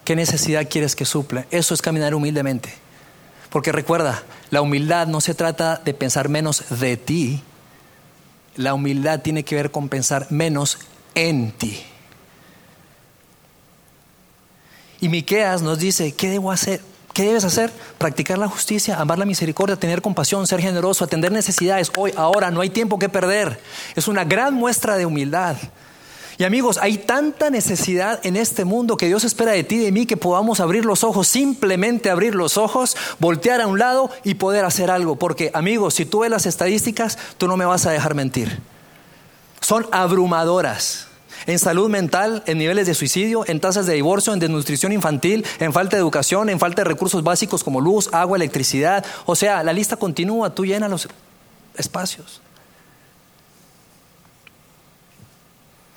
¿Qué 0.05 0.17
necesidad 0.17 0.69
quieres 0.69 0.95
que 0.97 1.05
suple? 1.05 1.47
Eso 1.51 1.75
es 1.75 1.83
caminar 1.83 2.15
humildemente. 2.15 2.73
Porque 3.51 3.73
recuerda, 3.73 4.23
la 4.51 4.63
humildad 4.63 5.07
no 5.07 5.21
se 5.21 5.35
trata 5.35 5.81
de 5.85 5.95
pensar 5.95 6.29
menos 6.29 6.65
de 6.81 6.97
ti, 6.97 7.43
la 8.57 8.75
humildad 8.75 9.21
tiene 9.21 9.45
que 9.45 9.55
ver 9.55 9.71
con 9.71 9.89
pensar 9.89 10.27
menos 10.31 10.79
en 11.15 11.53
ti. 11.53 11.83
Y 15.01 15.09
Miqueas 15.09 15.63
nos 15.63 15.79
dice, 15.79 16.13
¿qué 16.13 16.31
debo 16.31 16.53
hacer? 16.53 16.81
¿Qué 17.13 17.25
debes 17.25 17.45
hacer? 17.45 17.71
Practicar 17.99 18.39
la 18.39 18.49
justicia, 18.49 18.99
amar 18.99 19.19
la 19.19 19.27
misericordia, 19.27 19.77
tener 19.77 20.01
compasión, 20.01 20.47
ser 20.47 20.61
generoso, 20.61 21.05
atender 21.05 21.31
necesidades. 21.31 21.93
Hoy, 21.97 22.13
ahora, 22.17 22.51
no 22.51 22.63
hay 22.63 22.71
tiempo 22.71 22.99
que 22.99 23.11
perder. 23.11 23.61
Es 23.95 24.09
una 24.09 24.25
gran 24.25 24.55
muestra 24.55 24.97
de 24.97 25.05
humildad. 25.05 25.57
Y 26.39 26.45
amigos, 26.45 26.79
hay 26.81 26.97
tanta 26.97 27.51
necesidad 27.51 28.19
en 28.25 28.37
este 28.37 28.65
mundo 28.65 28.97
que 28.97 29.07
Dios 29.07 29.25
espera 29.25 29.53
de 29.53 29.63
ti 29.63 29.77
y 29.77 29.85
de 29.85 29.93
mí 29.93 30.07
que 30.07 30.17
podamos 30.17 30.61
abrir 30.61 30.87
los 30.87 31.05
ojos, 31.05 31.29
simplemente 31.29 32.09
abrir 32.09 32.35
los 32.35 32.57
ojos, 32.57 32.97
voltear 33.19 33.61
a 33.61 33.67
un 33.67 33.79
lado 33.79 34.11
y 34.25 34.35
poder 34.35 34.65
hacer 34.65 34.91
algo. 34.91 35.17
Porque 35.17 35.51
amigos, 35.53 35.93
si 35.95 36.07
tú 36.07 36.21
ves 36.21 36.31
las 36.31 36.47
estadísticas, 36.47 37.19
tú 37.37 37.47
no 37.47 37.59
me 37.59 37.67
vas 37.67 37.85
a 37.85 37.91
dejar 37.91 38.15
mentir. 38.15 38.61
Son 39.61 39.87
abrumadoras 39.93 41.09
en 41.47 41.59
salud 41.59 41.89
mental, 41.89 42.43
en 42.47 42.59
niveles 42.59 42.87
de 42.87 42.95
suicidio, 42.95 43.45
en 43.47 43.61
tasas 43.61 43.87
de 43.87 43.95
divorcio, 43.95 44.33
en 44.33 44.39
desnutrición 44.39 44.93
infantil, 44.93 45.45
en 45.59 45.73
falta 45.73 45.97
de 45.97 46.01
educación, 46.01 46.49
en 46.49 46.59
falta 46.59 46.83
de 46.83 46.89
recursos 46.89 47.23
básicos 47.23 47.65
como 47.65 47.81
luz, 47.81 48.09
agua, 48.13 48.37
electricidad. 48.37 49.05
O 49.27 49.35
sea, 49.35 49.63
la 49.63 49.73
lista 49.73 49.97
continúa, 49.97 50.55
tú 50.55 50.65
llenas 50.65 50.91
los 50.91 51.09
espacios. 51.77 52.41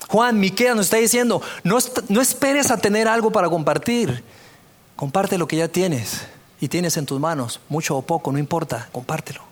Juan 0.08 0.38
Miquea 0.38 0.74
nos 0.74 0.86
está 0.86 0.98
diciendo, 0.98 1.42
no, 1.64 1.78
no 2.08 2.20
esperes 2.20 2.70
a 2.70 2.76
tener 2.76 3.08
algo 3.08 3.32
para 3.32 3.48
compartir. 3.48 4.22
Comparte 4.94 5.36
lo 5.36 5.48
que 5.48 5.56
ya 5.56 5.68
tienes 5.68 6.22
y 6.60 6.68
tienes 6.68 6.96
en 6.96 7.06
tus 7.06 7.20
manos, 7.20 7.60
mucho 7.68 7.96
o 7.96 8.02
poco, 8.02 8.32
no 8.32 8.38
importa, 8.38 8.88
compártelo. 8.92 9.45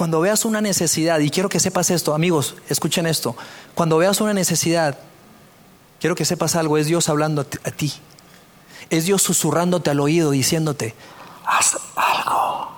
Cuando 0.00 0.22
veas 0.22 0.46
una 0.46 0.62
necesidad, 0.62 1.18
y 1.18 1.28
quiero 1.28 1.50
que 1.50 1.60
sepas 1.60 1.90
esto, 1.90 2.14
amigos, 2.14 2.54
escuchen 2.70 3.06
esto, 3.06 3.36
cuando 3.74 3.98
veas 3.98 4.22
una 4.22 4.32
necesidad, 4.32 4.98
quiero 6.00 6.14
que 6.14 6.24
sepas 6.24 6.56
algo, 6.56 6.78
es 6.78 6.86
Dios 6.86 7.10
hablando 7.10 7.42
a 7.42 7.70
ti, 7.70 7.92
es 8.88 9.04
Dios 9.04 9.20
susurrándote 9.20 9.90
al 9.90 10.00
oído, 10.00 10.30
diciéndote, 10.30 10.94
haz 11.44 11.76
algo. 11.96 12.70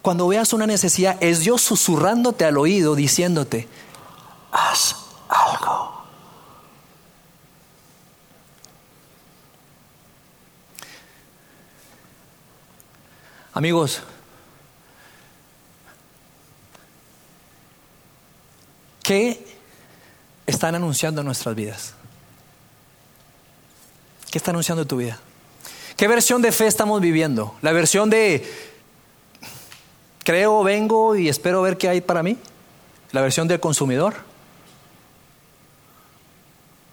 Cuando 0.00 0.26
veas 0.26 0.54
una 0.54 0.66
necesidad, 0.66 1.18
es 1.20 1.40
Dios 1.40 1.60
susurrándote 1.60 2.46
al 2.46 2.56
oído, 2.56 2.94
diciéndote, 2.94 3.68
haz 4.52 4.96
algo. 5.28 6.02
Amigos, 13.52 14.00
¿qué 19.12 19.44
están 20.46 20.74
anunciando 20.74 21.20
en 21.20 21.26
nuestras 21.26 21.54
vidas? 21.54 21.92
¿Qué 24.30 24.38
está 24.38 24.52
anunciando 24.52 24.86
tu 24.86 24.96
vida? 24.96 25.18
¿Qué 25.98 26.08
versión 26.08 26.40
de 26.40 26.50
fe 26.50 26.66
estamos 26.66 26.98
viviendo? 27.02 27.54
¿La 27.60 27.72
versión 27.72 28.08
de 28.08 28.42
creo, 30.24 30.62
vengo 30.62 31.14
y 31.14 31.28
espero 31.28 31.60
ver 31.60 31.76
qué 31.76 31.90
hay 31.90 32.00
para 32.00 32.22
mí? 32.22 32.38
¿La 33.10 33.20
versión 33.20 33.46
del 33.48 33.60
consumidor? 33.60 34.14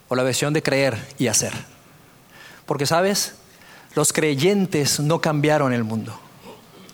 ¿O 0.08 0.14
la 0.14 0.22
versión 0.22 0.52
de 0.52 0.62
creer 0.62 1.02
y 1.18 1.28
hacer? 1.28 1.54
Porque 2.66 2.84
sabes, 2.84 3.32
los 3.94 4.12
creyentes 4.12 5.00
no 5.00 5.22
cambiaron 5.22 5.72
el 5.72 5.84
mundo 5.84 6.20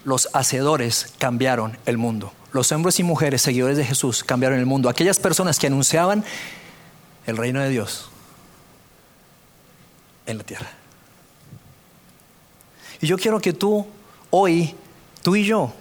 los 0.06 0.28
hacedores 0.32 1.12
cambiaron 1.18 1.76
el 1.84 1.98
mundo. 1.98 2.32
Los 2.52 2.70
hombres 2.70 3.00
y 3.00 3.02
mujeres 3.02 3.42
seguidores 3.42 3.76
de 3.76 3.84
Jesús 3.84 4.22
cambiaron 4.22 4.60
el 4.60 4.64
mundo. 4.64 4.88
Aquellas 4.88 5.18
personas 5.18 5.58
que 5.58 5.66
anunciaban 5.66 6.24
el 7.26 7.36
reino 7.36 7.60
de 7.60 7.70
Dios 7.70 8.08
en 10.24 10.38
la 10.38 10.44
tierra. 10.44 10.70
Y 13.00 13.08
yo 13.08 13.18
quiero 13.18 13.40
que 13.40 13.52
tú, 13.52 13.84
hoy, 14.30 14.76
tú 15.22 15.34
y 15.34 15.44
yo, 15.44 15.72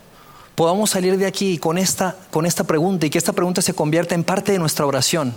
podamos 0.56 0.90
salir 0.90 1.20
de 1.20 1.28
aquí 1.28 1.60
con 1.60 1.78
esta, 1.78 2.16
con 2.32 2.48
esta 2.48 2.64
pregunta 2.64 3.06
y 3.06 3.12
que 3.12 3.20
esta 3.20 3.32
pregunta 3.32 3.62
se 3.62 3.76
convierta 3.76 4.16
en 4.16 4.24
parte 4.24 4.54
de 4.54 4.58
nuestra 4.58 4.88
oración. 4.88 5.36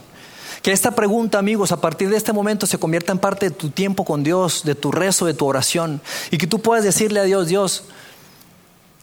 Que 0.63 0.73
esta 0.73 0.93
pregunta, 0.93 1.39
amigos, 1.39 1.73
a 1.73 1.81
partir 1.83 2.09
de 2.09 2.17
este 2.17 2.33
momento 2.33 2.67
se 2.67 2.79
convierta 2.79 3.13
en 3.13 3.19
parte 3.19 3.51
de 3.51 3.55
tu 3.55 3.69
tiempo 3.69 4.07
con 4.07 4.25
Dios, 4.25 4.65
de 4.65 4.75
tu 4.75 4.91
rezo, 4.91 5.27
de 5.27 5.35
tu 5.35 5.45
oración. 5.45 6.01
Y 6.31 6.39
que 6.39 6.47
tú 6.47 6.63
puedas 6.63 6.85
decirle 6.85 7.21
a 7.21 7.25
Dios, 7.25 7.49
Dios, 7.49 7.85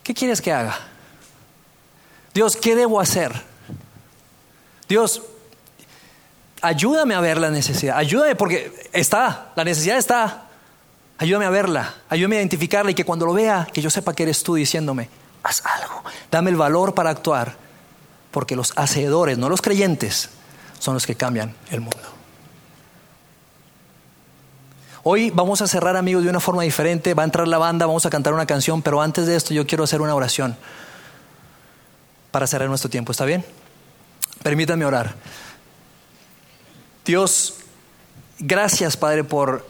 ¿Qué 0.06 0.14
quieres 0.14 0.40
que 0.40 0.52
haga? 0.52 0.78
Dios, 2.32 2.56
¿qué 2.56 2.76
debo 2.76 3.02
hacer? 3.02 3.34
Dios, 4.88 5.24
ayúdame 6.62 7.16
a 7.16 7.22
ver 7.22 7.40
la 7.40 7.50
necesidad, 7.50 7.98
ayúdame 7.98 8.36
porque 8.36 8.72
está, 8.94 9.52
la 9.56 9.64
necesidad 9.64 9.98
está. 9.98 10.44
Ayúdame 11.18 11.46
a 11.46 11.50
verla, 11.50 11.96
ayúdame 12.10 12.36
a 12.36 12.40
identificarla 12.40 12.92
y 12.92 12.94
que 12.94 13.06
cuando 13.06 13.26
lo 13.26 13.34
vea, 13.34 13.68
que 13.74 13.82
yo 13.82 13.90
sepa 13.90 14.14
que 14.14 14.24
eres 14.24 14.44
tú 14.44 14.56
diciéndome, 14.56 15.10
haz 15.42 15.64
algo, 15.66 16.04
dame 16.30 16.52
el 16.52 16.58
valor 16.58 16.94
para 16.94 17.10
actuar, 17.10 17.56
porque 18.30 18.56
los 18.56 18.74
hacedores, 18.76 19.40
no 19.40 19.50
los 19.50 19.62
creyentes, 19.62 20.30
son 20.78 20.94
los 20.94 21.08
que 21.08 21.16
cambian 21.16 21.56
el 21.72 21.80
mundo. 21.82 22.15
Hoy 25.08 25.30
vamos 25.30 25.62
a 25.62 25.68
cerrar, 25.68 25.96
amigos, 25.98 26.24
de 26.24 26.32
una 26.32 26.40
forma 26.40 26.64
diferente. 26.64 27.14
Va 27.14 27.22
a 27.22 27.26
entrar 27.26 27.48
la 27.48 27.60
banda, 27.60 27.86
vamos 27.86 28.08
a 28.08 28.10
cantar 28.10 28.34
una 28.34 28.48
canción, 28.48 28.82
pero 28.82 29.04
antes 29.04 29.28
de 29.28 29.36
esto 29.36 29.54
yo 29.54 29.68
quiero 29.68 29.84
hacer 29.84 30.02
una 30.02 30.16
oración 30.16 30.58
para 32.32 32.48
cerrar 32.48 32.68
nuestro 32.70 32.90
tiempo. 32.90 33.12
¿Está 33.12 33.24
bien? 33.24 33.46
Permítanme 34.42 34.84
orar. 34.84 35.14
Dios, 37.06 37.58
gracias, 38.40 38.98
Padre, 38.98 39.24
por, 39.24 39.70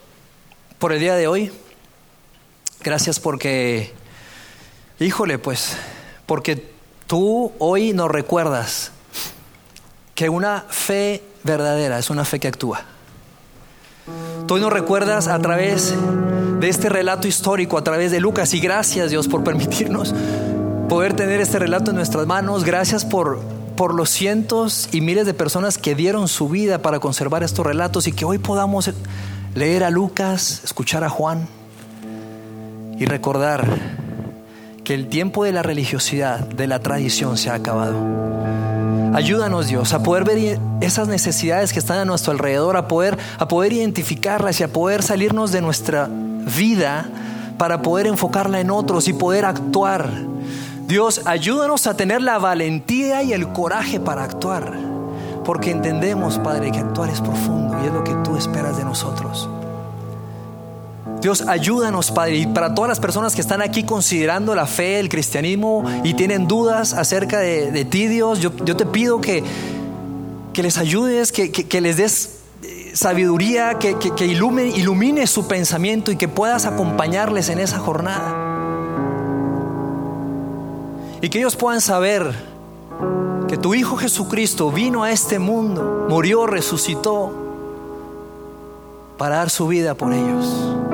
por 0.79 0.93
el 0.93 1.01
día 1.01 1.15
de 1.15 1.27
hoy. 1.27 1.51
Gracias 2.81 3.19
porque, 3.19 3.93
híjole, 5.01 5.37
pues, 5.37 5.75
porque 6.27 6.71
tú 7.07 7.51
hoy 7.59 7.91
nos 7.91 8.09
recuerdas 8.09 8.91
que 10.13 10.29
una 10.29 10.61
fe 10.69 11.21
verdadera 11.43 11.99
es 11.99 12.09
una 12.09 12.23
fe 12.23 12.39
que 12.39 12.47
actúa. 12.47 12.94
Tú 14.47 14.57
nos 14.57 14.71
recuerdas 14.71 15.27
a 15.27 15.39
través 15.39 15.93
de 16.59 16.69
este 16.69 16.89
relato 16.89 17.27
histórico, 17.27 17.77
a 17.77 17.83
través 17.83 18.11
de 18.11 18.19
Lucas, 18.19 18.53
y 18.53 18.59
gracias 18.59 19.09
Dios 19.09 19.27
por 19.27 19.43
permitirnos 19.43 20.13
poder 20.87 21.13
tener 21.13 21.41
este 21.41 21.59
relato 21.59 21.91
en 21.91 21.97
nuestras 21.97 22.27
manos. 22.27 22.63
Gracias 22.63 23.05
por, 23.05 23.39
por 23.75 23.93
los 23.93 24.09
cientos 24.09 24.89
y 24.91 25.01
miles 25.01 25.25
de 25.25 25.33
personas 25.33 25.77
que 25.77 25.95
dieron 25.95 26.27
su 26.27 26.49
vida 26.49 26.81
para 26.81 26.99
conservar 26.99 27.43
estos 27.43 27.65
relatos 27.65 28.07
y 28.07 28.11
que 28.11 28.25
hoy 28.25 28.37
podamos 28.37 28.91
leer 29.55 29.83
a 29.83 29.89
Lucas, 29.89 30.61
escuchar 30.63 31.03
a 31.03 31.09
Juan 31.09 31.47
y 32.99 33.05
recordar 33.05 33.65
que 34.83 34.93
el 34.93 35.07
tiempo 35.07 35.43
de 35.43 35.51
la 35.51 35.63
religiosidad, 35.63 36.39
de 36.39 36.67
la 36.67 36.79
tradición 36.79 37.37
se 37.37 37.49
ha 37.49 37.55
acabado 37.55 37.97
Ayúdanos 39.15 39.67
Dios 39.67 39.93
a 39.93 40.03
poder 40.03 40.25
ver 40.25 40.59
esas 40.81 41.07
necesidades 41.07 41.71
que 41.71 41.79
están 41.79 41.99
a 41.99 42.03
nuestro 42.03 42.33
alrededor, 42.33 42.75
a 42.75 42.89
poder, 42.89 43.17
a 43.39 43.47
poder 43.47 43.71
identificarlas 43.71 44.59
y 44.59 44.63
a 44.63 44.67
poder 44.67 45.03
salirnos 45.03 45.53
de 45.53 45.61
nuestra 45.61 46.09
vida 46.09 47.05
para 47.57 47.81
poder 47.81 48.07
enfocarla 48.07 48.59
en 48.59 48.71
otros 48.71 49.07
y 49.07 49.13
poder 49.13 49.45
actuar. 49.45 50.09
Dios, 50.85 51.21
ayúdanos 51.23 51.87
a 51.87 51.95
tener 51.95 52.21
la 52.21 52.39
valentía 52.39 53.23
y 53.23 53.31
el 53.31 53.47
coraje 53.53 54.01
para 54.01 54.25
actuar, 54.25 54.73
porque 55.45 55.71
entendemos, 55.71 56.37
Padre, 56.39 56.73
que 56.73 56.79
actuar 56.79 57.09
es 57.09 57.21
profundo 57.21 57.77
y 57.81 57.87
es 57.87 57.93
lo 57.93 58.03
que 58.03 58.15
tú 58.15 58.35
esperas 58.35 58.75
de 58.75 58.83
nosotros. 58.83 59.47
Dios, 61.25 61.41
ayúdanos, 61.47 62.11
Padre. 62.11 62.35
Y 62.35 62.45
para 62.45 62.75
todas 62.75 62.87
las 62.87 62.99
personas 62.99 63.33
que 63.33 63.41
están 63.41 63.59
aquí 63.63 63.83
considerando 63.83 64.53
la 64.53 64.67
fe, 64.67 64.99
el 64.99 65.09
cristianismo 65.09 65.83
y 66.03 66.13
tienen 66.13 66.47
dudas 66.47 66.93
acerca 66.93 67.39
de, 67.39 67.83
ti, 67.85 68.05
Dios, 68.05 68.41
yo, 68.41 68.51
te 68.51 68.85
pido 68.85 69.21
que, 69.21 69.43
que 70.53 70.61
les 70.61 70.77
ayudes, 70.77 71.31
que, 71.31 71.81
les 71.81 71.97
des 71.97 72.41
eh, 72.61 72.91
sabiduría, 72.93 73.79
que, 73.79 73.97
que 73.97 74.25
ilumine 74.27 75.25
su 75.25 75.47
pensamiento 75.47 76.11
y 76.11 76.15
que 76.15 76.27
puedas 76.27 76.67
acompañarles 76.67 77.49
en 77.49 77.57
esa 77.57 77.79
jornada. 77.79 78.31
Y 81.23 81.29
que 81.29 81.39
ellos 81.39 81.55
puedan 81.55 81.81
saber 81.81 82.35
que 83.47 83.57
tu 83.57 83.73
Hijo 83.73 83.97
Jesucristo 83.97 84.71
vino 84.71 85.03
a 85.03 85.09
este 85.09 85.39
mundo, 85.39 86.05
murió, 86.07 86.45
resucitó 86.45 87.33
para 89.17 89.37
dar 89.37 89.49
su 89.49 89.67
vida 89.67 89.95
por 89.95 90.13
ellos. 90.13 90.84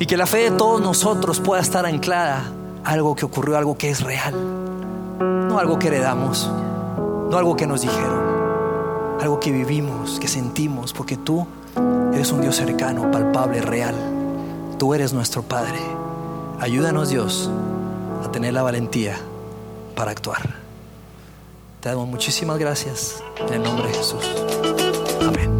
Y 0.00 0.06
que 0.06 0.16
la 0.16 0.26
fe 0.26 0.50
de 0.50 0.56
todos 0.56 0.80
nosotros 0.80 1.40
pueda 1.40 1.60
estar 1.60 1.84
anclada 1.84 2.50
a 2.82 2.90
algo 2.90 3.14
que 3.14 3.26
ocurrió, 3.26 3.58
algo 3.58 3.76
que 3.76 3.90
es 3.90 4.00
real. 4.00 4.34
No 5.46 5.58
algo 5.58 5.78
que 5.78 5.88
heredamos, 5.88 6.50
no 7.30 7.36
algo 7.36 7.54
que 7.54 7.66
nos 7.66 7.82
dijeron, 7.82 9.18
algo 9.20 9.38
que 9.38 9.52
vivimos, 9.52 10.18
que 10.18 10.26
sentimos, 10.26 10.94
porque 10.94 11.18
tú 11.18 11.46
eres 12.14 12.32
un 12.32 12.40
Dios 12.40 12.56
cercano, 12.56 13.10
palpable, 13.10 13.60
real. 13.60 13.94
Tú 14.78 14.94
eres 14.94 15.12
nuestro 15.12 15.42
Padre. 15.42 15.78
Ayúdanos 16.60 17.10
Dios 17.10 17.50
a 18.24 18.32
tener 18.32 18.54
la 18.54 18.62
valentía 18.62 19.18
para 19.94 20.12
actuar. 20.12 20.56
Te 21.80 21.90
damos 21.90 22.08
muchísimas 22.08 22.58
gracias 22.58 23.22
en 23.46 23.52
el 23.52 23.62
nombre 23.62 23.88
de 23.88 23.94
Jesús. 23.94 24.24
Amén. 25.20 25.59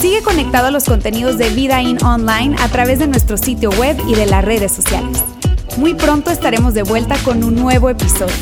Sigue 0.00 0.22
conectado 0.22 0.68
a 0.68 0.70
los 0.70 0.84
contenidos 0.84 1.38
de 1.38 1.50
Vida 1.50 1.82
In 1.82 2.00
Online 2.04 2.54
a 2.60 2.68
través 2.68 3.00
de 3.00 3.08
nuestro 3.08 3.36
sitio 3.36 3.70
web 3.70 3.96
y 4.06 4.14
de 4.14 4.26
las 4.26 4.44
redes 4.44 4.70
sociales. 4.70 5.24
Muy 5.76 5.94
pronto 5.94 6.30
estaremos 6.30 6.72
de 6.72 6.84
vuelta 6.84 7.16
con 7.24 7.42
un 7.42 7.56
nuevo 7.56 7.90
episodio. 7.90 8.32